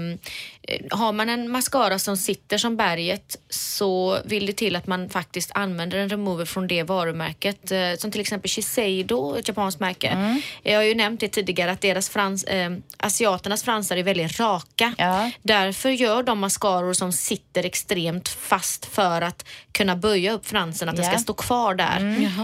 har 0.90 1.12
man 1.12 1.28
en 1.28 1.50
mascara 1.50 1.98
som 1.98 2.16
sitter 2.16 2.58
som 2.58 2.76
berget 2.76 3.36
så 3.50 4.18
vill 4.24 4.46
det 4.46 4.52
till 4.52 4.76
att 4.76 4.86
man 4.86 5.08
faktiskt 5.08 5.50
använder 5.54 5.98
en 5.98 6.08
remover 6.08 6.44
från 6.44 6.66
det 6.66 6.82
varumärket. 6.82 7.72
Eh, 7.72 7.78
som 7.98 8.10
till 8.10 8.20
exempel 8.20 8.50
Shiseido, 8.50 9.36
ett 9.38 9.48
japanskt 9.48 9.80
märke. 9.80 10.40
Jag 10.62 10.76
har 10.76 10.82
ju 10.84 10.94
nämnt 10.94 11.20
det 11.20 11.28
tidigare 11.28 11.70
att 11.70 11.80
deras 11.80 12.08
frans, 12.08 12.44
eh, 12.44 12.70
asiaternas 12.96 13.62
fransar 13.62 13.96
är 13.96 14.02
väldigt 14.02 14.40
raka. 14.40 14.94
Ja. 14.98 15.30
Därför 15.42 15.90
gör 15.90 16.22
de 16.22 16.38
mascaror 16.38 16.92
som 16.92 17.12
sitter 17.12 17.64
extremt 17.66 18.28
fast 18.28 18.86
för 18.86 19.22
att 19.22 19.44
kunna 19.72 19.96
böja 19.96 20.32
upp 20.32 20.46
fransen, 20.46 20.88
att 20.88 20.96
den 20.96 21.04
Ja. 21.04 21.10
ska 21.10 21.18
stå 21.18 21.32
kvar 21.32 21.74
där. 21.74 21.96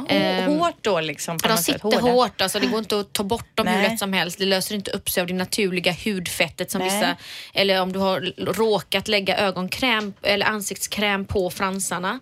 Ehm, 0.08 0.50
Hå- 0.50 0.58
hårt 0.58 0.76
då 0.80 1.00
liksom? 1.00 1.38
De 1.38 1.56
sitter 1.58 1.80
hårda. 1.82 1.98
hårt, 2.00 2.40
alltså 2.40 2.60
det 2.60 2.66
går 2.66 2.78
inte 2.78 3.00
att 3.00 3.12
ta 3.12 3.22
bort 3.22 3.50
dem 3.56 3.66
hur 3.66 3.74
Nej. 3.76 3.90
lätt 3.90 3.98
som 3.98 4.12
helst. 4.12 4.38
Det 4.38 4.44
löser 4.46 4.74
inte 4.74 4.90
upp 4.90 5.10
sig 5.10 5.20
av 5.20 5.26
det 5.26 5.34
naturliga 5.34 5.96
hudfettet 6.04 6.70
som 6.70 6.80
Nej. 6.80 6.90
vissa, 6.98 7.16
eller 7.54 7.80
om 7.82 7.92
du 7.92 7.98
har 7.98 8.15
råkat 8.36 9.08
lägga 9.08 9.36
ögonkräm 9.38 10.12
eller 10.22 10.46
ansiktskräm 10.46 11.24
på 11.24 11.50
fransarna 11.50 12.20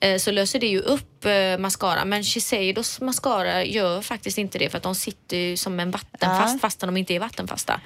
eh, 0.00 0.18
så 0.18 0.30
löser 0.30 0.60
det 0.60 0.66
ju 0.66 0.80
upp 0.80 1.24
eh, 1.24 1.58
mascara. 1.58 2.04
Men 2.04 2.24
Shiseidos 2.24 3.00
mascara 3.00 3.64
gör 3.64 4.02
faktiskt 4.02 4.38
inte 4.38 4.58
det 4.58 4.70
för 4.70 4.76
att 4.76 4.82
de 4.82 4.94
sitter 4.94 5.36
ju 5.36 5.56
som 5.56 5.80
en 5.80 5.90
vattenfast 5.90 6.54
Ja. 6.54 6.58
fastän 6.60 6.86
de 6.86 6.96
inte 6.96 7.14
är 7.14 7.18
vattenfasta. 7.20 7.80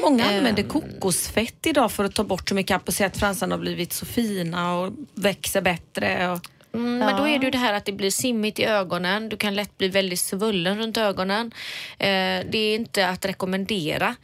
Många 0.00 0.24
Ehm. 0.30 0.38
använder 0.38 0.62
kokosfett 0.62 1.66
idag 1.66 1.92
för 1.92 2.04
att 2.04 2.14
ta 2.14 2.24
bort 2.24 2.48
så 2.48 2.54
mycket 2.54 2.88
och 2.88 2.94
säga 2.94 3.06
att 3.06 3.16
fransarna 3.16 3.54
har 3.54 3.60
blivit 3.60 3.92
så 3.92 4.06
fina 4.06 4.74
och 4.74 4.92
växer 5.14 5.60
bättre. 5.60 6.28
Och... 6.30 6.40
Mm, 6.74 6.98
Men 6.98 7.16
då 7.16 7.28
är 7.28 7.38
det 7.38 7.44
ju 7.44 7.50
det 7.50 7.58
här 7.58 7.72
att 7.74 7.84
det 7.84 7.92
blir 7.92 8.10
simmigt 8.10 8.58
i 8.58 8.64
ögonen. 8.64 9.28
Du 9.28 9.36
kan 9.36 9.54
lätt 9.54 9.78
bli 9.78 9.88
väldigt 9.88 10.20
svullen 10.20 10.78
runt 10.78 10.96
ögonen. 10.96 11.52
Eh, 11.98 12.06
det 12.50 12.58
är 12.58 12.74
inte 12.74 13.08
att 13.08 13.24
rekommendera. 13.24 14.14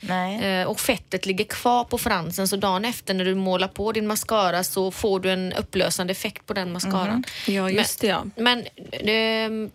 Eh, 0.43 0.67
och 0.67 0.81
fettet 0.81 1.27
ligger 1.27 1.45
kvar 1.45 1.85
på 1.85 1.99
fransen 1.99 2.49
så 2.49 2.57
dagen 2.57 2.85
efter 2.85 3.15
när 3.15 3.25
du 3.25 3.35
målar 3.35 3.69
på 3.69 3.93
din 3.93 4.07
mascara 4.07 4.65
så 4.65 4.91
får 4.91 5.21
du 5.21 5.31
en 5.31 5.53
upplösande 5.53 6.11
effekt 6.11 6.47
på 6.47 6.55
den 6.55 6.73
mascaran. 6.73 7.25
Ja, 7.47 7.71
just 7.71 8.01
det 8.01 8.07
ja. 8.07 8.25
Men 8.37 8.59
eh, 8.93 9.71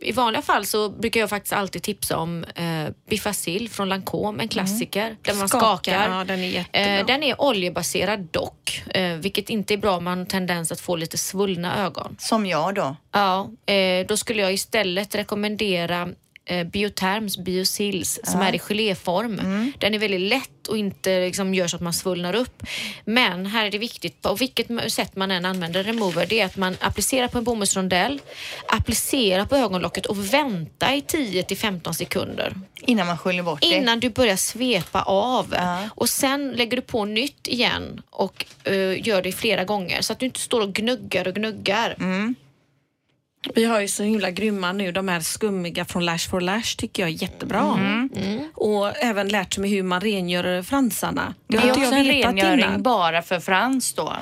i 0.00 0.12
vanliga 0.12 0.42
fall 0.42 0.66
så 0.66 0.88
brukar 0.88 1.20
jag 1.20 1.30
faktiskt 1.30 1.52
alltid 1.52 1.82
tipsa 1.82 2.16
om 2.16 2.44
eh, 2.44 2.88
Bifacil 3.10 3.68
från 3.68 3.88
Lancome, 3.88 4.42
en 4.42 4.48
klassiker. 4.48 5.16
Där 5.22 5.34
man 5.34 5.48
Skakar, 5.48 5.66
skakar. 5.76 6.18
ja, 6.18 6.24
den 6.24 6.40
är. 6.40 6.58
Eh, 6.72 7.06
den 7.06 7.22
är 7.22 7.40
oljebaserad 7.40 8.28
dock, 8.30 8.82
eh, 8.94 9.14
vilket 9.16 9.50
inte 9.50 9.74
är 9.74 9.78
bra 9.78 9.96
om 9.96 10.04
man 10.04 10.18
har 10.18 10.24
tendens 10.26 10.72
att 10.72 10.80
få 10.80 10.96
lite 10.96 11.18
svullna 11.18 11.84
ögon. 11.84 12.16
Som 12.18 12.46
jag 12.46 12.74
då. 12.74 12.96
Ja, 13.12 13.50
eh, 13.66 14.06
då 14.06 14.16
skulle 14.16 14.42
jag 14.42 14.52
istället 14.52 15.14
rekommendera 15.14 16.08
eh, 16.50 16.64
Bioterms 16.66 17.38
Biosils 17.38 18.20
som 18.24 18.40
är 18.40 18.54
i 18.54 18.58
geléform. 18.58 19.36
Den 19.78 19.94
är 19.94 19.98
väldigt 19.98 20.20
lätt 20.20 20.68
och 20.68 20.78
inte 20.78 21.20
liksom, 21.20 21.54
gör 21.54 21.66
så 21.68 21.76
att 21.76 21.82
man 21.82 21.92
svullnar 21.92 22.34
upp. 22.34 22.62
Men 23.04 23.46
här 23.46 23.66
är 23.66 23.70
det 23.70 23.78
viktigt, 23.78 24.22
på 24.22 24.34
vilket 24.34 24.92
sätt 24.92 25.16
man 25.16 25.30
än 25.30 25.44
använder 25.44 25.82
remover, 25.84 26.26
det 26.26 26.40
är 26.40 26.46
att 26.46 26.56
man 26.56 26.76
applicerar 26.80 27.28
på 27.28 27.38
en 27.38 27.44
bomullsrondell, 27.44 28.20
applicerar 28.68 29.44
på 29.46 29.56
ögonlocket 29.56 30.06
och 30.06 30.34
vänta 30.34 30.94
i 30.94 31.00
10 31.00 31.42
till 31.42 31.56
15 31.56 31.94
sekunder 31.94 32.54
Innan 32.80 33.06
man 33.06 33.18
sköljer 33.18 33.42
bort 33.42 33.60
det. 33.60 33.66
innan 33.66 34.00
du 34.00 34.10
börjar 34.10 34.36
svepa 34.36 35.02
av. 35.02 35.46
Ja. 35.56 35.78
Och 35.94 36.08
sen 36.08 36.52
lägger 36.52 36.76
du 36.76 36.82
på 36.82 37.04
nytt 37.04 37.48
igen 37.48 38.02
och 38.10 38.46
eh, 38.64 39.08
gör 39.08 39.22
det 39.22 39.32
flera 39.32 39.64
gånger 39.64 40.02
så 40.02 40.12
att 40.12 40.18
du 40.18 40.26
inte 40.26 40.40
står 40.40 40.60
och 40.60 40.72
gnuggar 40.72 41.28
och 41.28 41.34
gnuggar. 41.34 41.96
Vi 43.54 43.64
har 43.64 43.80
ju 43.80 43.88
så 43.88 44.02
himla 44.02 44.30
grymma 44.30 44.72
nu, 44.72 44.92
de 44.92 45.08
här 45.08 45.20
skummiga 45.20 45.84
från 45.84 46.04
Lash 46.04 46.30
for 46.30 46.40
Lash 46.40 46.76
tycker 46.76 47.02
jag 47.02 47.10
är 47.10 47.22
jättebra. 47.22 47.76
Och 48.54 48.96
även 48.96 49.28
lärt 49.28 49.58
mig 49.58 49.70
hur 49.70 49.82
man 49.82 50.00
rengör 50.00 50.62
fransarna. 50.62 51.34
Det 51.46 51.56
är 51.56 51.60
har 51.60 51.70
också 51.70 51.82
en 51.82 52.04
rengöring 52.04 52.64
innan. 52.64 52.82
bara 52.82 53.22
för 53.22 53.40
frans 53.40 53.94
då. 53.94 54.16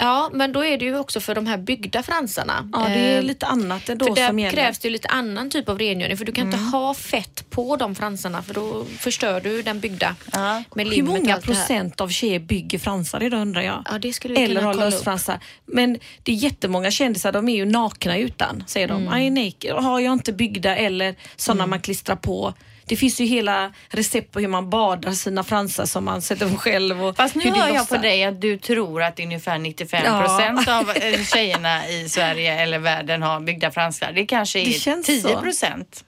Ja, 0.00 0.30
men 0.32 0.52
då 0.52 0.64
är 0.64 0.78
det 0.78 0.84
ju 0.84 0.98
också 0.98 1.20
för 1.20 1.34
de 1.34 1.46
här 1.46 1.56
byggda 1.58 2.02
fransarna. 2.02 2.70
Ja, 2.72 2.78
det 2.88 2.94
är 2.94 3.16
Eh, 3.18 3.22
lite 3.22 3.46
annat 3.46 3.86
då 3.86 4.06
för 4.06 4.14
där 4.14 4.26
som 4.28 4.38
gäller. 4.38 4.52
krävs 4.56 4.78
det 4.78 4.90
lite 4.90 5.08
annan 5.08 5.50
typ 5.50 5.68
av 5.68 5.78
rengöring 5.78 6.16
för 6.16 6.24
du 6.24 6.32
kan 6.32 6.46
inte 6.46 6.58
ha 6.58 6.94
fett 6.94 7.50
på 7.50 7.76
de 7.76 7.94
fransarna 7.94 8.42
för 8.42 8.54
då 8.54 8.84
förstör 8.98 9.40
du 9.40 9.62
den 9.62 9.80
byggda 9.80 10.14
Ja. 10.32 10.62
med 10.74 10.86
Hur 10.88 11.02
många 11.02 11.36
procent 11.36 12.00
av 12.00 12.08
tjejer 12.08 12.38
bygger 12.38 12.78
fransar 12.78 13.22
idag 13.22 13.40
undrar 13.40 13.62
jag? 13.62 13.82
Ja, 13.92 13.98
det 13.98 14.12
skulle 14.12 14.34
vi 14.34 14.42
Eller 14.42 14.62
har 14.62 14.74
lösfransar. 14.74 15.38
Men 15.66 15.98
det 16.22 16.32
är 16.32 16.36
jättemånga 16.36 16.90
kändisar, 16.90 17.32
de 17.32 17.48
är 17.48 17.56
ju 17.56 17.64
nakna 17.64 18.18
utan, 18.18 18.64
säger 18.66 18.88
Mm. 18.88 19.04
de. 19.10 19.18
I 19.18 19.30
naked. 19.44 19.72
Har 19.84 20.00
jag 20.00 20.12
inte 20.12 20.32
byggda 20.32 20.76
eller 20.76 21.14
sådana 21.36 21.66
man 21.66 21.80
klistrar 21.80 22.16
på. 22.16 22.54
Det 22.88 22.96
finns 22.96 23.20
ju 23.20 23.24
hela 23.24 23.72
recept 23.88 24.32
på 24.32 24.40
hur 24.40 24.48
man 24.48 24.70
badar 24.70 25.12
sina 25.12 25.44
fransar 25.44 25.86
som 25.86 26.04
man 26.04 26.22
sätter 26.22 26.50
på 26.50 26.56
själv. 26.56 27.04
Och 27.04 27.16
Fast 27.16 27.34
nu 27.34 27.50
hör 27.50 27.68
jag 27.68 27.74
lossar. 27.76 27.96
på 27.96 28.02
dig 28.02 28.24
att 28.24 28.40
du 28.40 28.58
tror 28.58 29.02
att 29.02 29.20
ungefär 29.20 29.58
95 29.58 30.02
Ja. 30.04 30.20
procent 30.22 30.68
av 30.68 30.90
eh, 30.90 31.22
tjejerna 31.34 31.88
i 31.88 32.08
Sverige 32.08 32.60
eller 32.62 32.78
världen 32.78 33.22
har 33.22 33.40
byggda 33.40 33.70
fransar. 33.70 34.12
Det 34.14 34.26
kanske 34.26 34.60
är 34.60 34.64
Det 34.66 34.72
känns 34.72 35.06
10 35.06 35.20
så. 35.22 35.40
procent. 35.40 36.04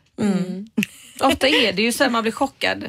Ofta 1.20 1.48
är 1.48 1.72
det 1.72 1.82
ju 1.82 1.92
så 1.92 2.04
att 2.04 2.12
man 2.12 2.22
blir 2.22 2.32
chockad. 2.32 2.84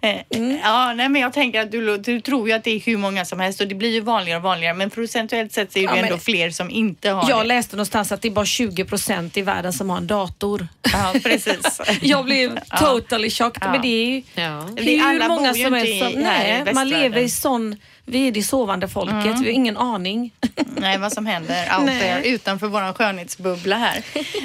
Eh, 0.00 0.16
Ja, 0.62 0.92
nej, 0.94 1.08
men 1.08 1.22
jag 1.22 1.32
tänker 1.32 1.60
att 1.60 1.70
du, 1.72 1.96
du 1.98 2.20
tror 2.20 2.48
ju 2.48 2.54
att 2.54 2.64
det 2.64 2.70
är 2.70 2.80
hur 2.80 2.96
många 2.96 3.24
som 3.24 3.40
helst 3.40 3.60
och 3.60 3.66
det 3.68 3.74
blir 3.74 3.90
ju 3.90 4.00
vanligare 4.00 4.36
och 4.36 4.42
vanligare. 4.42 4.74
Men 4.74 4.90
procentuellt 4.90 5.52
sett 5.52 5.72
så 5.72 5.78
är 5.78 5.88
det 5.88 5.96
Ja, 5.96 6.04
ändå 6.04 6.18
fler 6.18 6.50
som 6.50 6.70
inte 6.70 7.10
har 7.10 7.30
Jag 7.30 7.40
det. 7.40 7.44
läste 7.44 7.76
någonstans 7.76 8.12
att 8.12 8.22
det 8.22 8.28
är 8.28 8.32
bara 8.32 8.46
20 8.46 8.84
procent 8.84 9.36
i 9.36 9.42
världen 9.42 9.72
som 9.72 9.90
har 9.90 9.96
en 9.96 10.06
dator. 10.06 10.68
Ja, 10.92 11.14
precis. 11.22 11.80
Jag 12.02 12.24
blev 12.24 12.58
totally 12.80 13.30
shocked. 13.30 13.62
Ja. 13.64 13.70
Men 13.72 13.82
det 13.82 13.88
är 13.88 14.06
ju 14.06 14.22
Ja. 14.34 14.60
Hur 14.76 15.28
många 15.28 15.54
som 15.54 15.72
helst. 15.72 15.98
Som, 15.98 16.22
nej, 16.22 16.64
man 16.74 16.88
lever 16.88 17.20
i 17.20 17.28
sån... 17.30 17.76
Vi 18.10 18.28
är 18.28 18.32
det 18.32 18.42
sovande 18.42 18.88
folket. 18.88 19.24
Vi 19.40 19.44
har 19.44 19.52
ingen 19.52 19.76
aning. 19.76 20.32
Nej, 20.76 20.98
vad 20.98 21.12
som 21.12 21.26
händer 21.26 21.78
out 21.78 21.86
there 22.00 22.22
utanför 22.28 22.66
vår 22.66 22.92
skönhetsbubbla 22.92 23.76
här. 23.76 23.96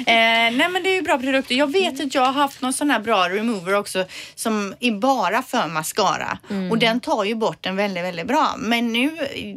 Eh, 0.06 0.56
nej, 0.56 0.68
men 0.70 0.82
det 0.82 0.90
är 0.90 0.94
ju 0.94 1.02
bra 1.02 1.18
produkter. 1.18 1.54
Jag 1.54 1.72
vet 1.72 2.00
att 2.00 2.14
jag 2.14 2.22
har 2.22 2.32
haft 2.32 2.62
någon 2.62 2.72
sån 2.72 2.90
här 2.90 3.00
bra 3.00 3.28
remover 3.28 3.74
också 3.74 4.04
som 4.34 4.74
är 4.80 4.90
bara 4.90 5.42
för 5.42 5.66
mascara 5.68 6.38
och 6.70 6.78
den 6.78 7.00
tar 7.00 7.24
ju 7.24 7.34
bort 7.34 7.62
den 7.64 7.76
väldigt, 7.76 8.04
väldigt 8.04 8.26
bra. 8.26 8.54
Men 8.58 8.92
nu, 8.92 9.10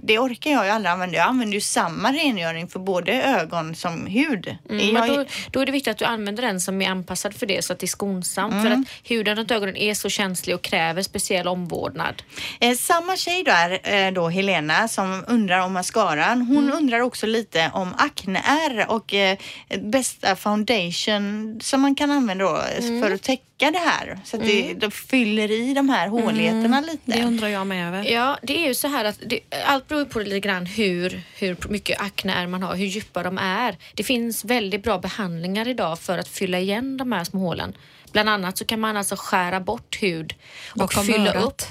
det 0.03 0.19
orkar 0.19 0.51
jag 0.51 0.65
ju 0.65 0.71
aldrig 0.71 0.91
använda. 0.91 1.17
Jag 1.17 1.27
använder 1.27 1.55
ju 1.55 1.61
samma 1.61 2.11
rengöring 2.13 2.67
för 2.67 2.79
både 2.79 3.11
ögon 3.23 3.75
som 3.75 4.05
hud. 4.07 4.57
Mm, 4.69 4.95
jag, 4.95 5.07
då, 5.07 5.25
då 5.51 5.59
är 5.61 5.65
det 5.65 5.71
viktigt 5.71 5.91
att 5.91 5.97
du 5.97 6.05
använder 6.05 6.43
den 6.43 6.61
som 6.61 6.81
är 6.81 6.89
anpassad 6.89 7.33
för 7.35 7.45
det 7.45 7.65
så 7.65 7.73
att 7.73 7.79
det 7.79 7.85
är 7.85 7.87
skonsamt. 7.87 8.53
För 8.53 8.69
Mm. 8.69 8.81
att 8.81 9.09
huden 9.11 9.35
runt 9.35 9.51
ögonen 9.51 9.75
är 9.77 9.93
så 9.93 10.09
känslig 10.09 10.55
och 10.55 10.61
kräver 10.61 11.01
speciell 11.01 11.47
omvårdnad. 11.47 12.23
Eh, 12.59 12.73
samma 12.75 13.15
tjej 13.17 13.43
där 13.43 13.79
eh, 13.83 13.98
då, 14.12 14.29
Helena, 14.29 14.88
som 14.88 15.23
undrar 15.27 15.59
om 15.59 15.73
mascaran. 15.73 16.41
Hon 16.41 16.57
Mm. 16.63 16.77
undrar 16.77 16.99
också 16.99 17.25
lite 17.25 17.71
om 17.73 17.93
akneär 17.97 18.85
och 18.91 19.13
eh, 19.13 19.38
bästa 19.81 20.35
foundation 20.35 21.59
som 21.63 21.81
man 21.81 21.95
kan 21.95 22.12
använda 22.12 22.45
då 22.45 22.57
eh, 22.57 22.85
Mm. 22.85 23.01
för 23.01 23.12
att 23.12 23.21
täcka 23.23 23.71
det 23.71 23.77
här. 23.79 24.19
Så 24.23 24.38
att 24.38 24.43
det, 24.43 24.73
det 24.73 24.91
fyller 24.91 25.51
i 25.51 25.73
de 25.73 25.89
här 25.89 26.07
håligheterna 26.07 26.81
lite. 26.81 27.12
Mm. 27.12 27.21
Det 27.21 27.27
undrar 27.27 27.47
jag 27.47 27.67
med 27.67 27.88
över. 27.88 28.12
Ja, 28.12 28.38
det 28.41 28.63
är 28.63 28.67
ju 28.67 28.73
så 28.75 28.88
här 28.88 29.05
att 29.05 29.19
det, 29.25 29.39
allt 29.65 29.88
beror 29.88 30.05
på 30.05 30.19
lite 30.19 30.39
grann 30.39 30.65
hur, 30.65 31.21
hur 31.38 31.57
mycket 31.69 32.01
akne 32.01 32.33
är 32.33 32.47
man 32.47 32.63
har, 32.63 32.75
hur 32.75 32.85
djupa 32.85 33.23
de 33.23 33.38
är. 33.38 33.77
Det 33.93 34.03
finns 34.03 34.45
väldigt 34.45 34.83
bra 34.83 34.97
behandlingar 34.99 35.67
idag 35.67 35.99
för 35.99 36.17
att 36.17 36.27
fylla 36.27 36.59
igen 36.59 36.97
de 36.97 37.12
här 37.12 37.23
små 37.23 37.39
hålen. 37.39 37.73
Bland 38.12 38.29
annat 38.29 38.57
så 38.57 38.65
kan 38.65 38.79
man 38.79 38.97
alltså 38.97 39.15
skära 39.17 39.59
bort 39.59 40.01
hud 40.01 40.33
och 40.71 40.77
Bakom 40.79 41.05
fylla 41.05 41.29
örat. 41.33 41.43
upp 41.43 41.62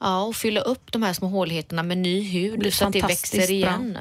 Ja, 0.00 0.22
och 0.22 0.36
fylla 0.36 0.60
upp 0.60 0.92
de 0.92 1.02
här 1.02 1.12
små 1.12 1.28
håligheterna 1.28 1.82
med 1.82 1.98
ny 1.98 2.20
hud 2.30 2.74
så 2.74 2.84
att 2.86 2.92
det 2.92 3.02
växer 3.02 3.38
bra. 3.38 3.46
igen. 3.50 3.98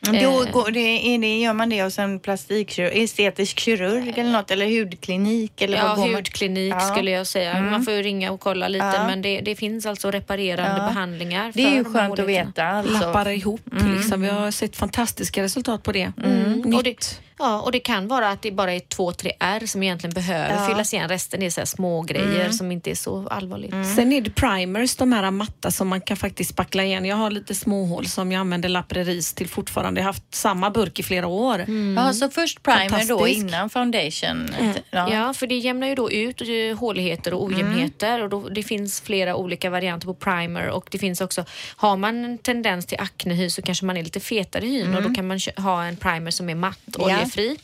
Då 0.00 0.12
Eh. 0.44 0.50
går 0.52 0.70
det, 0.70 0.80
är 1.14 1.18
det, 1.18 1.38
gör 1.38 1.52
man 1.52 1.68
det 1.68 1.82
hos 1.82 1.98
en 1.98 2.20
plastikkirurg, 2.20 3.02
estetisk 3.02 3.58
kirurg 3.60 4.08
eller 4.16 4.30
något 4.32 4.50
eller 4.50 4.78
hudklinik 4.80 5.62
eller 5.62 5.76
Ja, 5.78 5.94
hudklinik 5.94 6.72
Ja. 6.74 6.80
skulle 6.80 7.10
jag 7.10 7.26
säga. 7.26 7.60
Man 7.62 7.82
får 7.84 7.92
ju 7.92 8.02
ringa 8.02 8.32
och 8.32 8.40
kolla 8.40 8.68
lite 8.68 8.84
Ja. 8.86 9.06
men 9.06 9.22
det, 9.22 9.40
det 9.40 9.56
finns 9.56 9.86
alltså 9.86 10.10
reparerande 10.10 10.80
Ja. 10.82 10.86
behandlingar. 10.88 11.52
Det 11.54 11.62
är 11.62 11.70
för 11.70 11.76
ju 11.76 11.84
skönt 11.84 12.18
att 12.18 12.26
veta 12.26 12.64
alltså. 12.64 12.92
Lappar 13.00 13.28
ihop. 13.28 13.60
Liksom. 13.96 14.20
Vi 14.22 14.28
har 14.28 14.50
sett 14.50 14.76
fantastiska 14.76 15.42
resultat 15.42 15.82
på 15.82 15.92
det. 15.92 16.12
Mm. 16.24 16.74
Och 16.74 16.82
det, 16.84 16.90
Nytt. 16.90 17.20
Ja, 17.38 17.60
och 17.60 17.72
det 17.72 17.80
kan 17.80 18.08
vara 18.08 18.28
att 18.30 18.42
det 18.42 18.50
bara 18.52 18.72
är 18.72 18.80
två, 18.80 19.12
tre 19.12 19.32
R 19.40 19.62
som 19.66 19.82
egentligen 19.82 20.14
behöver 20.14 20.54
Ja. 20.62 20.66
fyllas 20.68 20.94
igen. 20.94 21.08
Resten 21.08 21.42
är 21.42 21.50
så 21.50 21.60
här 21.60 21.66
små 21.66 22.02
grejer 22.02 22.50
som 22.50 22.72
inte 22.72 22.90
är 22.90 22.94
så 22.94 23.28
allvarligt. 23.28 23.70
Sen 23.96 24.12
är 24.12 24.20
det 24.20 24.30
primers, 24.30 24.96
de 24.96 25.12
här 25.12 25.30
matta 25.30 25.70
som 25.70 25.88
man 25.88 26.00
kan 26.00 26.16
faktiskt 26.16 26.50
spackla 26.50 26.84
igen. 26.84 27.04
Jag 27.04 27.16
har 27.16 27.30
lite 27.30 27.54
småhål 27.54 28.06
som 28.06 28.32
jag 28.32 28.40
använder 28.40 28.68
Lapreris 28.68 29.34
till 29.34 29.48
fortfarande. 29.48 30.00
Jag 30.00 30.04
har 30.06 30.12
haft 30.12 30.34
samma 30.34 30.70
burk 30.70 30.98
i 30.98 31.02
flera 31.02 31.26
år. 31.26 31.64
Ja, 31.96 32.12
så 32.12 32.28
först 32.30 32.62
primer 32.62 33.08
då 33.08 33.28
innan 33.28 33.70
foundation. 33.70 34.48
Ja. 34.90 35.12
Ja, 35.12 35.34
för 35.34 35.46
det 35.46 35.56
jämnar 35.56 35.86
ju 35.88 35.94
då 35.94 36.10
ut 36.10 36.40
eh, 36.40 36.78
håligheter 36.78 37.34
och 37.34 37.44
ojämnheter 37.44 38.22
och 38.22 38.28
då, 38.28 38.48
det 38.48 38.62
finns 38.62 39.00
flera 39.00 39.36
olika 39.36 39.70
varianter 39.70 40.06
på 40.06 40.14
primer 40.14 40.68
och 40.68 40.88
det 40.90 40.98
finns 40.98 41.20
också, 41.20 41.44
har 41.76 41.96
man 41.96 42.24
en 42.24 42.38
tendens 42.38 42.86
till 42.86 42.98
aknehy 43.00 43.50
så 43.50 43.62
kanske 43.62 43.84
man 43.84 43.96
är 43.96 44.02
lite 44.04 44.20
fetare 44.20 44.64
i 44.66 44.68
hyn 44.70 44.94
och 44.94 45.02
då 45.02 45.14
kan 45.14 45.26
man 45.26 45.40
ha 45.56 45.84
en 45.84 45.96
primer 45.96 46.30
som 46.30 46.48
är 46.50 46.54
matt, 46.54 46.78
Ja. 46.98 47.25
Oljefri. 47.26 47.58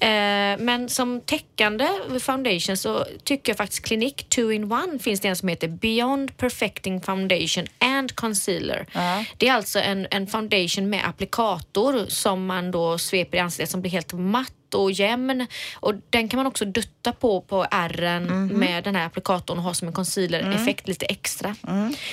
Eh, 0.00 0.58
men 0.58 0.88
som 0.88 1.20
täckande 1.20 1.88
foundation 2.20 2.76
så 2.76 3.04
tycker 3.24 3.52
jag 3.52 3.56
faktiskt 3.56 3.84
Clinique 3.84 4.24
2-in-1 4.28 4.98
finns 4.98 5.20
det 5.20 5.28
en 5.28 5.36
som 5.36 5.48
heter 5.48 5.68
Beyond 5.68 6.36
Perfecting 6.36 7.00
Foundation 7.00 7.66
and 7.78 8.14
Concealer. 8.14 8.86
Ja. 8.92 9.24
Det 9.38 9.48
är 9.48 9.52
alltså 9.52 9.78
en, 9.78 10.06
en 10.10 10.26
foundation 10.26 10.90
med 10.90 11.08
applikator 11.08 12.06
som 12.08 12.46
man 12.46 12.70
då 12.70 12.98
sveper 12.98 13.38
i 13.38 13.40
ansiktet 13.40 13.70
som 13.70 13.80
blir 13.80 13.90
helt 13.90 14.12
matt 14.12 14.52
och 14.74 14.92
jämn. 14.92 15.46
Och 15.74 15.94
den 16.10 16.28
kan 16.28 16.36
man 16.36 16.46
också 16.46 16.64
dutta 16.64 17.12
på 17.12 17.40
på 17.40 17.66
ärren 17.70 18.22
Mhm. 18.24 18.46
med 18.58 18.84
den 18.84 18.94
här 18.96 19.06
applikatorn 19.06 19.58
och 19.58 19.64
ha 19.64 19.74
som 19.74 19.88
en 19.88 19.94
concealer-effekt 19.94 20.80
Mm. 20.86 20.90
lite 20.92 21.06
extra. 21.06 21.54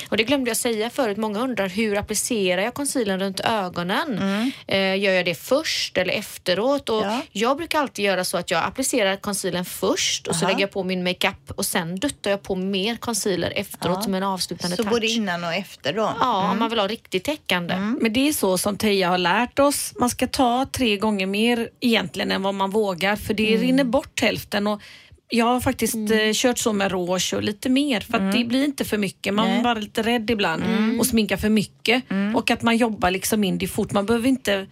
Och 0.10 0.18
det 0.18 0.24
glömde 0.24 0.50
jag 0.50 0.58
säga 0.58 0.90
förut. 0.90 1.18
Många 1.18 1.40
undrar 1.40 1.70
hur 1.70 1.98
applicerar 1.98 2.62
jag 2.62 2.74
concealern 2.74 3.20
runt 3.20 3.40
ögonen? 3.40 4.20
Eh, 4.68 5.00
gör 5.00 5.14
jag 5.14 5.26
det 5.26 5.36
först 5.36 5.98
eller 5.98 6.14
efteråt? 6.14 6.90
Och 6.90 7.04
Mm. 7.04 7.16
Ja. 7.16 7.22
Jag 7.32 7.58
brukar 7.58 7.80
alltid 7.80 8.06
göra 8.06 8.24
så 8.24 8.38
att 8.38 8.52
jag 8.52 8.64
applicerar 8.64 9.16
concealern 9.16 9.66
först 9.66 10.28
och 10.28 10.36
så 10.36 10.46
Aha. 10.46 10.52
lägger 10.52 10.62
jag 10.64 10.72
på 10.72 10.84
min 10.84 11.04
makeup 11.04 11.52
och 11.56 11.66
sen 11.66 11.96
duttar 11.96 12.32
jag 12.32 12.44
på 12.44 12.56
mer 12.56 12.96
concealer 12.96 13.54
efteråt 13.56 14.04
som 14.04 14.14
en 14.16 14.24
avslutande 14.24 14.76
Så 14.76 14.84
touch. 14.84 14.92
både 14.94 15.08
innan 15.08 15.44
och 15.44 15.54
efter 15.54 15.94
då? 15.94 16.14
Ja, 16.20 16.52
om 16.52 16.60
man 16.60 16.70
vill 16.70 16.80
ha 16.80 16.88
riktigt 16.88 17.24
täckande. 17.24 17.76
Men 18.02 18.14
det 18.14 18.28
är 18.30 18.34
så 18.34 18.58
som 18.58 18.78
Teija 18.78 19.10
har 19.10 19.18
lärt 19.18 19.60
oss. 19.60 19.94
Man 20.00 20.10
ska 20.10 20.28
ta 20.28 20.66
tre 20.72 20.98
gånger 20.98 21.26
mer 21.28 21.70
egentligen 21.80 22.32
än 22.32 22.42
vad 22.48 22.56
man 22.56 22.70
vågar 22.70 23.16
för 23.16 23.34
det 23.34 23.48
Mm. 23.54 23.62
rinner 23.62 23.84
bort 23.84 24.22
hälften. 24.22 24.68
Och 24.68 24.82
jag 25.30 25.46
har 25.46 25.60
faktiskt 25.60 25.96
eh, 25.96 26.32
kört 26.34 26.58
så 26.58 26.74
med 26.74 26.92
rouge 26.92 27.34
och 27.34 27.44
lite 27.44 27.70
mer 27.70 28.00
för 28.02 28.18
att 28.18 28.34
det 28.34 28.44
blir 28.46 28.64
inte 28.66 28.86
för 28.86 28.98
mycket. 28.98 29.34
Man 29.34 29.46
Mm. 29.46 29.54
Nej. 29.54 29.60
Mm. 29.60 29.70
är 29.70 29.76
bara 29.76 29.80
lite 29.82 30.02
rädd 30.02 30.30
ibland 30.30 30.64
och 31.00 31.06
sminkar 31.06 31.38
för 31.38 31.50
mycket. 31.50 32.04
Och 32.36 32.52
att 32.52 32.62
man 32.62 32.78
jobbar 32.78 33.12
liksom 33.12 33.44
in 33.44 33.58
det 33.58 33.68
fort. 33.68 33.92
Man 33.92 34.06
behöver 34.06 34.28
inte, 34.30 34.68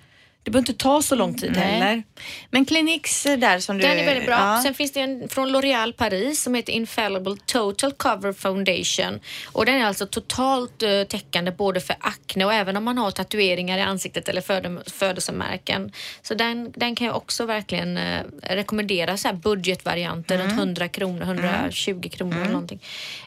det 0.46 0.52
behöver 0.52 0.70
inte 0.70 0.84
ta 0.84 1.02
så 1.02 1.16
lång 1.16 1.34
tid 1.34 1.52
Nej. 1.56 1.64
heller. 1.64 2.04
Men 2.50 2.66
Cliniques 2.66 3.24
där 3.24 3.60
som 3.60 3.78
du... 3.78 3.88
Den 3.88 3.98
är 3.98 4.06
väldigt 4.06 4.26
bra. 4.26 4.36
Ja. 4.36 4.62
Sen 4.64 4.74
finns 4.74 4.92
det 4.92 5.00
en 5.00 5.30
från 5.30 5.56
L'Oréal 5.56 5.94
Paris 5.94 6.44
som 6.44 6.56
heter 6.56 6.74
Infallible 6.74 7.36
Total 7.46 7.92
Cover 7.92 8.34
Foundation. 8.34 9.20
Och 9.46 9.66
den 9.66 9.76
är 9.76 9.86
alltså 9.86 10.06
totalt 10.06 10.84
eh, 10.84 11.04
täckande 11.04 11.52
både 11.52 11.80
för 11.80 11.96
akne 12.00 12.46
och 12.46 12.54
även 12.54 12.78
om 12.78 12.84
man 12.84 12.98
har 12.98 13.12
tatueringar 13.12 13.78
i 13.78 13.82
ansiktet 13.82 14.30
eller 14.30 14.42
föde, 14.42 14.82
födelsemärken. 14.88 15.92
Så 16.22 16.34
den, 16.34 16.72
den 16.76 16.96
kan 16.96 17.08
jag 17.08 17.16
också 17.16 17.46
verkligen 17.46 17.98
eh, 17.98 18.22
rekommendera 18.42 19.18
så 19.18 19.28
här 19.28 19.36
budgetvarianter 19.36 20.38
runt 20.38 20.52
100 20.52 20.88
kronor, 20.88 21.22
120 21.22 22.10
kronor 22.10 22.38
eller 22.38 22.52
någonting. 22.52 22.82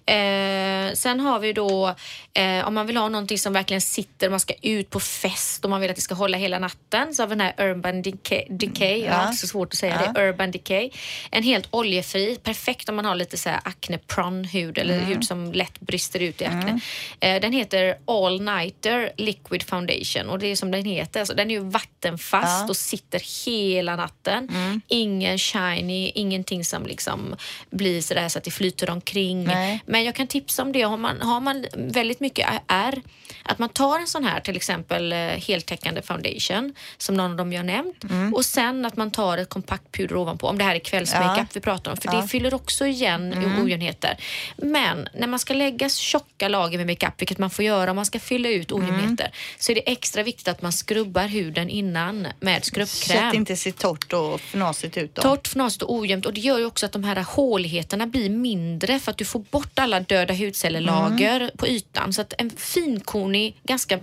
Eh, 0.07 0.93
sen 0.95 1.21
har 1.21 1.39
vi 1.39 1.53
då 1.53 1.95
eh, 2.35 2.69
om 2.69 2.75
man 2.75 2.87
vill 2.87 2.97
ha 2.97 3.09
någonting 3.09 3.39
som 3.39 3.53
verkligen 3.53 3.81
sitter, 3.81 4.31
man 4.31 4.41
ska 4.41 4.55
ut 4.63 4.91
på 4.91 5.01
fest 5.01 5.65
och 5.65 5.71
man 5.71 5.81
vill 5.81 5.91
att 5.91 5.97
det 5.97 6.03
ska 6.03 6.15
hålla 6.15 6.37
hela 6.37 6.59
natten 6.59 7.08
har 7.19 7.27
vi 7.27 7.35
den 7.35 7.41
här 7.41 7.71
Urban 7.71 8.03
Decay, 8.03 8.45
Decay 8.51 8.99
jag 9.05 9.13
har 9.13 9.33
så 9.33 9.47
svårt 9.47 9.73
att 9.73 9.79
säga 9.79 10.13
det, 10.15 10.29
Urban 10.29 10.51
Decay. 10.51 10.91
En 11.31 11.43
helt 11.43 11.69
oljefri, 11.71 12.37
perfekt 12.43 12.89
om 12.89 12.97
man 12.97 13.05
har 13.05 13.15
lite 13.15 13.37
så 13.37 13.49
här 13.49 13.61
acne 13.65 13.99
prone 13.99 14.49
hud 14.49 14.79
eller 14.79 14.99
hud 15.01 15.25
som 15.25 15.53
lätt 15.53 15.81
brister 15.81 16.21
ut 16.21 16.41
i 16.41 16.45
akne. 16.45 16.81
Eh, 17.21 17.41
den 17.41 17.53
heter 17.53 17.99
All 18.05 18.41
Nighter 18.43 19.13
Liquid 19.17 19.63
Foundation 19.63 20.29
och 20.29 20.39
det 20.39 20.47
är 20.47 20.57
som 20.57 20.71
den 20.71 20.85
heter, 20.85 21.21
alltså, 21.21 21.35
den 21.35 21.51
är 21.51 21.55
ju 21.55 21.61
vattenfast 21.61 22.45
Ja. 22.63 22.67
och 22.69 22.77
sitter 22.77 23.47
hela 23.47 23.97
natten. 23.97 24.49
Ingen 24.89 25.39
shiny, 25.39 26.13
ingenting 26.15 26.65
som 26.65 26.87
liksom 26.87 27.37
blir 27.71 28.01
sådär 28.01 28.29
så 28.29 28.39
att 28.39 28.45
det 28.45 28.51
flyter 28.51 28.91
omkring. 28.91 29.45
Nej. 29.45 29.81
Men 29.87 30.05
jag 30.05 30.15
kan 30.15 30.27
tipsa 30.27 30.63
om 30.63 30.73
det, 30.73 30.83
har 30.83 30.97
man, 30.97 31.21
har 31.21 31.41
man 31.41 31.67
väldigt 31.77 32.21
mycket 32.21 32.49
är 32.67 33.03
att 33.43 33.59
man 33.59 33.69
tar 33.69 33.99
en 33.99 34.07
sån 34.07 34.25
här 34.25 34.41
till 34.41 34.57
exempel 34.57 35.13
eh, 35.13 35.19
heltäckande 35.19 36.03
foundation 36.03 36.75
som 36.99 37.15
någon 37.15 37.31
av 37.31 37.37
dem 37.37 37.53
jag 37.53 37.65
nämnt 37.67 38.05
Mm. 38.05 38.35
och 38.35 38.45
sen 38.45 38.85
att 38.85 38.97
man 38.97 39.11
tar 39.11 39.39
ett 39.39 39.49
kompakt 39.49 39.93
puder 39.93 40.17
ovanpå 40.17 40.47
om 40.47 40.59
det 40.59 40.65
här 40.65 40.75
är 40.75 40.79
kvällsmakeup 40.79 41.37
Ja. 41.39 41.47
vi 41.55 41.61
pratar 41.61 41.91
om 41.91 41.97
för 41.97 42.09
Ja. 42.09 42.13
Mm. 42.13 42.23
det 42.23 42.29
fyller 42.29 42.55
också 42.55 42.87
igen 42.87 43.55
ojämnheter. 43.65 44.17
Men 44.57 45.09
när 45.15 45.27
man 45.27 45.39
ska 45.39 45.55
lägga 45.55 45.89
tjocka 45.89 46.49
lager 46.49 46.79
med 46.79 46.87
makeup, 46.87 47.15
vilket 47.21 47.39
man 47.39 47.51
får 47.51 47.65
göra 47.65 47.91
om 47.91 47.97
man 47.97 48.07
ska 48.07 48.19
fylla 48.21 48.49
ut 48.49 48.71
Mm. 48.71 48.83
ojämnheter, 48.85 49.31
så 49.59 49.73
är 49.73 49.75
det 49.75 49.91
extra 49.93 50.23
viktigt 50.23 50.49
att 50.49 50.63
man 50.63 50.73
skrubbar 50.73 51.27
huden 51.29 51.71
innan 51.71 52.27
med 52.41 52.65
Så 52.65 52.69
skrubbkräm. 52.69 53.27
att 53.27 53.33
det 53.33 53.37
inte 53.37 53.57
ser 53.57 53.71
torrt 53.73 54.13
och 54.13 54.41
fnasigt 54.41 54.97
ut 54.97 55.15
då? 55.15 55.23
Torrt, 55.23 55.47
fnasigt 55.47 55.83
och 55.83 55.95
ojämnt 55.95 56.27
och 56.27 56.35
det 56.35 56.41
gör 56.41 56.59
ju 56.59 56.65
också 56.65 56.87
att 56.87 56.93
de 56.93 57.05
här 57.05 57.23
håligheterna 57.23 58.07
blir 58.07 58.31
mindre 58.31 58.99
för 58.99 59.11
att 59.11 59.19
du 59.19 59.25
får 59.25 59.41
bort 59.51 59.79
alla 59.79 60.01
döda 60.01 60.35
hudcellerlager 60.35 61.41
Mm. 61.41 61.51
på 61.57 61.67
ytan. 61.69 62.13
Så 62.13 62.21
att 62.21 62.33
en 62.39 62.51
finkornig, 62.51 63.57
ganska 63.65 63.99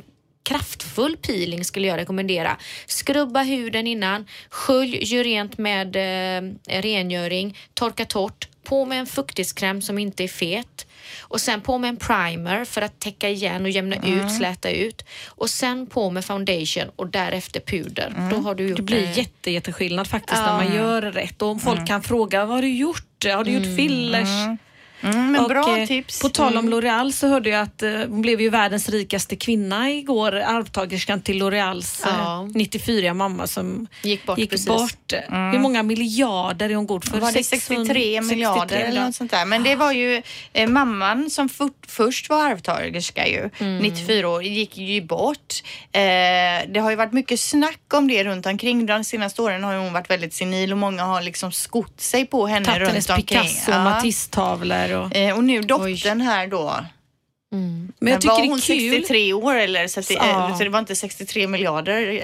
kraftfull 0.45 1.17
peeling 1.17 1.65
skulle 1.65 1.87
jag 1.87 1.97
rekommendera. 1.97 2.57
Skrubba 2.85 3.43
huden 3.43 3.87
innan, 3.87 4.25
skölj, 4.49 4.99
gör 5.03 5.23
rent 5.23 5.57
med 5.57 5.95
eh, 5.95 6.51
rengöring, 6.81 7.57
torka 7.73 8.05
torrt, 8.05 8.47
på 8.63 8.85
med 8.85 8.99
en 8.99 9.05
fuktighetskräm 9.05 9.81
som 9.81 9.97
inte 9.97 10.23
är 10.23 10.27
fet 10.27 10.87
och 11.19 11.41
sen 11.41 11.61
på 11.61 11.77
med 11.77 11.89
en 11.89 11.97
primer 11.97 12.65
för 12.65 12.81
att 12.81 12.99
täcka 12.99 13.29
igen 13.29 13.63
och 13.63 13.69
jämna 13.69 13.95
Mm. 13.95 14.19
ut, 14.19 14.31
släta 14.31 14.69
ut 14.71 15.05
och 15.27 15.49
sen 15.49 15.87
på 15.87 16.09
med 16.09 16.25
foundation 16.25 16.83
och 16.95 17.07
därefter 17.07 17.59
puder. 17.59 18.13
Mm. 18.17 18.29
Då 18.29 18.37
har 18.37 18.55
du 18.55 18.67
gjort 18.67 18.77
Det 18.77 18.83
blir 18.83 19.03
eh, 19.03 19.17
jätte, 19.17 19.51
jätteskillnad 19.51 20.07
faktiskt 20.07 20.41
när 20.41 20.53
man 20.53 20.75
gör 20.75 21.01
rätt. 21.01 21.41
Och 21.41 21.47
om 21.49 21.59
folk 21.59 21.87
kan 21.87 22.03
fråga, 22.03 22.45
vad 22.45 22.55
har 22.55 22.61
du 22.61 22.75
gjort? 22.75 23.25
Har 23.25 23.43
du 23.43 23.51
gjort 23.51 23.75
fillers? 23.75 24.29
Mm, 25.05 25.31
men 25.31 25.41
Och, 25.41 25.49
bra 25.49 25.77
eh, 25.77 25.87
tips. 25.87 26.19
På 26.21 26.29
tal 26.29 26.57
om 26.57 26.65
Mm. 26.67 26.73
L'Oreal 26.79 27.11
så 27.11 27.27
hörde 27.27 27.49
jag 27.49 27.61
att 27.61 27.83
eh, 27.83 27.91
hon 27.91 28.21
blev 28.21 28.41
ju 28.41 28.49
världens 28.49 28.89
rikaste 28.89 29.35
kvinna 29.35 29.91
igår. 29.91 30.35
Arvtagerskan 30.35 31.21
till 31.21 31.43
L'Oreals 31.43 32.01
Ja. 32.03 32.41
eh, 32.43 32.49
94 32.53 33.13
mamma 33.13 33.47
som 33.47 33.87
Gick 34.01 34.25
bort, 34.25 34.37
gick 34.37 34.49
precis. 34.49 34.67
bort. 34.67 35.13
Hur 35.29 35.59
många 35.59 35.83
miljarder 35.83 36.69
är 36.69 36.75
hon 36.75 36.87
god 36.87 37.03
för? 37.05 37.19
Var 37.19 37.31
det 37.31 37.43
600 37.43 37.85
63 37.85 38.21
miljarder 38.21 38.59
63, 38.59 38.81
eller 38.83 38.97
ja. 39.01 39.05
något 39.05 39.15
sånt 39.15 39.31
där? 39.31 39.45
Men 39.45 39.63
det 39.63 39.75
var 39.75 39.91
ju 39.91 40.21
eh, 40.53 40.69
mamman 40.69 41.29
som 41.29 41.49
fort, 41.49 41.85
först 41.87 42.29
var 42.29 42.43
arvtagerska 42.49 43.27
ju, 43.27 43.49
Mm. 43.59 43.77
94 43.77 44.29
år, 44.29 44.43
gick 44.43 44.77
ju 44.77 45.01
bort. 45.01 45.63
Eh, 45.91 46.01
det 46.67 46.79
har 46.79 46.89
ju 46.89 46.95
varit 46.95 47.13
mycket 47.13 47.39
snack 47.39 47.79
om 47.93 48.07
det 48.07 48.23
runt 48.23 48.45
omkring. 48.45 48.85
De 48.85 49.03
senaste 49.03 49.41
åren 49.41 49.63
har 49.63 49.73
ju 49.73 49.79
hon 49.79 49.93
varit 49.93 50.09
väldigt 50.09 50.33
senil 50.33 50.71
och 50.71 50.77
många 50.77 51.03
har 51.03 51.21
liksom 51.21 51.51
skott 51.51 52.01
sig 52.01 52.25
på 52.25 52.47
henne 52.47 52.65
Tagit 52.65 52.81
runt 52.81 53.09
omkring. 53.09 53.25
Picasso 53.25 53.71
och 53.71 53.83
Matisse-tavlor. 53.83 54.94
Och... 54.97 55.15
Eh, 55.15 55.37
och 55.37 55.43
nu 55.43 55.61
dottern 55.61 56.21
här 56.21 56.47
då. 56.47 56.75
Men 57.51 58.11
jag 58.13 58.21
tycker 58.21 58.33
var 58.35 58.41
det 58.41 58.47
hon 58.47 58.57
är 58.57 58.61
kul. 58.61 58.91
63 58.91 59.33
år 59.33 59.55
eller? 59.55 59.87
Så, 59.87 59.99
att 59.99 60.07
det, 60.07 60.13
Ja. 60.13 60.55
så 60.57 60.63
det 60.63 60.69
var 60.69 60.79
inte 60.79 60.95
63 60.95 61.47
miljarder. 61.47 62.21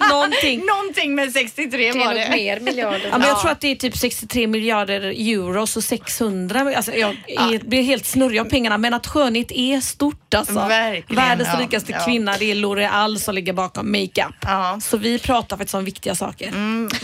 Någonting. 0.10 0.66
Någonting 0.66 1.14
med 1.14 1.32
63 1.32 1.92
Det 1.92 1.98
var 1.98 2.14
det. 2.14 2.30
mer 2.30 2.60
miljarder. 2.60 3.08
Ja, 3.12 3.18
men 3.18 3.28
jag 3.28 3.36
Ja. 3.36 3.40
tror 3.40 3.50
att 3.50 3.60
det 3.60 3.68
är 3.70 3.74
typ 3.74 3.96
63 3.96 4.46
miljarder 4.46 5.00
euro 5.00 5.62
och 5.62 5.68
600. 5.68 6.72
Alltså 6.76 6.92
jag 6.92 7.10
är, 7.26 7.58
blir 7.68 7.82
helt 7.82 8.06
snurrig 8.06 8.38
av 8.40 8.44
pengarna 8.44 8.78
men 8.78 8.94
att 8.94 9.06
skönhet 9.06 9.50
är 9.52 9.80
stort 9.80 10.34
alltså. 10.34 10.52
Verkligen, 10.54 11.22
Världens 11.24 11.48
ja, 11.52 11.60
rikaste 11.60 11.92
ja. 11.92 11.98
kvinna 12.04 12.36
det 12.38 12.50
är 12.50 12.54
L'Oreal 12.54 13.16
som 13.16 13.34
ligger 13.34 13.52
bakom 13.52 13.92
makeup. 13.92 14.34
Ja. 14.42 14.78
Så 14.82 14.96
vi 14.96 15.18
pratar 15.18 15.56
faktiskt 15.56 15.74
om 15.74 15.84
viktiga 15.84 16.14
saker. 16.14 16.52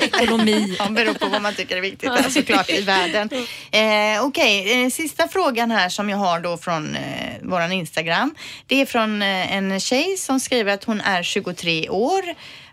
Ekonomi. 0.03 0.77
Ja, 0.79 0.87
beror 0.91 1.15
på 1.15 1.27
vad 1.29 1.43
man 1.43 1.55
tycker 1.55 1.77
är 1.77 1.81
viktigt 1.81 2.11
såklart 2.33 2.71
i 2.71 2.81
världen. 2.83 3.29
Eh, 3.71 4.25
Okej, 4.25 4.85
eh, 4.85 4.91
sista 4.91 5.29
frågan 5.29 5.71
här 5.71 5.89
som 5.89 6.09
jag 6.11 6.17
har 6.17 6.41
då 6.41 6.57
från 6.57 6.86
eh, 6.95 7.49
våran 7.49 7.73
Instagram. 7.73 8.35
Det 8.67 8.81
är 8.81 8.87
från 8.87 9.23
eh, 9.23 9.57
en 9.57 9.81
tjej 9.81 10.17
som 10.17 10.41
skriver 10.41 10.75
att 10.75 10.85
hon 10.85 11.01
är 11.01 11.23
23 11.23 11.89
år 11.89 12.23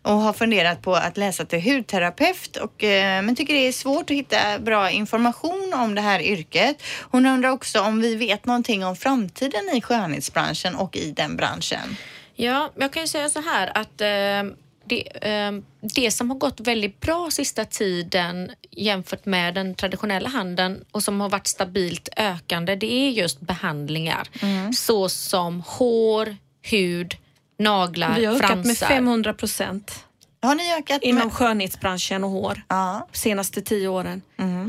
och 0.02 0.14
har 0.14 0.34
funderat 0.34 0.82
på 0.82 0.96
att 0.96 1.18
läsa 1.18 1.46
till 1.46 1.62
hudterapeut 1.62 2.58
och, 2.58 2.84
eh, 2.84 3.22
men 3.22 3.36
tycker 3.36 3.54
det 3.54 3.68
är 3.68 3.72
svårt 3.72 4.12
att 4.12 4.18
hitta 4.18 4.60
bra 4.60 4.92
information 4.92 5.74
om 5.76 5.96
det 5.96 6.02
här 6.02 6.22
yrket. 6.22 6.84
Hon 7.02 7.26
undrar 7.26 7.50
också 7.50 7.82
om 7.82 8.02
vi 8.02 8.16
vet 8.16 8.46
någonting 8.46 8.86
om 8.86 8.96
framtiden 8.96 9.70
i 9.74 9.82
skönhetsbranschen 9.82 10.76
och 10.76 10.96
i 10.96 11.12
den 11.12 11.36
branschen. 11.36 11.98
Ja, 12.36 12.72
jag 12.76 12.94
kan 12.94 13.04
ju 13.04 13.08
säga 13.08 13.30
så 13.30 13.42
här 13.42 13.72
att 13.78 14.02
eh, 14.02 14.54
det, 14.86 15.28
eh, 15.30 15.52
det 15.82 16.12
som 16.12 16.30
har 16.30 16.38
gått 16.38 16.60
väldigt 16.60 17.00
bra 17.00 17.30
sista 17.32 17.66
tiden 17.66 18.52
jämfört 18.72 19.26
med 19.26 19.54
den 19.56 19.76
traditionella 19.76 20.30
handeln 20.30 20.86
och 20.92 21.04
som 21.04 21.22
har 21.22 21.30
varit 21.30 21.48
stabilt 21.48 22.10
ökande, 22.18 22.76
det 22.76 22.94
är 22.94 23.10
just 23.10 23.40
behandlingar 23.40 24.28
så 24.74 25.10
som 25.10 25.64
hår, 25.68 26.36
hud, 26.62 27.16
naglar, 27.60 28.16
Vi 28.20 28.26
har 28.26 28.36
ökat 28.36 28.56
med 28.56 28.66
fransar. 28.66 28.88
500 28.88 29.34
procent 29.34 30.06
Har 30.42 30.56
ni 30.56 30.74
ökat? 30.74 31.04
inom 31.04 31.24
med... 31.24 31.34
skönhetsbranschen 31.34 32.24
och 32.24 32.30
hår. 32.30 32.62
Ja. 32.68 33.08
senaste 33.12 33.62
tio 33.62 33.88
åren. 33.88 34.22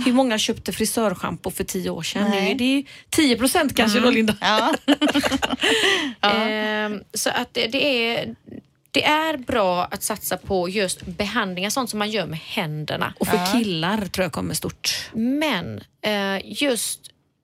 Hur 0.04 0.12
många 0.12 0.38
köpte 0.38 0.72
frisörschampo 0.72 1.50
för 1.50 1.64
tio 1.64 1.90
år 1.90 2.02
sedan? 2.02 2.30
Nej. 2.30 2.48
Nu, 2.48 2.54
det 2.54 2.64
är 2.64 2.84
10 3.10 3.36
procent 3.36 3.76
kanske 3.76 4.00
då 4.00 4.10
Linda. 4.10 4.36
Ja. 4.40 4.74
Ehm, 6.30 7.00
så 7.14 7.30
att 7.30 7.54
det, 7.54 7.66
det, 7.66 8.08
är, 8.08 8.34
det 8.94 9.04
är 9.04 9.36
bra 9.36 9.84
att 9.84 10.02
satsa 10.02 10.36
på 10.36 10.68
just 10.68 11.06
behandlingar, 11.06 11.70
sånt 11.70 11.90
som 11.90 11.98
man 11.98 12.10
gör 12.10 12.26
med 12.26 12.38
händerna. 12.38 13.14
Och 13.18 13.26
för 13.26 13.52
killar 13.52 14.06
tror 14.06 14.24
jag 14.24 14.32
kommer 14.32 14.54
stort. 14.54 15.10
Men 15.12 15.80
eh, 16.02 16.40
just, 16.44 17.00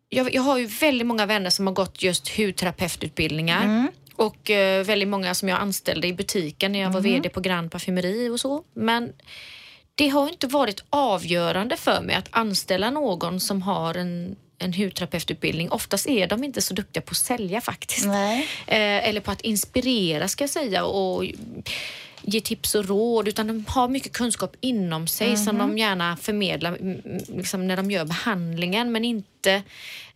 jag, 0.08 0.34
jag 0.34 0.42
har 0.42 0.58
ju 0.58 0.66
väldigt 0.66 1.06
många 1.06 1.26
vänner 1.26 1.50
som 1.50 1.66
har 1.66 1.74
gått 1.74 2.02
just 2.02 2.36
hudterapeututbildningar. 2.36 3.88
Och 4.16 4.50
eh, 4.50 4.84
väldigt 4.84 5.08
många 5.08 5.34
som 5.34 5.48
jag 5.48 5.60
anställde 5.60 6.08
i 6.08 6.12
butiken 6.12 6.72
när 6.72 6.78
jag 6.78 6.90
var 6.90 7.00
VD 7.00 7.28
på 7.28 7.40
Grand 7.40 7.70
Parfumeri 7.72 8.28
och 8.28 8.40
så. 8.40 8.64
Men 8.74 9.12
det 9.94 10.08
har 10.08 10.28
inte 10.28 10.46
varit 10.46 10.84
avgörande 10.90 11.76
för 11.76 12.02
mig 12.02 12.14
att 12.16 12.28
anställa 12.30 12.90
någon 12.90 13.40
som 13.40 13.62
har 13.62 13.94
en, 13.94 14.36
en 14.60 14.72
hudterapeututbildning. 14.72 15.70
Oftast 15.70 16.08
är 16.08 16.26
de 16.26 16.44
inte 16.44 16.62
så 16.62 16.74
duktiga 16.74 17.02
på 17.02 17.10
att 17.10 17.16
sälja 17.16 17.60
faktiskt. 17.60 18.06
Eh, 18.66 19.08
eller 19.08 19.20
på 19.20 19.30
att 19.30 19.40
inspirera 19.40 20.28
ska 20.28 20.42
jag 20.44 20.50
säga. 20.50 20.84
Och 20.84 21.24
ge 22.22 22.40
tips 22.40 22.74
och 22.74 22.88
råd 22.88 23.28
utan 23.28 23.46
de 23.46 23.64
har 23.68 23.88
mycket 23.88 24.12
kunskap 24.12 24.56
inom 24.60 25.06
sig 25.06 25.36
som 25.36 25.56
Mhm. 25.56 25.68
de 25.68 25.78
gärna 25.78 26.16
förmedlar 26.16 26.76
mm, 26.76 27.00
liksom 27.36 27.66
när 27.66 27.76
de 27.76 27.90
gör 27.90 28.04
behandlingen 28.04 28.92
men 28.92 29.04
inte 29.04 29.62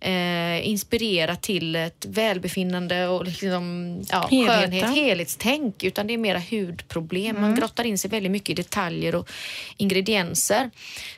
eh, 0.01 0.69
inspirera 0.69 1.37
till 1.37 1.77
ett 1.77 2.07
välbefinnande 2.09 3.09
och 3.09 3.25
liksom, 3.25 3.97
ja, 4.11 4.29
Helheten. 4.31 4.71
skönhet, 4.71 4.97
helhetstänk 4.97 5.83
utan 5.85 6.07
det 6.07 6.15
är 6.15 6.19
mera 6.19 6.43
hudproblem. 6.51 7.37
Mm. 7.37 7.43
Man 7.43 7.55
grottar 7.55 7.85
in 7.85 7.99
sig 7.99 8.11
väldigt 8.11 8.33
mycket 8.33 8.51
i 8.51 8.55
detaljer 8.55 9.15
och 9.15 9.31
ingredienser. 9.77 10.71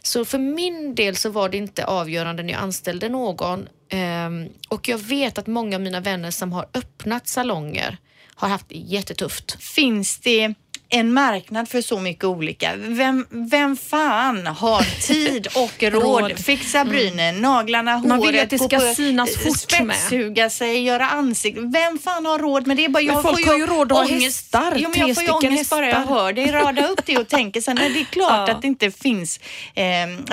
Så 0.02 0.24
för 0.24 0.38
min 0.38 0.94
del 0.94 1.16
så 1.16 1.30
var 1.30 1.48
det 1.48 1.56
inte 1.56 1.84
avgörande 1.86 2.42
när 2.42 2.52
jag 2.52 2.62
anställde 2.62 3.08
någon 3.08 3.68
Ehm, 3.88 4.48
och 4.68 4.88
jag 4.88 4.98
vet 4.98 5.38
att 5.38 5.46
många 5.46 5.76
av 5.76 5.82
mina 5.82 6.00
vänner 6.00 6.30
som 6.30 6.52
har 6.52 6.66
öppnat 6.74 7.28
salonger 7.28 7.96
har 8.34 8.48
haft 8.48 8.68
det 8.68 8.74
jättetufft. 8.76 9.62
Finns 9.62 10.18
det 10.18 10.54
en 10.88 11.12
marknad 11.12 11.68
för 11.68 11.80
så 11.82 12.00
mycket 12.00 12.24
olika. 12.24 12.72
Vem, 12.76 13.26
vem 13.30 13.76
fan 13.76 14.46
har 14.46 15.06
tid 15.06 15.46
och 15.54 15.82
råd? 15.92 16.02
Råd. 16.22 16.38
Fixa 16.38 16.84
brynen, 16.84 17.36
naglarna, 17.40 17.92
håret, 17.94 18.08
Man 18.08 18.20
vill 18.22 18.40
att 18.40 18.50
det 18.50 18.58
ska 18.58 18.78
på- 18.78 18.94
synas 18.96 19.30
fort 19.36 19.80
med. 19.82 19.96
spetssuga 19.96 20.50
sig, 20.50 20.82
göra 20.82 21.08
ansikte. 21.08 21.60
Vem 21.60 21.98
fan 21.98 22.26
har 22.26 22.38
råd 22.38 22.66
med 22.66 22.76
det? 22.76 22.88
Bara, 22.88 23.02
jag 23.02 23.22
folk 23.22 23.44
får 23.44 23.52
har 23.52 23.58
ju 23.58 23.66
råd 23.66 23.92
att 23.92 23.98
ha 23.98 24.04
hästar, 24.18 24.72
Jo, 24.76 24.90
men 24.96 25.06
jag 25.08 25.14
får 25.16 25.24
ju 25.24 25.30
ångest 25.30 25.70
bara 25.70 25.86
jag 25.88 25.94
hästar. 25.96 26.14
hör 26.14 26.32
det. 26.32 26.52
Rada 26.52 26.88
upp 26.88 27.06
det 27.06 27.18
och 27.18 27.28
tänker 27.28 27.60
sen, 27.60 27.76
nej, 27.80 27.90
det 27.90 28.00
är 28.00 28.04
klart 28.04 28.30
Ja. 28.48 28.54
att 28.54 28.62
det 28.62 28.68
inte 28.68 28.90
finns, 28.90 29.40
eh, 29.74 29.84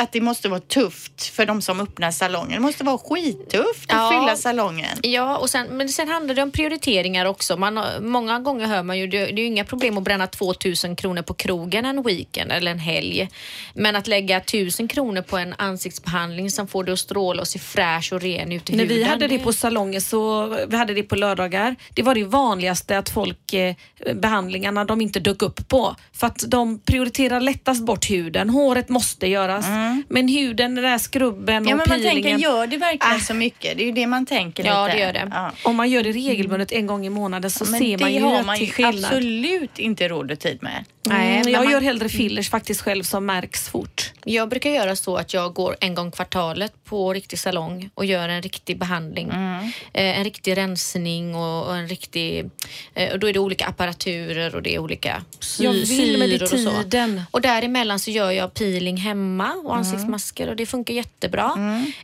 att 0.04 0.12
det 0.12 0.22
måste 0.22 0.50
vara 0.50 0.60
tufft 0.60 1.26
för 1.36 1.46
de 1.46 1.62
som 1.62 1.80
öppnar 1.80 2.12
salongen. 2.12 2.52
Det 2.54 2.60
måste 2.60 2.84
vara 2.84 2.98
skittufft 2.98 3.92
att 3.92 4.14
Ja. 4.14 4.20
fylla 4.22 4.36
salongen. 4.36 4.98
Ja, 5.02 5.38
och 5.38 5.50
sen, 5.50 5.68
men 5.78 5.90
sen 5.90 6.08
handlar 6.08 6.36
det 6.36 6.42
om 6.44 6.52
prioriteringar 6.52 7.26
också. 7.26 7.58
Man, 7.58 7.80
många 8.02 8.40
gånger 8.40 8.66
hör 8.68 8.84
man 8.84 9.00
ju, 9.00 9.08
det, 9.08 9.18
det 9.18 9.32
är 9.32 9.40
ju 9.40 9.46
inga 9.46 9.66
problem 9.66 9.98
att 9.98 10.04
bränna 10.04 10.28
2000 10.48 10.96
kronor 10.96 11.22
på 11.22 11.34
krogen 11.34 11.86
en 11.86 12.04
weekend 12.04 12.52
eller 12.52 12.72
en 12.72 12.80
helg. 12.80 13.30
Men 13.74 13.96
att 13.96 14.08
lägga 14.08 14.38
1000 14.38 14.88
kronor 14.88 15.22
på 15.22 15.38
en 15.38 15.54
ansiktsbehandling 15.58 16.52
som 16.52 16.68
får 16.68 16.84
det 16.84 16.94
att 16.94 17.00
stråla 17.00 17.42
och 17.42 17.48
se 17.48 17.60
fräsch 17.60 18.14
och 18.14 18.22
ren 18.22 18.52
ut 18.52 18.70
i 18.70 18.76
När 18.76 18.84
huden. 18.84 18.98
vi 18.98 19.04
hade 19.04 19.28
det 19.28 19.40
på 19.40 19.54
salongen 19.54 20.02
så 20.02 20.48
vi 20.68 20.78
hade 20.78 20.94
det 20.94 21.04
på 21.04 21.16
lördagar. 21.16 21.76
Det 21.94 22.02
var 22.04 22.16
det 22.16 22.24
vanligaste 22.24 22.98
att 22.98 23.10
folk 23.10 23.54
eh, 23.54 23.76
behandlingarna 24.16 24.86
de 24.86 25.02
inte 25.02 25.20
dök 25.20 25.42
upp 25.42 25.68
på. 25.68 25.96
För 26.14 26.28
att 26.28 26.44
de 26.48 26.80
prioriterar 26.80 27.40
lättast 27.42 27.86
bort 27.86 28.10
huden. 28.10 28.50
Håret 28.50 28.90
måste 28.90 29.28
göras. 29.28 29.66
Men 30.10 30.28
huden, 30.28 30.76
den 30.76 30.84
där 30.84 30.98
skrubben 30.98 31.54
Mm. 31.54 31.68
Ja, 31.68 31.74
och 31.84 31.90
men 31.90 32.02
man 32.02 32.12
tänker, 32.12 32.38
gör 32.38 32.68
det 32.68 32.78
verkligen 32.78 33.16
Ah. 33.16 33.20
så 33.20 33.34
mycket? 33.34 33.78
Det 33.78 33.84
är 33.84 33.86
ju 33.86 33.92
det 33.92 34.08
man 34.08 34.26
tänker 34.26 34.66
Ja, 34.66 34.86
lite. 34.86 34.98
det 34.98 35.04
gör 35.04 35.14
det. 35.14 35.28
Ja. 35.32 35.52
Om 35.64 35.76
man 35.76 35.90
gör 35.90 36.04
det 36.04 36.12
regelbundet 36.12 36.72
en 36.72 36.88
gång 36.88 37.06
i 37.06 37.10
månaden 37.10 37.52
så 37.52 37.66
Men 37.66 37.80
ser 37.80 37.98
man 37.98 38.14
ju 38.14 38.22
har 38.22 38.40
att 38.40 38.46
man 38.46 38.56
det 38.56 38.62
är 38.64 38.66
ju 38.66 38.72
skillnad. 38.72 39.06
absolut 39.06 39.80
inte 39.80 40.08
råd 40.08 40.33
och 40.34 40.40
tid 40.40 40.58
med. 40.64 40.86
Nej, 41.06 41.36
Mm, 41.38 41.54
jag 41.54 41.64
man- 41.64 41.72
gör 41.74 41.82
hellre 41.82 42.10
fillers 42.10 42.50
faktiskt 42.50 42.82
själv 42.82 43.04
som 43.04 43.26
märks 43.26 43.70
fort. 43.70 44.12
Jag 44.24 44.50
brukar 44.50 44.70
göra 44.70 44.96
så 44.96 45.16
att 45.18 45.34
jag 45.34 45.54
går 45.54 45.76
en 45.80 45.96
gång 45.96 46.12
kvartalet 46.12 46.74
på 46.84 47.14
riktig 47.14 47.40
salong 47.40 47.90
och 47.94 48.06
gör 48.06 48.30
en 48.30 48.42
riktig 48.42 48.80
behandling. 48.80 49.30
Mm. 49.30 49.66
Eh, 49.94 50.18
en 50.18 50.24
riktig 50.24 50.58
rensning 50.58 51.36
och, 51.36 51.66
och 51.68 51.76
en 51.78 51.88
riktig... 51.88 52.50
Eh, 52.94 53.12
och 53.12 53.20
då 53.20 53.30
är 53.30 53.34
det 53.34 53.40
olika 53.40 53.66
apparaturer 53.66 54.56
och 54.56 54.62
det 54.64 54.76
är 54.76 54.80
olika 54.80 55.24
sy- 55.40 55.64
Jag 55.64 55.72
vill 55.74 56.20
med 56.20 56.30
det 56.30 56.42
och 56.42 56.50
så. 56.50 56.56
tiden. 56.58 57.22
Och 57.32 57.42
däremellan 57.42 58.00
så 58.00 58.12
gör 58.12 58.32
jag 58.32 58.54
peeling 58.54 58.98
hemma 58.98 59.54
och 59.64 59.76
ansiktsmasker 59.76 60.50
och 60.50 60.56
det 60.56 60.66
funkar 60.66 60.94
jättebra. 60.94 61.52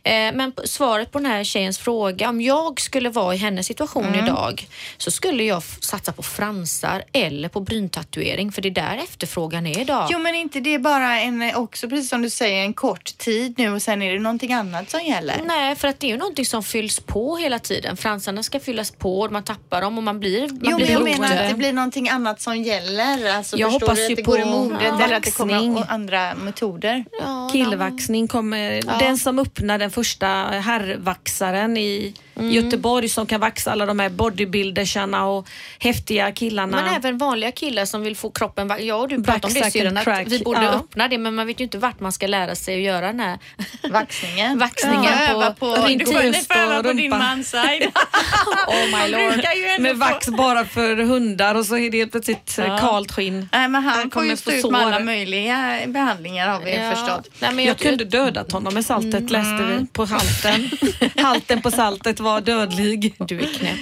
Eh, 0.02 0.12
men 0.12 0.52
svaret 0.64 1.10
på 1.12 1.18
den 1.18 1.26
här 1.26 1.44
tjejens 1.44 1.78
fråga, 1.78 2.28
om 2.28 2.40
jag 2.40 2.80
skulle 2.80 3.08
vara 3.10 3.34
i 3.34 3.38
hennes 3.38 3.66
situation 3.66 4.14
idag 4.14 4.66
så 4.98 5.10
skulle 5.10 5.44
jag 5.44 5.62
satsa 5.62 6.12
på 6.12 6.22
fransar 6.22 7.04
eller 7.12 7.48
på 7.48 7.60
bryntatuering 7.60 8.19
för 8.52 8.62
det 8.62 8.68
är 8.68 8.70
där 8.70 8.96
efterfrågan 9.04 9.66
är 9.66 9.80
idag. 9.80 10.08
Jo, 10.10 10.18
men 10.18 10.34
inte 10.34 10.60
det 10.60 10.74
är 10.74 10.78
bara 10.78 11.20
en, 11.20 11.54
också 11.54 11.88
precis 11.88 12.08
som 12.08 12.22
du 12.22 12.30
säger, 12.30 12.62
en 12.62 12.74
kort 12.74 13.18
tid 13.18 13.54
nu 13.58 13.70
och 13.70 13.82
sen 13.82 14.02
är 14.02 14.12
det 14.12 14.18
någonting 14.18 14.52
annat 14.52 14.90
som 14.90 15.00
gäller. 15.04 15.40
Nej, 15.44 15.76
för 15.76 15.88
att 15.88 16.00
det 16.00 16.06
är 16.06 16.10
ju 16.10 16.16
någonting 16.16 16.46
som 16.46 16.62
fylls 16.62 17.00
på 17.00 17.36
hela 17.36 17.58
tiden. 17.58 17.96
Fransarna 17.96 18.42
ska 18.42 18.60
fyllas 18.60 18.90
på, 18.90 19.28
man 19.30 19.42
tappar 19.44 19.80
dem 19.80 19.98
och 19.98 20.04
man 20.04 20.20
blir, 20.20 20.40
man 20.40 20.58
Jo, 20.62 20.76
blir 20.76 20.86
men 20.86 20.92
jag 20.92 21.02
beroende. 21.04 21.28
menar 21.28 21.42
att 21.42 21.50
det 21.50 21.56
blir 21.56 21.72
någonting 21.72 22.08
annat 22.08 22.40
som 22.40 22.56
gäller. 22.62 23.34
Alltså, 23.34 23.56
Jag 23.56 23.70
hoppas 23.70 23.98
du, 23.98 24.06
ju 24.06 24.12
att 24.12 24.16
det 24.16 24.22
går 24.22 24.38
i 24.38 24.42
på 24.42 24.48
modet 24.48 24.78
ja, 24.84 25.04
eller 25.04 25.16
att 25.16 25.22
det 25.22 25.36
kommer 25.36 25.84
andra 25.92 26.34
metoder. 26.34 27.04
Ja, 27.20 27.48
Killvaxning 27.52 28.28
kommer. 28.28 28.82
Den 28.98 29.18
som 29.18 29.38
öppnar 29.38 29.78
den 29.78 29.90
första 29.90 30.26
herrvaxaren 30.26 31.76
i 31.76 32.14
Mm. 32.40 32.52
Göteborg 32.52 33.08
som 33.08 33.26
kan 33.26 33.40
vaxa 33.40 33.72
alla 33.72 33.86
de 33.86 33.98
här 33.98 34.08
bodybuildersarna 34.08 35.26
och 35.26 35.48
häftiga 35.78 36.32
killarna. 36.32 36.76
Men 36.82 36.94
även 36.94 37.18
vanliga 37.18 37.52
killar 37.52 37.84
som 37.84 38.02
vill 38.02 38.16
få 38.16 38.30
kroppen... 38.30 38.68
va- 38.68 38.80
Ja, 38.80 39.06
du 39.06 39.22
pratade 39.22 39.46
om 39.46 39.54
det 39.54 39.70
syrran, 39.70 39.96
att 39.96 40.28
vi 40.32 40.38
borde 40.38 40.62
Ja. 40.62 40.70
öppna 40.70 41.08
det 41.08 41.18
men 41.18 41.34
man 41.34 41.46
vet 41.46 41.60
ju 41.60 41.64
inte 41.64 41.78
vart 41.78 42.00
man 42.00 42.12
ska 42.12 42.26
lära 42.26 42.54
sig 42.54 42.74
att 42.74 42.80
göra 42.80 43.06
den 43.06 43.20
här 43.20 43.38
Vaxningen. 43.90 44.58
vaxningen 44.58 45.04
Ja, 45.28 45.54
på, 45.58 45.74
på, 45.76 45.86
din 45.86 45.98
bröst 45.98 46.50
och 46.50 46.84
på 46.84 46.92
din 46.92 47.12
rumpa. 47.12 47.36
Oh 48.66 48.98
my 49.00 49.08
lord. 49.12 49.44
Med 49.80 49.96
vax 49.96 50.26
bara 50.28 50.64
för 50.64 50.96
hundar 50.96 51.54
och 51.54 51.66
så 51.66 51.76
är 51.76 51.90
det 51.90 51.98
helt 51.98 52.10
plötsligt 52.12 52.54
Ja. 52.58 52.64
ja. 52.66 52.78
kalt 52.78 53.12
skinn. 53.12 53.48
Nej, 53.52 53.68
men 53.68 53.82
han, 53.82 53.98
Han 53.98 54.10
kommer 54.10 54.36
få 54.36 54.52
ut 54.52 54.70
med 54.70 54.80
alla 54.80 54.98
möjliga 55.00 55.80
behandlingar 55.86 56.48
har 56.48 56.60
vi 56.60 56.76
Ja. 56.76 56.90
förstått. 56.90 57.28
Nej, 57.40 57.52
men 57.54 57.64
Jag 57.64 57.70
jag, 57.72 57.78
kunde 57.78 58.04
dödat 58.04 58.52
honom 58.52 58.74
med 58.74 58.84
saltet 58.84 59.14
Mm. 59.14 59.26
läste 59.32 59.64
vi 59.64 59.86
på 59.86 60.04
halten. 60.04 60.70
Halten 61.24 61.62
på 61.62 61.70
saltet 61.70 62.20
var 62.20 62.29
dödlig. 62.40 63.14
Du 63.18 63.40
är 63.40 63.46
knäpp. 63.58 63.78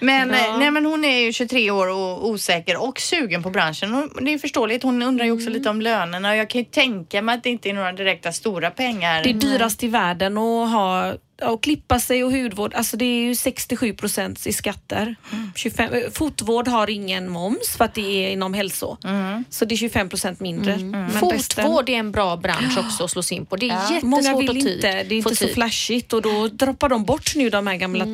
Men, 0.00 0.28
Ja. 0.28 0.36
eh, 0.36 0.58
nej, 0.58 0.70
men 0.70 0.84
hon 0.86 1.04
är 1.04 1.18
ju 1.20 1.32
23 1.32 1.70
år 1.70 1.88
och 1.88 2.28
osäker 2.28 2.82
och 2.82 3.00
sugen 3.00 3.42
på 3.42 3.50
branschen. 3.50 3.94
Och 3.94 4.24
det 4.24 4.34
är 4.34 4.38
förståeligt. 4.38 4.82
Hon 4.82 5.02
undrar 5.02 5.24
ju 5.24 5.30
också 5.32 5.50
lite 5.50 5.70
om 5.70 5.80
lönerna 5.80 6.30
och 6.30 6.36
jag 6.36 6.50
kan 6.50 6.58
ju 6.60 6.64
tänka 6.64 7.22
mig 7.22 7.34
att 7.34 7.42
det 7.42 7.50
inte 7.50 7.68
är 7.68 7.72
några 7.74 7.92
direkta 7.92 8.32
stora 8.32 8.70
pengar. 8.70 9.22
Det 9.22 9.30
är 9.30 9.34
dyrast 9.34 9.84
i 9.84 9.88
världen 9.88 10.38
att 10.38 10.70
ha 10.70 11.14
och 11.42 11.62
klippa 11.62 12.00
sig 12.00 12.24
och 12.24 12.32
hudvård, 12.32 12.74
alltså 12.74 12.96
det 12.96 13.04
är 13.04 13.22
ju 13.24 13.34
67 13.34 13.92
procent 13.92 14.46
i 14.46 14.52
skatter. 14.52 15.16
25, 15.54 15.92
eh, 15.92 16.10
fotvård 16.12 16.68
har 16.68 16.90
ingen 16.90 17.28
moms 17.30 17.76
för 17.76 17.84
att 17.84 17.94
det 17.94 18.24
är 18.26 18.30
inom 18.30 18.54
hälso. 18.54 18.96
Så 19.50 19.64
det 19.64 19.74
är 19.74 19.76
25 19.76 20.08
procent 20.08 20.40
mindre. 20.40 20.72
Resten- 20.76 21.10
Fotvård 21.20 21.88
är 21.88 21.92
en 21.94 22.12
bra 22.12 22.36
bransch 22.36 22.78
också 22.78 23.04
att 23.04 23.10
slå 23.10 23.22
sig 23.22 23.36
in 23.36 23.46
på. 23.46 23.56
Det 23.56 23.66
är 23.66 23.74
jättesvårt 23.74 24.02
Många 24.02 24.36
vill 24.36 24.48
att 24.50 24.56
tid, 24.56 24.74
inte, 24.74 25.02
det 25.02 25.14
är 25.14 25.18
inte 25.18 25.36
så 25.36 25.44
tid. 25.46 25.54
flashigt 25.54 26.12
och 26.12 26.22
då 26.22 26.48
droppar 26.48 26.88
de 26.88 27.04
bort 27.04 27.32
nu 27.36 27.50
de 27.50 27.66
här 27.66 27.76
gamla 27.76 28.04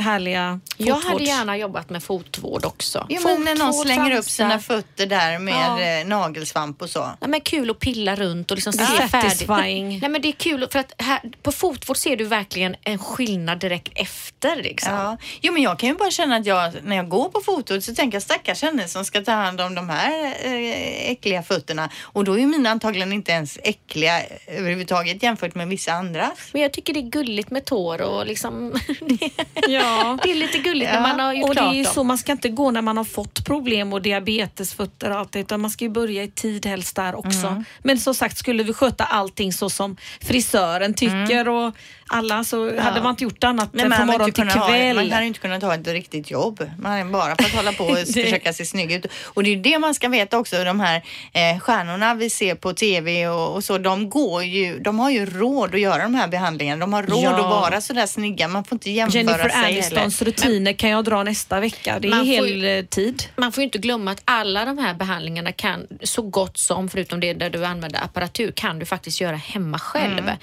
härliga 0.00 0.60
Jag 0.76 0.94
hade 0.94 1.24
gärna 1.24 1.56
jobbat 1.56 1.90
med 1.90 2.02
fotvård 2.02 2.64
också. 2.64 3.06
Jo, 3.08 3.20
men 3.24 3.44
när 3.44 3.54
någon 3.54 3.66
Fotvård, 3.72 3.86
slänger 3.86 4.16
upp 4.18 4.24
sina 4.24 4.58
fötter 4.58 5.06
där 5.06 5.38
med 5.38 5.54
Ja. 5.54 5.80
eh, 6.00 6.06
nagelsvamp 6.06 6.82
och 6.82 6.90
så. 6.90 7.10
Ja, 7.20 7.26
men 7.28 7.40
kul 7.40 7.70
att 7.70 7.78
pilla 7.78 8.16
runt 8.16 8.50
och 8.50 8.56
liksom 8.56 8.72
se 8.72 8.84
Ja. 8.98 9.08
färdigt. 9.08 9.48
Nej, 9.48 10.08
men 10.08 10.22
det 10.22 10.28
är 10.28 10.32
kul 10.32 10.66
för 10.72 10.78
att 10.78 10.92
här, 10.98 11.20
på 11.42 11.52
fotvård 11.52 11.96
ser 11.96 12.16
du 12.16 12.24
verkligen 12.24 12.67
en 12.84 12.98
skillnad 12.98 13.58
direkt 13.60 13.92
efter. 13.94 14.56
Liksom. 14.56 14.92
Ja. 14.92 15.16
Jo, 15.40 15.52
men 15.52 15.62
jag 15.62 15.78
kan 15.78 15.88
ju 15.88 15.94
bara 15.94 16.10
känna 16.10 16.36
att 16.36 16.46
jag, 16.46 16.72
när 16.84 16.96
jag 16.96 17.08
går 17.08 17.28
på 17.28 17.40
fotot 17.40 17.84
så 17.84 17.94
tänker 17.94 18.16
jag 18.16 18.22
stackars 18.22 18.62
henne 18.62 18.88
som 18.88 19.04
ska 19.04 19.20
ta 19.20 19.32
hand 19.32 19.60
om 19.60 19.74
de 19.74 19.88
här 19.88 20.34
eh, 20.44 21.10
äckliga 21.10 21.42
fötterna. 21.42 21.90
Och 22.02 22.24
då 22.24 22.32
är 22.34 22.38
ju 22.38 22.46
mina 22.46 22.70
antagligen 22.70 23.12
inte 23.12 23.32
ens 23.32 23.58
äckliga 23.64 24.22
överhuvudtaget 24.46 25.22
jämfört 25.22 25.54
med 25.54 25.68
vissa 25.68 25.92
andra. 25.92 26.30
Men 26.52 26.62
jag 26.62 26.72
tycker 26.72 26.94
det 26.94 27.00
är 27.00 27.10
gulligt 27.10 27.50
med 27.50 27.64
tår 27.64 28.00
och 28.02 28.26
liksom 28.26 28.72
det, 29.00 29.30
Ja. 29.68 30.18
det 30.22 30.30
är 30.30 30.34
lite 30.34 30.58
gulligt 30.58 30.90
Ja, 30.92 31.00
när 31.00 31.08
man 31.08 31.20
har 31.20 31.32
gjort 31.32 31.48
Och 31.48 31.54
det 31.54 31.60
klart 31.60 31.72
är 31.72 31.76
ju 31.76 31.84
dem. 31.84 31.92
så, 31.94 32.04
man 32.04 32.18
ska 32.18 32.32
inte 32.32 32.48
gå 32.48 32.70
när 32.70 32.82
man 32.82 32.96
har 32.96 33.04
fått 33.04 33.44
problem 33.44 33.92
och 33.92 34.02
diabetesfötter 34.02 35.10
och 35.10 35.18
allt 35.18 35.32
det, 35.32 35.40
utan 35.40 35.60
man 35.60 35.70
ska 35.70 35.84
ju 35.84 35.90
börja 35.90 36.22
i 36.22 36.30
tid 36.30 36.66
helst 36.66 36.96
där 36.96 37.14
också. 37.14 37.46
Mm. 37.46 37.64
Men 37.82 37.98
som 37.98 38.14
sagt, 38.14 38.38
skulle 38.38 38.62
vi 38.62 38.72
sköta 38.72 39.04
allting 39.04 39.52
så 39.52 39.70
som 39.70 39.96
frisören 40.20 40.94
tycker 40.94 41.48
och 41.48 41.74
alla 42.08 42.44
så 42.44 42.80
hade 42.80 43.00
man 43.02 43.10
inte 43.10 43.24
gjort 43.24 43.44
annat. 43.44 43.68
Nej, 43.72 43.90
från 43.90 44.06
morgon 44.06 44.24
till 44.24 44.34
kunnat 44.34 44.54
ha, 44.56 44.68
kväll. 44.68 44.96
man 44.96 45.10
hade 45.10 45.26
inte 45.26 45.40
kunnat 45.40 45.62
ha 45.62 45.74
ett 45.74 45.86
riktigt 45.88 46.30
jobb. 46.30 46.70
Man 46.78 47.12
bara 47.12 47.36
fått 47.42 47.52
hålla 47.52 47.72
på 47.72 47.84
och 47.84 47.94
Det- 48.06 48.12
försöka 48.22 48.52
se 48.52 48.64
snygg 48.64 48.92
ut. 48.92 49.06
Och 49.24 49.42
det 49.42 49.50
är 49.50 49.56
det 49.56 49.78
man 49.78 49.94
ska 49.94 50.08
veta 50.08 50.38
också. 50.38 50.64
De 50.64 50.80
här 50.80 51.02
eh, 51.32 51.60
stjärnorna 51.60 52.14
vi 52.14 52.30
ser 52.30 52.54
på 52.54 52.72
tv 52.72 53.28
och, 53.28 53.54
och 53.54 53.64
så, 53.64 53.78
de 53.78 54.10
går 54.10 54.44
ju, 54.44 54.78
de 54.78 54.98
har 54.98 55.10
ju 55.10 55.26
råd 55.26 55.74
att 55.74 55.80
göra 55.80 56.02
de 56.02 56.14
här 56.14 56.28
behandlingarna. 56.28 56.80
De 56.80 56.92
har 56.92 57.02
råd 57.02 57.22
Ja. 57.24 57.30
att 57.30 57.40
vara 57.70 57.80
så 57.80 57.92
där 57.92 58.06
snygga. 58.06 58.48
Man 58.48 58.64
får 58.64 58.76
inte 58.76 58.90
jämföra 58.90 59.18
Jennifer 59.20 59.48
sig 59.48 59.58
heller. 59.58 59.68
Anistons 59.78 60.22
rutiner 60.22 60.72
kan 60.72 60.90
jag 60.90 61.04
dra 61.04 61.22
nästa 61.22 61.60
vecka. 61.60 61.98
Det 62.00 62.08
är 62.08 62.24
hel 62.24 62.48
ju- 62.62 62.78
eh, 62.78 62.84
tid. 62.84 63.22
Man 63.36 63.52
får 63.52 63.60
ju 63.62 63.64
inte 63.64 63.78
glömma 63.78 64.10
att 64.10 64.22
alla 64.24 64.64
de 64.64 64.78
här 64.78 64.94
behandlingarna 64.94 65.52
kan 65.52 65.86
så 66.02 66.22
gott 66.22 66.58
som, 66.58 66.88
förutom 66.88 67.20
det 67.20 67.32
där 67.34 67.50
du 67.50 67.64
använder 67.64 68.04
apparatur, 68.04 68.52
kan 68.56 68.78
du 68.78 68.86
faktiskt 68.86 69.20
göra 69.20 69.36
hemma 69.36 69.78
själv. 69.78 70.18
Mm. 70.18 70.36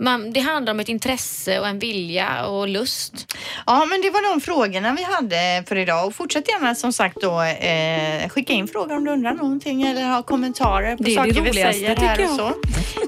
Man, 0.00 0.32
det 0.32 0.40
handlar 0.40 0.72
om 0.72 0.80
ett 0.80 0.88
intresse 0.88 1.60
och 1.60 1.68
en 1.68 1.78
vilja 1.78 2.46
och 2.46 2.68
lust. 2.68 3.36
Ja, 3.66 3.86
men 3.90 4.02
det 4.02 4.10
var 4.10 4.34
de 4.34 4.40
frågorna 4.40 4.92
vi 4.98 5.02
hade 5.02 5.64
för 5.68 5.76
idag. 5.76 6.06
Och 6.06 6.14
fortsätt 6.14 6.48
gärna 6.48 6.74
som 6.74 6.92
sagt 6.92 7.16
då 7.20 7.42
eh, 7.42 8.28
skicka 8.28 8.52
in 8.52 8.68
frågor 8.68 8.96
om 8.96 9.04
du 9.04 9.10
undrar 9.10 9.34
någonting 9.34 9.82
eller 9.82 10.02
har 10.02 10.22
kommentarer 10.22 10.96
på 10.96 11.02
Det 11.02 11.14
saker 11.14 11.32
det 11.32 11.40
vi 11.40 11.52
säger 11.52 11.96
här 11.96 12.24
och 12.24 12.30
så. 12.30 12.48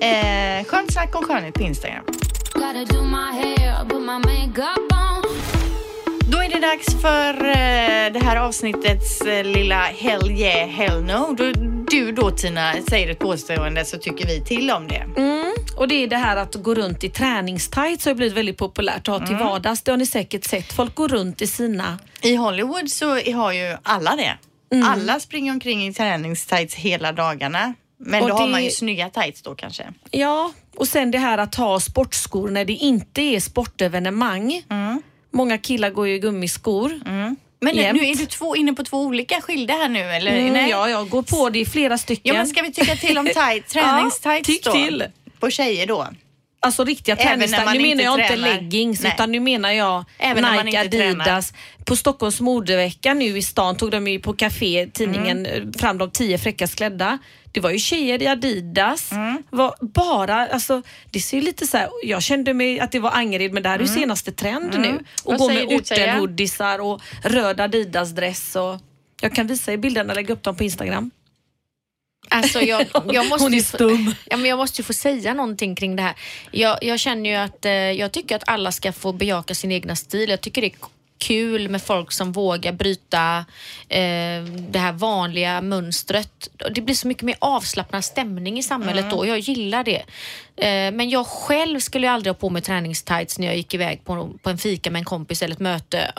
Eh, 0.05 0.65
skönt 0.65 0.93
snack 0.93 1.15
om 1.15 1.25
skönhet 1.25 1.55
på 1.55 1.63
Instagram. 1.63 2.05
Det 6.53 6.61
dags 6.61 7.01
för 7.01 7.35
eh, 7.45 8.13
det 8.13 8.21
här 8.25 8.37
avsnittets 8.37 9.21
eh, 9.21 9.45
lilla 9.45 9.81
Hell 9.83 10.31
yeah, 10.31 10.69
hell 10.69 11.03
no. 11.03 11.35
Du, 11.35 11.53
du 11.91 12.13
då 12.13 12.31
Tina 12.31 12.75
säger 12.91 13.11
ett 13.11 13.19
påstående 13.19 13.85
så 13.85 13.99
tycker 13.99 14.27
vi 14.27 14.45
till 14.45 14.71
om 14.71 14.89
det. 14.89 15.07
Mm. 15.17 15.53
Och 15.77 15.89
det 15.89 15.95
är 15.95 16.07
det 16.09 16.17
här 16.17 16.37
att 16.37 16.55
gå 16.55 16.75
runt 16.75 17.05
i 17.05 17.09
träningstights 17.09 18.05
har 18.07 18.15
blivit 18.15 18.37
väldigt 18.37 18.57
populärt 18.59 19.09
att 19.09 19.21
ha 19.21 19.27
till 19.27 19.37
vardags. 19.37 19.83
Det 19.83 19.91
har 19.91 19.99
ni 19.99 20.07
säkert 20.07 20.45
sett. 20.45 20.73
Folk 20.73 20.95
går 20.95 21.09
runt 21.09 21.43
i 21.43 21.47
sina... 21.47 21.99
I 22.23 22.35
Hollywood 22.37 22.91
så 22.91 23.09
har 23.33 23.53
ju 23.53 23.77
alla 23.83 24.17
det. 24.17 24.39
Alla 24.85 25.21
springer 25.21 25.53
omkring 25.53 25.87
i 25.87 25.95
träningstights 25.95 26.75
hela 26.75 27.13
dagarna. 27.13 27.75
Men 27.99 28.23
Och 28.23 28.29
då 28.29 28.35
har 28.35 28.47
det- 28.47 28.53
man 28.53 28.65
ju 28.65 28.71
snygga 28.71 29.11
tights 29.11 29.43
då 29.43 29.55
kanske. 29.55 29.85
Ja, 30.11 30.53
och 30.77 30.89
sen 30.89 31.11
det 31.11 31.19
här 31.19 31.39
att 31.39 31.55
ha 31.55 31.81
sportskor 31.81 32.49
när 32.51 32.65
det 32.65 32.73
inte 32.73 33.23
är 33.23 33.41
sportevenemang. 33.41 34.63
Många 35.33 35.59
killar 35.59 35.91
går 35.91 36.09
ju 36.09 36.15
i 36.15 36.19
gummiskor. 36.19 37.01
Men 37.61 37.77
nu, 37.77 37.93
nu 37.93 38.07
är 38.07 38.15
du 38.17 38.27
två, 38.27 38.57
inne 38.57 38.73
på 38.73 38.85
två 38.85 39.01
olika 39.01 39.41
skilda 39.41 39.75
här 39.75 39.89
nu 39.89 40.01
eller? 40.01 40.31
Mm, 40.39 40.53
Nej. 40.53 40.71
ja, 40.71 40.89
jag 40.91 41.09
går 41.09 41.23
på 41.23 41.51
det 41.51 41.59
i 41.59 41.67
flera 41.67 41.99
stycken. 41.99 42.23
Ja 42.25 42.35
men 42.35 42.47
ska 42.47 42.63
vi 42.63 42.73
tycka 42.73 42.97
till 42.97 43.19
om 43.19 43.27
tight, 43.27 43.69
träningstights 43.73 44.47
tyck 44.47 44.65
då? 44.65 44.73
till. 44.73 45.05
På 45.41 45.51
tjejer 45.51 45.87
då? 45.87 46.07
Alltså 46.61 46.85
riktiga 46.85 47.17
träningstights. 47.17 47.73
Nu 47.73 47.81
menar 47.81 48.03
jag 48.05 48.13
inte 48.15 48.23
inte 48.23 48.35
tränar. 48.35 48.55
leggings 48.61 49.03
Nej. 49.03 49.13
utan 49.15 49.33
nu 49.33 49.41
menar 49.41 49.71
jag 49.73 50.05
Även 50.19 50.43
när 50.43 50.55
man 50.55 50.67
Nike, 50.67 50.85
inte 50.85 50.97
tränar. 50.99 51.25
Adidas. 51.25 51.53
På 51.85 51.97
Stockholms 51.97 52.41
modevecka 52.41 53.15
nu 53.15 53.25
i 53.39 53.43
stan 53.43 53.77
tog 53.77 53.91
de 53.91 54.09
ju 54.09 54.19
på 54.21 54.33
café, 54.33 54.87
tidningen, 54.93 55.47
Mm. 55.47 55.69
eh, 55.69 55.79
fram 55.81 55.99
de 55.99 56.11
tio 56.11 56.39
fräckast 56.39 56.77
klädda. 56.77 57.19
Det 57.53 57.61
var 57.61 57.71
ju 57.71 57.79
tjejer 57.79 58.23
i 58.23 58.27
Adidas. 58.27 59.13
Mm. 59.13 59.43
Var 59.51 59.75
bara, 59.81 60.47
alltså, 60.49 60.83
det 61.11 61.21
ser 61.21 61.43
lite 61.43 61.67
så 61.67 61.77
här, 61.77 61.89
jag 62.03 62.23
kände 62.23 62.55
mig 62.55 62.81
att 62.81 62.93
det 62.93 62.99
var 63.01 63.11
Angered 63.11 63.53
men 63.53 63.63
det 63.63 63.69
här 63.69 63.77
är 63.79 63.83
ju 63.83 63.89
senaste 63.89 64.33
trend 64.33 64.73
nu. 64.73 64.79
Och 64.79 64.85
Mm. 64.85 65.05
Vad 65.25 65.39
gå 65.39 65.49
med 65.49 65.67
ortenhoodisar 65.67 66.79
och 66.79 67.01
röd 67.25 67.61
Adidas-dress. 67.61 68.57
Och, 68.57 68.81
jag 69.21 69.35
kan 69.35 69.47
visa 69.47 69.73
er 69.73 69.77
bilderna 69.77 70.13
och 70.13 70.17
lägga 70.17 70.35
upp 70.35 70.43
dem 70.43 70.57
på 70.57 70.65
Instagram. 70.65 71.11
Alltså 72.29 72.61
jag, 72.61 72.87
jag 73.13 73.29
måste 73.29 73.45
Hon 73.45 73.53
är 73.55 73.57
ju 73.59 73.63
få- 73.63 73.77
stum. 73.77 74.15
Ja, 74.31 74.37
men 74.37 74.47
jag 74.51 74.57
måste 74.57 74.81
ju 74.83 74.85
få 74.85 74.93
säga 74.93 75.35
någonting 75.35 75.75
kring 75.75 75.97
det 75.97 76.03
här. 76.03 76.15
Jag, 76.51 76.79
jag 76.85 77.01
känner 77.01 77.31
ju 77.31 77.37
att 77.37 77.65
eh, 77.65 77.73
jag 77.73 78.13
tycker 78.13 78.37
att 78.37 78.49
alla 78.49 78.73
ska 78.73 78.93
få 78.93 79.13
bejaka 79.13 79.55
sin 79.55 79.73
egna 79.73 79.97
stil. 79.97 80.31
Jag 80.31 80.41
tycker 80.41 80.61
det 80.61 80.67
är 80.67 80.77
kul 81.23 81.69
med 81.69 81.83
folk 81.83 82.13
som 82.13 82.33
vågar 82.33 82.73
bryta 82.73 83.45
eh, 83.89 84.43
det 84.69 84.79
här 84.79 84.93
vanliga 84.93 85.61
mönstret. 85.61 86.49
Det 86.75 86.81
blir 86.81 86.95
så 86.95 87.09
mycket 87.09 87.23
mer 87.23 87.37
avslappnad 87.39 88.05
stämning 88.05 88.59
i 88.59 88.63
samhället 88.63 89.11
då. 89.11 89.27
Jag 89.27 89.39
gillar 89.39 89.85
det. 89.85 90.03
Eh, 90.57 90.93
men 90.93 91.11
jag 91.11 91.27
själv 91.27 91.81
skulle 91.81 92.07
ju 92.07 92.13
aldrig 92.13 92.35
ha 92.35 92.39
på 92.39 92.51
mig 92.51 92.63
träningstights 92.63 93.39
när 93.39 93.47
jag 93.47 93.57
gick 93.57 93.75
iväg 93.75 94.05
på, 94.05 94.31
på 94.43 94.51
en 94.51 94.59
fika 94.59 94.91
med 94.91 94.99
en 94.99 95.05
kompis 95.05 95.43
eller 95.43 95.55
ett 95.55 95.61
möte. 95.61 96.13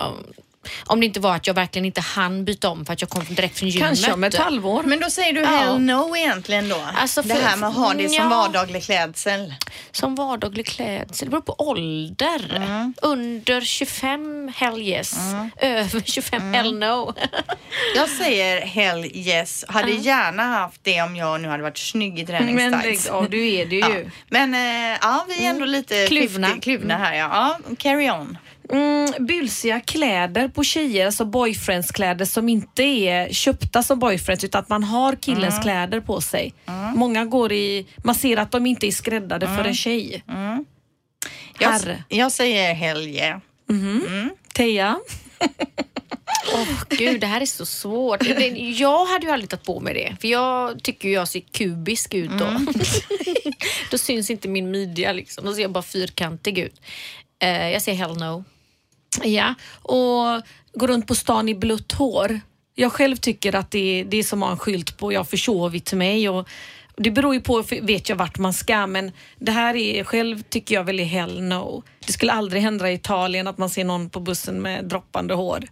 Om 0.85 0.99
det 0.99 1.05
inte 1.05 1.19
var 1.19 1.35
att 1.35 1.47
jag 1.47 1.53
verkligen 1.53 1.85
inte 1.85 2.01
hann 2.01 2.45
byta 2.45 2.69
om 2.69 2.85
för 2.85 2.93
att 2.93 3.01
jag 3.01 3.09
kom 3.09 3.23
direkt 3.29 3.59
från 3.59 3.69
gymmet. 3.69 3.87
Kanske 3.89 4.13
om 4.13 4.23
ett 4.23 4.35
halvår. 4.37 4.83
Men 4.83 4.99
då 4.99 5.09
säger 5.09 5.33
du 5.33 5.39
Ja. 5.41 5.47
hell 5.47 5.79
no 5.79 6.15
egentligen 6.17 6.69
då? 6.69 6.81
Alltså 6.97 7.21
det 7.21 7.35
för- 7.35 7.41
här 7.41 7.57
med 7.57 7.69
att 7.69 7.75
ha 7.75 7.93
det 7.93 8.09
som 8.09 8.15
Ja. 8.23 8.27
vardaglig 8.29 8.83
klädsel. 8.83 9.53
Som 9.91 10.15
vardaglig 10.15 10.65
klädsel. 10.65 11.25
Det 11.27 11.29
beror 11.31 11.41
på 11.41 11.55
ålder. 11.57 12.53
Mm. 12.55 12.93
Under 13.01 13.61
25, 13.61 14.51
hell 14.55 14.81
yes. 14.81 15.15
Över 15.57 16.01
25, 16.05 16.41
Mm. 16.41 16.53
hell 16.53 16.79
no. 16.79 17.13
Jag 17.95 18.09
säger 18.09 18.61
hell 18.65 19.05
yes. 19.13 19.65
Hade 19.67 19.91
gärna 19.91 20.43
haft 20.43 20.79
det 20.83 21.01
om 21.01 21.15
jag 21.15 21.41
nu 21.41 21.47
hade 21.47 21.63
varit 21.63 21.77
snygg 21.77 22.19
i 22.19 22.25
Men 22.25 22.25
träningstights. 22.27 23.07
av, 23.07 23.29
du 23.29 23.53
är 23.53 23.65
det 23.65 23.75
ju. 23.75 23.81
Ja. 23.81 24.09
Men 24.29 24.53
eh, 24.53 24.97
ja, 25.01 25.25
vi 25.27 25.45
är 25.45 25.49
ändå 25.49 25.65
lite 25.65 26.07
Kluvna. 26.07 26.47
50 26.47 26.61
kluvna 26.61 26.97
här. 26.97 27.13
Ja. 27.15 27.29
ja, 27.69 27.75
carry 27.77 28.09
on. 28.09 28.37
Mm, 28.69 29.25
bylsiga 29.25 29.79
kläder 29.79 30.47
på 30.47 30.63
tjejer, 30.63 31.05
alltså 31.05 31.25
boyfriendskläder 31.25 32.25
som 32.25 32.49
inte 32.49 32.83
är 32.83 33.33
köpta 33.33 33.83
som 33.83 33.99
boyfriends 33.99 34.43
utan 34.43 34.61
att 34.61 34.69
man 34.69 34.83
har 34.83 35.15
killens 35.15 35.59
kläder 35.59 35.99
på 35.99 36.21
sig. 36.21 36.53
Många 36.95 37.25
går 37.25 37.51
i, 37.51 37.87
man 38.03 38.15
ser 38.15 38.37
att 38.37 38.51
de 38.51 38.65
inte 38.65 38.87
är 38.87 38.91
skräddade 38.91 39.47
för 39.47 39.63
en 39.63 39.75
tjej. 39.75 40.23
Jag, 41.59 41.69
Herre. 41.69 42.03
jag 42.09 42.31
säger 42.31 42.73
hell 42.73 43.07
yeah. 43.07 43.39
Teija? 44.53 44.99
Åh 46.53 46.67
gud, 46.89 47.21
det 47.21 47.27
här 47.27 47.41
är 47.41 47.45
så 47.45 47.65
svårt. 47.65 48.23
Jag 48.57 49.05
hade 49.05 49.25
ju 49.25 49.31
aldrig 49.31 49.49
tagit 49.49 49.65
på 49.65 49.79
mig 49.79 49.93
det. 49.93 50.15
För 50.21 50.27
jag 50.27 50.83
tycker 50.83 51.09
jag 51.09 51.27
ser 51.27 51.39
kubisk 51.39 52.13
ut 52.13 52.31
då. 52.39 52.45
Mm. 52.45 52.67
då 53.91 53.97
syns 53.97 54.29
inte 54.29 54.47
min 54.47 54.71
midja 54.71 55.13
liksom. 55.13 55.45
Då 55.45 55.53
ser 55.53 55.61
jag 55.61 55.71
bara 55.71 55.83
fyrkantig 55.83 56.57
ut. 56.57 56.81
Eh, 57.43 57.69
jag 57.69 57.81
säger 57.81 57.97
hell 57.97 58.17
no. 58.17 58.43
Ja, 59.23 59.53
och 59.81 60.41
gå 60.73 60.87
runt 60.87 61.07
på 61.07 61.15
stan 61.15 61.49
i 61.49 61.55
blött 61.55 61.91
hår. 61.91 62.39
Jag 62.75 62.91
själv 62.91 63.15
tycker 63.15 63.55
att 63.55 63.71
det 63.71 63.99
är, 63.99 64.05
det 64.05 64.17
är 64.17 64.23
som 64.23 64.43
att 64.43 64.47
ha 64.47 64.51
en 64.51 64.59
skylt 64.59 64.97
på 64.97 65.13
jag 65.13 65.29
försovit 65.29 65.93
mig. 65.93 66.29
Och 66.29 66.49
det 66.97 67.11
beror 67.11 67.33
ju 67.33 67.41
på, 67.41 67.63
vet 67.81 68.09
jag 68.09 68.15
vart 68.15 68.37
man 68.37 68.53
ska, 68.53 68.87
men 68.87 69.11
det 69.39 69.51
här 69.51 69.75
är 69.75 70.03
själv 70.03 70.41
tycker 70.41 70.75
jag 70.75 70.83
väl 70.83 70.99
är 70.99 71.05
hell 71.05 71.41
no. 71.41 71.83
Det 72.05 72.13
skulle 72.13 72.31
aldrig 72.31 72.61
hända 72.61 72.91
i 72.91 72.93
Italien 72.93 73.47
att 73.47 73.57
man 73.57 73.69
ser 73.69 73.83
någon 73.83 74.09
på 74.09 74.19
bussen 74.19 74.61
med 74.61 74.85
droppande 74.85 75.33
hår. 75.33 75.67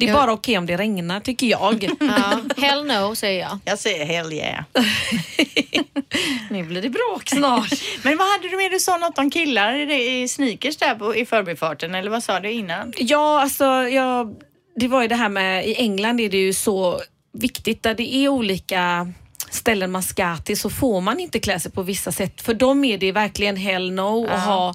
Det 0.00 0.08
är 0.08 0.14
bara 0.14 0.32
okej 0.32 0.58
om 0.58 0.66
det 0.66 0.76
regnar 0.76 1.20
tycker 1.20 1.46
jag. 1.46 1.90
Ja, 2.00 2.40
hell 2.56 2.86
no 2.86 3.14
säger 3.14 3.40
jag. 3.40 3.58
Jag 3.64 3.78
säger 3.78 4.04
hell 4.04 4.32
yeah. 4.32 4.64
nu 6.50 6.62
blir 6.62 6.82
det 6.82 6.90
bråk 6.90 7.28
snart. 7.28 7.72
Men 8.02 8.16
vad 8.16 8.28
hade 8.28 8.48
du 8.48 8.56
med? 8.56 8.70
Du 8.70 8.80
sa 8.80 8.96
något 8.96 9.18
om 9.18 9.30
killar 9.30 9.90
i, 9.90 10.28
sneakers 10.28 10.76
där 10.76 10.94
på, 10.94 11.16
i 11.16 11.26
förbifarten 11.26 11.94
eller 11.94 12.10
vad 12.10 12.22
sa 12.22 12.40
du 12.40 12.50
innan? 12.50 12.92
Ja, 12.96 13.42
alltså 13.42 13.64
jag, 13.64 14.36
det 14.76 14.88
var 14.88 15.02
ju 15.02 15.08
det 15.08 15.14
här 15.14 15.28
med, 15.28 15.66
i 15.66 15.74
England 15.74 16.20
är 16.20 16.28
det 16.28 16.36
ju 16.38 16.52
så 16.52 17.00
viktigt 17.32 17.82
där 17.82 17.94
det 17.94 18.14
är 18.14 18.28
olika 18.28 19.12
ställen 19.50 19.90
man 19.90 20.02
ska 20.02 20.36
till 20.36 20.60
så 20.60 20.70
får 20.70 21.00
man 21.00 21.20
inte 21.20 21.40
klä 21.40 21.60
sig 21.60 21.72
på 21.72 21.82
vissa 21.82 22.12
sätt. 22.12 22.42
För 22.42 22.54
dem 22.54 22.84
är 22.84 22.98
det 22.98 23.12
verkligen 23.12 23.56
hell 23.56 23.92
no 23.92 24.26
att 24.26 24.44
ha 24.44 24.74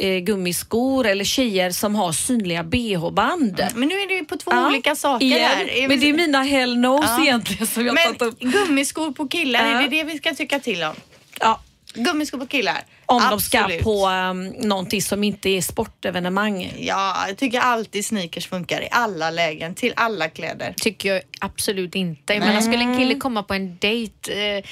eh, 0.00 0.18
gummiskor 0.18 1.06
eller 1.06 1.24
tjejer 1.24 1.70
som 1.70 1.94
har 1.94 2.12
synliga 2.12 2.62
bh-band. 2.64 3.62
Men 3.74 3.88
nu 3.88 3.94
är 3.94 4.08
det 4.08 4.14
ju 4.14 4.24
på 4.24 4.36
två 4.36 4.50
Ja, 4.54 4.66
olika 4.68 4.94
saker 4.96 5.26
igen. 5.26 5.40
här. 5.40 5.88
Men 5.88 6.00
det 6.00 6.08
är 6.08 6.12
mina 6.12 6.42
hell 6.42 6.76
nos 6.78 7.04
Ja. 7.06 7.22
egentligen 7.22 7.66
som 7.66 7.86
jag 7.86 7.96
tagit 7.96 8.20
Men 8.20 8.28
upp. 8.28 8.38
gummiskor 8.40 9.12
på 9.12 9.28
killar, 9.28 9.70
Ja. 9.72 9.78
är 9.78 9.82
det 9.82 9.88
det 9.88 10.04
vi 10.04 10.18
ska 10.18 10.34
tycka 10.34 10.58
till 10.60 10.82
om? 10.82 10.94
Ja, 11.40 11.60
Gummiskor 11.94 12.38
på 12.38 12.46
killar? 12.46 12.82
Om 13.10 13.22
de 13.30 13.40
ska 13.40 13.58
Absolut. 13.60 13.84
på 13.84 14.08
um, 14.08 14.46
någonting 14.46 15.02
som 15.02 15.24
inte 15.24 15.48
är 15.48 15.62
sportevenemang. 15.62 16.72
Ja, 16.78 17.24
jag 17.28 17.36
tycker 17.36 17.60
alltid 17.60 18.06
sneakers 18.06 18.46
funkar 18.48 18.82
i 18.82 18.88
alla 18.90 19.30
lägen, 19.30 19.74
till 19.74 19.92
alla 19.96 20.28
kläder. 20.28 20.74
tycker 20.76 21.14
jag 21.14 21.22
absolut 21.40 21.94
inte. 21.94 22.34
Jag 22.34 22.40
menar, 22.40 22.60
skulle 22.60 22.78
en 22.78 22.96
kille 22.98 23.14
komma 23.14 23.42
på 23.42 23.54
en 23.54 23.76
dejt, 23.78 24.32
eh, 24.32 24.64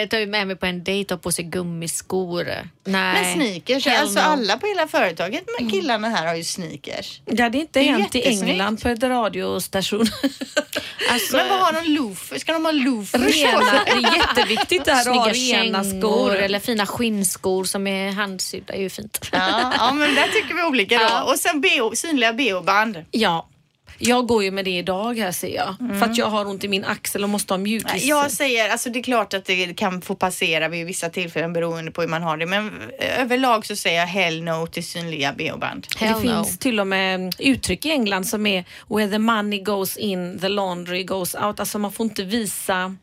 eh, 0.00 0.08
ta 0.08 0.16
med 0.16 0.46
mig 0.46 0.56
på 0.56 0.66
en 0.66 0.84
dejt 0.84 1.14
och 1.14 1.22
på 1.22 1.32
sig 1.32 1.44
gummiskor. 1.44 2.44
Nej. 2.84 3.22
Men 3.22 3.34
sneakers, 3.34 3.86
Hell 3.86 4.02
alltså 4.02 4.20
no. 4.20 4.24
alla 4.24 4.56
på 4.56 4.66
hela 4.66 4.88
företaget 4.88 5.44
med 5.60 5.70
killarna 5.70 6.08
här 6.08 6.26
har 6.26 6.34
ju 6.34 6.44
sneakers. 6.44 7.20
Ja, 7.24 7.48
det 7.48 7.58
är 7.58 7.60
inte 7.60 7.80
Det 7.80 7.86
hänt 7.86 8.14
i. 8.14 8.22
England 8.22 8.82
på 8.82 8.88
ett 8.88 9.02
radiostation. 9.02 10.06
Alltså, 11.10 11.36
Men 11.36 11.48
vad 11.48 11.58
har 11.58 11.72
de 11.72 11.90
loafers? 11.90 12.40
Ska 12.40 12.52
de 12.52 12.64
ha 12.64 12.72
loafers? 12.72 13.36
Rena, 13.36 13.60
det 13.84 13.90
är 13.90 14.16
jätteviktigt 14.16 14.84
det 14.84 14.92
här 14.92 15.10
att 15.10 15.16
ha 15.16 15.28
rena 15.28 15.84
skor. 15.84 16.36
eller 16.36 16.58
fina 16.58 16.86
skinnskor 16.86 17.64
som 17.64 17.85
är 17.86 18.12
handsydda 18.12 18.74
är 18.74 18.80
ju 18.80 18.90
fint. 18.90 19.28
Ja, 19.32 19.72
ja, 19.78 19.92
men 19.92 20.14
där 20.14 20.28
tycker 20.28 20.54
vi 20.54 20.62
olika 20.62 20.98
då. 20.98 21.04
Ja. 21.04 21.32
Och 21.32 21.38
sen 21.38 21.60
BH, 21.60 21.94
synliga 21.94 22.32
BH-band. 22.32 23.04
Ja, 23.10 23.48
jag 23.98 24.26
går 24.26 24.44
ju 24.44 24.50
med 24.50 24.64
det 24.64 24.78
idag 24.78 25.18
här 25.18 25.32
ser 25.32 25.54
jag. 25.54 25.76
För 25.78 26.10
att 26.10 26.18
jag 26.18 26.26
har 26.26 26.46
ont 26.46 26.64
i 26.64 26.68
min 26.68 26.84
axel 26.84 27.22
och 27.22 27.28
måste 27.28 27.52
ha 27.52 27.58
mjukis. 27.58 28.04
Jag 28.04 28.30
säger, 28.30 28.70
alltså 28.70 28.90
det 28.90 28.98
är 28.98 29.02
klart 29.02 29.34
att 29.34 29.44
det 29.44 29.74
kan 29.74 30.02
få 30.02 30.14
passera 30.14 30.68
vid 30.68 30.86
vissa 30.86 31.08
tillfällen 31.08 31.52
beroende 31.52 31.90
på 31.90 32.00
hur 32.00 32.08
man 32.08 32.22
har 32.22 32.36
det. 32.36 32.46
Men 32.46 32.72
överlag 33.18 33.66
så 33.66 33.76
säger 33.76 34.00
jag 34.00 34.06
hell 34.06 34.42
no 34.42 34.66
till 34.66 34.86
synliga 34.86 35.32
BH-band. 35.32 35.86
det 36.00 36.10
no. 36.10 36.20
finns 36.20 36.58
till 36.58 36.80
och 36.80 36.86
med 36.86 37.34
uttryck 37.38 37.86
i 37.86 37.90
England 37.90 38.24
som 38.24 38.46
är 38.46 38.64
where 38.88 39.10
the 39.10 39.18
money 39.18 39.62
goes 39.62 39.96
in, 39.96 40.38
the 40.38 40.48
laundry 40.48 41.04
goes 41.04 41.34
out. 41.34 41.60
Alltså 41.60 41.78
man 41.78 41.92
får 41.92 42.04
inte 42.04 42.24
visa 42.24 42.96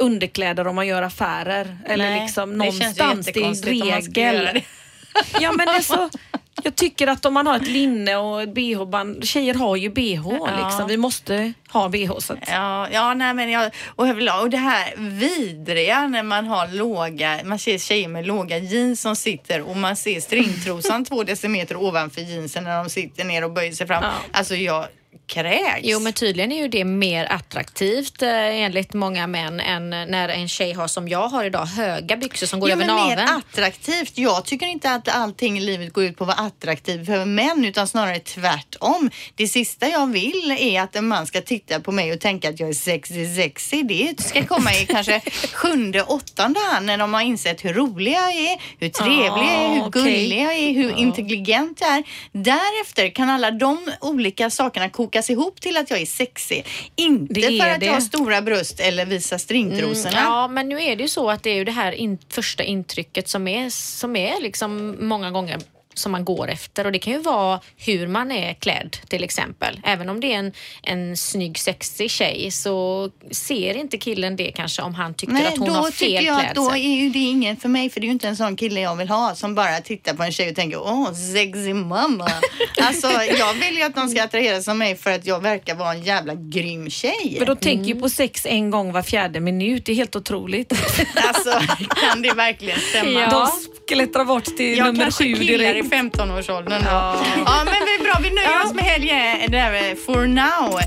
underkläder 0.00 0.66
om 0.66 0.76
man 0.76 0.86
gör 0.86 1.02
affärer. 1.02 1.78
Eller 1.86 2.10
Nej, 2.10 2.20
liksom 2.20 2.50
det 2.50 2.56
någonstans. 2.56 3.26
Det 3.26 3.40
är 3.40 3.44
en 3.44 3.54
regel. 3.54 4.50
det. 4.54 4.62
Ja 5.40 5.52
men 5.52 5.68
alltså, 5.68 6.10
jag 6.62 6.76
tycker 6.76 7.06
att 7.06 7.26
om 7.26 7.34
man 7.34 7.46
har 7.46 7.56
ett 7.56 7.68
linne 7.68 8.16
och 8.16 8.42
ett 8.42 8.54
bh-band, 8.54 9.24
tjejer 9.24 9.54
har 9.54 9.76
ju 9.76 9.90
bh 9.90 10.28
liksom. 10.64 10.86
Vi 10.88 10.96
måste 10.96 11.52
ha 11.68 11.88
bh. 11.88 12.18
Så 12.18 12.32
att, 12.32 12.38
Ja, 12.48 12.88
ja 12.92 13.14
nej 13.14 13.34
men 13.34 13.50
jag, 13.50 13.72
och 13.96 14.06
och 14.42 14.50
det 14.50 14.56
här 14.56 14.94
vidriga 14.96 16.06
när 16.06 16.22
man 16.22 16.46
har 16.46 16.68
låga, 16.68 17.40
man 17.44 17.58
ser 17.58 17.78
tjejer 17.78 18.08
med 18.08 18.26
låga 18.26 18.58
jeans 18.58 19.00
som 19.00 19.16
sitter 19.16 19.60
och 19.62 19.76
man 19.76 19.96
ser 19.96 20.20
stringtrosan 20.20 21.04
två 21.08 21.24
decimeter 21.24 21.76
ovanför 21.76 22.20
jeansen 22.20 22.64
när 22.64 22.76
de 22.84 22.90
sitter 22.90 23.24
ner 23.24 23.44
och 23.44 23.52
böjer 23.52 23.72
sig 23.72 23.86
fram. 23.86 24.04
Ja. 24.04 24.12
Alltså 24.32 24.54
jag 24.54 24.86
kräks. 25.30 25.80
Jo, 25.82 26.00
men 26.00 26.12
tydligen 26.12 26.52
är 26.52 26.62
ju 26.62 26.68
det 26.68 26.84
mer 26.84 27.24
attraktivt 27.32 28.22
eh, 28.22 28.28
enligt 28.30 28.92
många 28.94 29.26
män 29.26 29.60
än 29.60 29.90
när 29.90 30.28
en 30.28 30.48
tjej 30.48 30.72
har 30.72 30.88
som 30.88 31.08
jag 31.08 31.28
har 31.28 31.44
idag, 31.44 31.64
höga 31.66 32.16
byxor 32.16 32.46
som 32.46 32.60
går 32.60 32.68
Jo, 32.68 32.74
över 32.76 32.86
men 32.86 32.94
mer 32.94 33.16
naveln. 33.16 33.28
attraktivt. 33.52 34.12
Jag 34.18 34.44
tycker 34.44 34.66
inte 34.66 34.90
att 34.90 35.08
allting 35.08 35.58
i 35.58 35.60
livet 35.60 35.92
går 35.92 36.04
ut 36.04 36.16
på 36.16 36.24
att 36.24 36.28
vara 36.38 36.46
attraktiv 36.46 37.04
för 37.06 37.24
män 37.24 37.64
utan 37.64 37.86
snarare 37.88 38.18
tvärtom. 38.18 39.10
Det 39.34 39.48
sista 39.48 39.88
jag 39.88 40.06
vill 40.12 40.56
är 40.58 40.80
att 40.82 40.96
en 40.96 41.08
man 41.08 41.26
ska 41.26 41.40
titta 41.40 41.80
på 41.80 41.92
mig 41.92 42.12
och 42.12 42.20
tänka 42.20 42.48
att 42.48 42.60
jag 42.60 42.68
är 42.68 42.72
sexy 42.74 43.34
sexy. 43.34 43.82
Det 43.82 44.22
ska 44.22 44.44
komma 44.46 44.72
i 44.74 44.86
kanske 44.86 45.20
sjunde, 45.52 46.02
åttonde 46.02 46.60
hand 46.72 46.86
när 46.86 46.98
de 46.98 47.14
har 47.14 47.20
insett 47.20 47.64
hur 47.64 47.74
rolig 47.74 48.12
jag 48.12 48.32
är, 48.32 48.60
hur 48.78 48.88
trevlig 48.88 49.46
jag 49.48 49.64
är, 49.64 49.68
hur 49.74 49.80
Ah, 49.82 49.88
gullig 49.88 50.40
jag 50.42 50.54
är, 50.54 50.72
hur 50.72 50.96
intelligent 50.98 51.80
jag 51.80 51.90
är. 51.94 52.04
Därefter 52.32 53.14
kan 53.14 53.30
alla 53.30 53.50
de 53.50 53.90
olika 54.00 54.50
sakerna 54.50 54.88
kokas 55.20 55.30
ihop 55.30 55.60
till 55.60 55.76
att 55.76 55.90
jag 55.90 56.00
är 56.00 56.06
sexig. 56.06 56.66
Inte 56.96 57.40
för 57.40 57.68
att 57.68 57.80
det. 57.80 57.86
jag 57.86 57.92
har 57.92 58.00
stora 58.00 58.42
bröst 58.42 58.80
eller 58.80 59.06
visar 59.06 59.38
stringtrosorna. 59.38 60.18
Mm, 60.18 60.24
Ja, 60.24 60.48
men 60.48 60.68
nu 60.68 60.82
är 60.82 60.96
det 60.96 61.02
ju 61.02 61.08
så 61.08 61.30
att 61.30 61.42
det 61.42 61.50
är 61.50 61.54
ju 61.54 61.64
det 61.64 61.72
här 61.72 61.92
in, 61.92 62.18
första 62.28 62.62
intrycket 62.62 63.28
som 63.28 63.48
är, 63.48 63.70
som 63.70 64.16
är 64.16 64.40
liksom 64.40 64.96
många 65.00 65.30
gånger 65.30 65.58
som 65.94 66.12
man 66.12 66.24
går 66.24 66.50
efter 66.50 66.84
och 66.84 66.92
det 66.92 66.98
kan 66.98 67.12
ju 67.12 67.18
vara 67.18 67.60
hur 67.76 68.06
man 68.06 68.32
är 68.32 68.54
klädd 68.54 68.96
till 69.08 69.24
exempel. 69.24 69.80
Även 69.84 70.08
om 70.08 70.20
det 70.20 70.32
är 70.32 70.38
en, 70.38 70.52
en 70.82 71.16
snygg 71.16 71.58
sexig 71.58 72.10
tjej 72.10 72.50
så 72.50 73.10
ser 73.30 73.76
inte 73.76 73.98
killen 73.98 74.36
det 74.36 74.52
kanske 74.52 74.82
om 74.82 74.94
han 74.94 75.14
tycker 75.14 75.32
Nej, 75.32 75.46
att 75.46 75.58
hon 75.58 75.68
då 75.68 75.74
har 75.74 75.90
fel 75.90 76.08
tycker 76.08 76.22
jag 76.26 76.44
att 76.44 76.54
då 76.54 76.68
klädsel. 76.68 76.90
är 76.90 76.96
ju 76.96 77.10
det 77.10 77.18
ingen 77.18 77.56
för 77.56 77.68
mig 77.68 77.90
för 77.90 78.00
det 78.00 78.04
är 78.04 78.08
ju 78.08 78.12
inte 78.12 78.28
en 78.28 78.36
sån 78.36 78.56
kille 78.56 78.80
jag 78.80 78.96
vill 78.96 79.08
ha 79.08 79.34
som 79.34 79.54
bara 79.54 79.80
tittar 79.80 80.14
på 80.14 80.22
en 80.22 80.32
tjej 80.32 80.50
och 80.50 80.56
tänker 80.56 80.82
åh 80.82 81.12
sexy 81.12 81.74
mamma. 81.74 82.30
alltså 82.80 83.06
jag 83.38 83.54
vill 83.54 83.76
ju 83.76 83.82
att 83.82 83.94
de 83.94 84.08
ska 84.08 84.22
attraheras 84.22 84.68
av 84.68 84.76
mig 84.76 84.96
för 84.96 85.10
att 85.10 85.26
jag 85.26 85.40
verkar 85.40 85.74
vara 85.74 85.92
en 85.92 86.02
jävla 86.02 86.34
grym 86.34 86.90
tjej. 86.90 87.36
Men 87.38 87.46
de 87.46 87.56
tänker 87.56 87.94
ju 87.94 88.00
på 88.00 88.08
sex 88.08 88.46
en 88.46 88.70
gång 88.70 88.92
var 88.92 89.02
fjärde 89.02 89.40
minut. 89.40 89.84
Det 89.84 89.92
är 89.92 89.96
helt 89.96 90.16
otroligt. 90.16 90.72
Alltså 91.16 91.50
kan 92.10 92.22
det 92.22 92.32
verkligen 92.32 92.80
stämma? 92.80 93.30
De 93.30 93.48
skelettrar 93.90 94.24
bort 94.24 94.44
till 94.44 94.78
Jag 94.78 94.86
nummer 94.86 95.00
kanske 95.00 95.24
sju 95.24 95.34
killar 95.34 95.64
i 95.64 95.72
direkt. 95.72 95.94
15-årsåldern 95.94 96.82
då. 96.82 96.90
Ja. 96.90 97.16
men 97.64 97.74
det 97.86 97.94
är 97.94 98.02
bra, 98.04 98.14
vi 98.22 98.30
nöjer 98.30 98.64
oss 98.64 98.74
med 98.74 98.84
helgen 98.84 99.50
där 99.50 99.94
for 99.96 100.26
now. 100.26 100.80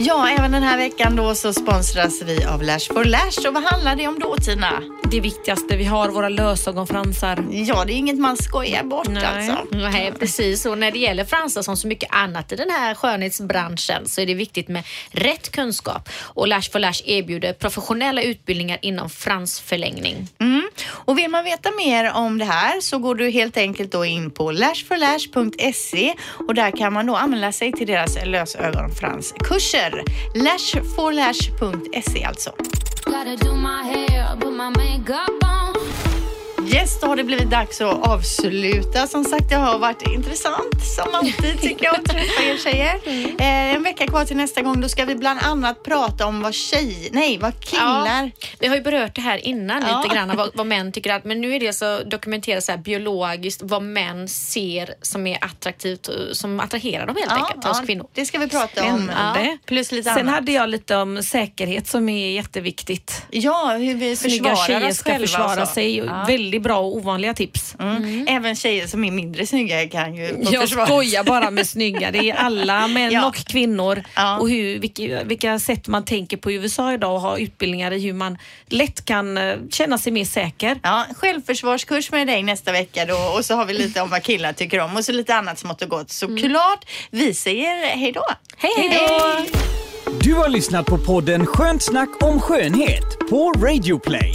Ja, 0.00 0.28
även 0.28 0.52
den 0.52 0.62
här 0.62 0.76
veckan 0.76 1.16
då 1.16 1.34
så 1.34 1.52
sponsras 1.52 2.22
vi 2.22 2.44
av 2.44 2.62
Lash 2.62 2.92
for 2.92 3.04
Lash. 3.04 3.48
Och 3.48 3.54
vad 3.54 3.62
handlar 3.62 3.96
det 3.96 4.08
om 4.08 4.18
då 4.18 4.36
Tina? 4.36 4.82
Det 5.10 5.20
viktigaste 5.20 5.76
vi 5.76 5.84
har, 5.84 6.08
våra 6.08 6.28
lösögonfransar. 6.28 7.44
Ja, 7.50 7.84
det 7.84 7.92
är 7.92 7.96
inget 7.96 8.18
man 8.18 8.36
skojar 8.36 8.84
bort 8.84 9.08
Nej. 9.08 9.24
alltså. 9.24 9.76
Nej, 9.76 10.12
precis. 10.18 10.66
Och 10.66 10.78
när 10.78 10.90
det 10.90 10.98
gäller 10.98 11.24
fransar 11.24 11.62
som 11.62 11.76
så 11.76 11.88
mycket 11.88 12.08
annat 12.12 12.52
i 12.52 12.56
den 12.56 12.70
här 12.70 12.94
skönhetsbranschen 12.94 14.08
så 14.08 14.20
är 14.20 14.26
det 14.26 14.34
viktigt 14.34 14.68
med 14.68 14.84
rätt 15.10 15.50
kunskap. 15.52 16.08
Och 16.20 16.48
Lash 16.48 16.70
for 16.70 16.78
Lash 16.78 17.02
erbjuder 17.04 17.52
professionella 17.52 18.22
utbildningar 18.22 18.78
inom 18.82 19.10
fransförlängning. 19.10 20.28
Mm. 20.40 20.68
Och 20.90 21.18
vill 21.18 21.30
man 21.30 21.44
veta 21.44 21.70
mer 21.70 22.12
om 22.12 22.38
det 22.38 22.44
här 22.44 22.80
så 22.80 22.98
går 22.98 23.14
du 23.14 23.30
helt 23.30 23.56
enkelt 23.56 23.92
då 23.92 24.04
in 24.04 24.30
på 24.30 24.50
lashforlash.se 24.50 26.14
och 26.48 26.54
där 26.54 26.70
kan 26.70 26.92
man 26.92 27.06
då 27.06 27.16
anmäla 27.16 27.52
sig 27.52 27.72
till 27.72 27.86
deras 27.86 28.18
lösögonfranskurser. 28.24 29.87
Lash4lash.se 30.34 32.24
alltså. 32.24 32.52
Yes, 36.74 37.00
då 37.00 37.06
har 37.06 37.16
det 37.16 37.24
blivit 37.24 37.50
dags 37.50 37.80
att 37.80 38.06
avsluta. 38.08 39.06
Som 39.06 39.24
sagt, 39.24 39.48
det 39.48 39.54
har 39.54 39.78
varit 39.78 40.02
intressant 40.02 40.84
som 40.96 41.14
alltid 41.14 41.60
tycker 41.60 41.84
jag 41.84 41.94
att 41.94 42.04
träffa 42.04 42.42
er 42.42 42.56
tjejer. 42.56 42.98
Eh, 43.40 43.74
en 43.74 43.82
vecka 43.82 44.06
kvar 44.06 44.24
till 44.24 44.36
nästa 44.36 44.62
gång. 44.62 44.80
Då 44.80 44.88
ska 44.88 45.04
vi 45.04 45.14
bland 45.14 45.40
annat 45.42 45.82
prata 45.82 46.26
om 46.26 46.42
vad 46.42 46.54
tjej, 46.54 47.08
nej, 47.12 47.38
vad 47.38 47.60
killar 47.64 48.30
Vi 48.60 48.66
har 48.66 48.76
ju 48.76 48.82
berört 48.82 49.14
det 49.14 49.20
här 49.20 49.46
innan 49.46 49.82
Ja. 49.88 50.02
lite 50.02 50.14
grann 50.14 50.36
vad, 50.36 50.50
vad 50.54 50.66
män 50.66 50.92
tycker 50.92 51.12
att, 51.14 51.24
men 51.24 51.40
nu 51.40 51.54
är 51.54 51.60
det 51.60 51.72
så 51.72 52.00
dokumenterat 52.02 52.64
så 52.64 52.72
här 52.72 52.78
biologiskt 52.78 53.60
vad 53.64 53.82
män 53.82 54.28
ser 54.28 54.94
som 55.02 55.26
är 55.26 55.44
attraktivt, 55.44 56.08
som 56.32 56.60
attraherar 56.60 57.06
dem 57.06 57.16
helt 57.16 57.32
enkelt 57.32 57.64
hos 57.64 57.80
kvinnor. 57.80 58.06
Det 58.14 58.26
ska 58.26 58.38
vi 58.38 58.48
prata 58.48 58.84
om. 58.84 59.10
Ja, 59.16 59.56
plus 59.66 59.92
lite 59.92 60.10
Sen 60.10 60.18
annat. 60.18 60.34
hade 60.34 60.52
jag 60.52 60.68
lite 60.68 60.96
om 60.96 61.22
säkerhet 61.22 61.88
som 61.88 62.08
är 62.08 62.30
jätteviktigt. 62.30 63.22
Ja, 63.30 63.76
hur 63.78 63.94
vi 63.94 64.16
Snygga 64.16 64.44
försvarar 64.56 64.66
tjejer 64.66 64.88
oss 64.90 64.96
ska 64.98 65.10
själva. 65.10 65.26
försvara 65.26 65.62
och 65.62 65.68
så. 65.68 65.74
sig. 65.74 65.96
Ja. 65.96 66.24
Väldigt 66.58 66.68
bra 66.68 66.78
och 66.78 66.96
ovanliga 66.96 67.34
tips. 67.34 67.74
Mm. 67.80 68.26
Även 68.28 68.56
tjejer 68.56 68.86
som 68.86 69.04
är 69.04 69.10
mindre 69.10 69.46
snygga 69.46 69.88
kan 69.88 70.14
ju 70.14 70.36
Jag 70.50 70.62
försvara 70.62 70.86
skojar 70.86 71.24
bara 71.24 71.50
med 71.50 71.66
snygga. 71.68 72.10
Det 72.10 72.30
är 72.30 72.34
alla 72.34 72.88
män 72.88 73.12
Ja. 73.18 73.26
och 73.26 73.34
kvinnor. 73.34 74.02
Ja. 74.16 74.38
Och 74.38 74.50
hur, 74.50 74.78
vilka, 74.78 75.24
vilka 75.24 75.58
sätt 75.58 75.88
man 75.88 76.04
tänker 76.04 76.36
på 76.36 76.50
i 76.50 76.54
USA 76.54 76.92
idag 76.92 77.14
och 77.14 77.20
har 77.20 77.38
utbildningar 77.38 77.92
i 77.92 78.00
hur 78.00 78.12
man 78.12 78.38
lätt 78.68 79.04
kan 79.04 79.38
eh, 79.38 79.54
känna 79.70 79.98
sig 79.98 80.12
mer 80.12 80.24
säker. 80.24 80.78
Ja, 80.82 81.06
självförsvarskurs 81.16 82.10
med 82.12 82.26
dig 82.26 82.42
nästa 82.42 82.72
vecka 82.72 83.04
då 83.04 83.16
och 83.38 83.44
så 83.44 83.54
har 83.54 83.64
vi 83.64 83.74
lite 83.74 84.00
om 84.00 84.10
vad 84.10 84.22
killar 84.22 84.52
tycker 84.52 84.80
om 84.80 84.96
och 84.96 85.04
så 85.04 85.12
lite 85.12 85.34
annat 85.34 85.58
smått 85.58 85.82
och 85.82 85.88
gott. 85.88 86.10
Såklart, 86.10 86.84
vi 87.10 87.34
säger 87.34 87.96
hej 87.96 88.12
då. 88.12 88.24
Hej, 88.56 88.72
hej 88.76 88.98
då! 89.08 89.44
Du 90.20 90.34
har 90.34 90.48
lyssnat 90.48 90.86
på 90.86 90.98
podden 90.98 91.46
Skönt 91.46 91.82
snack 91.82 92.22
om 92.22 92.40
skönhet 92.40 93.18
på 93.30 93.52
Radio 93.52 93.98
Play. 93.98 94.34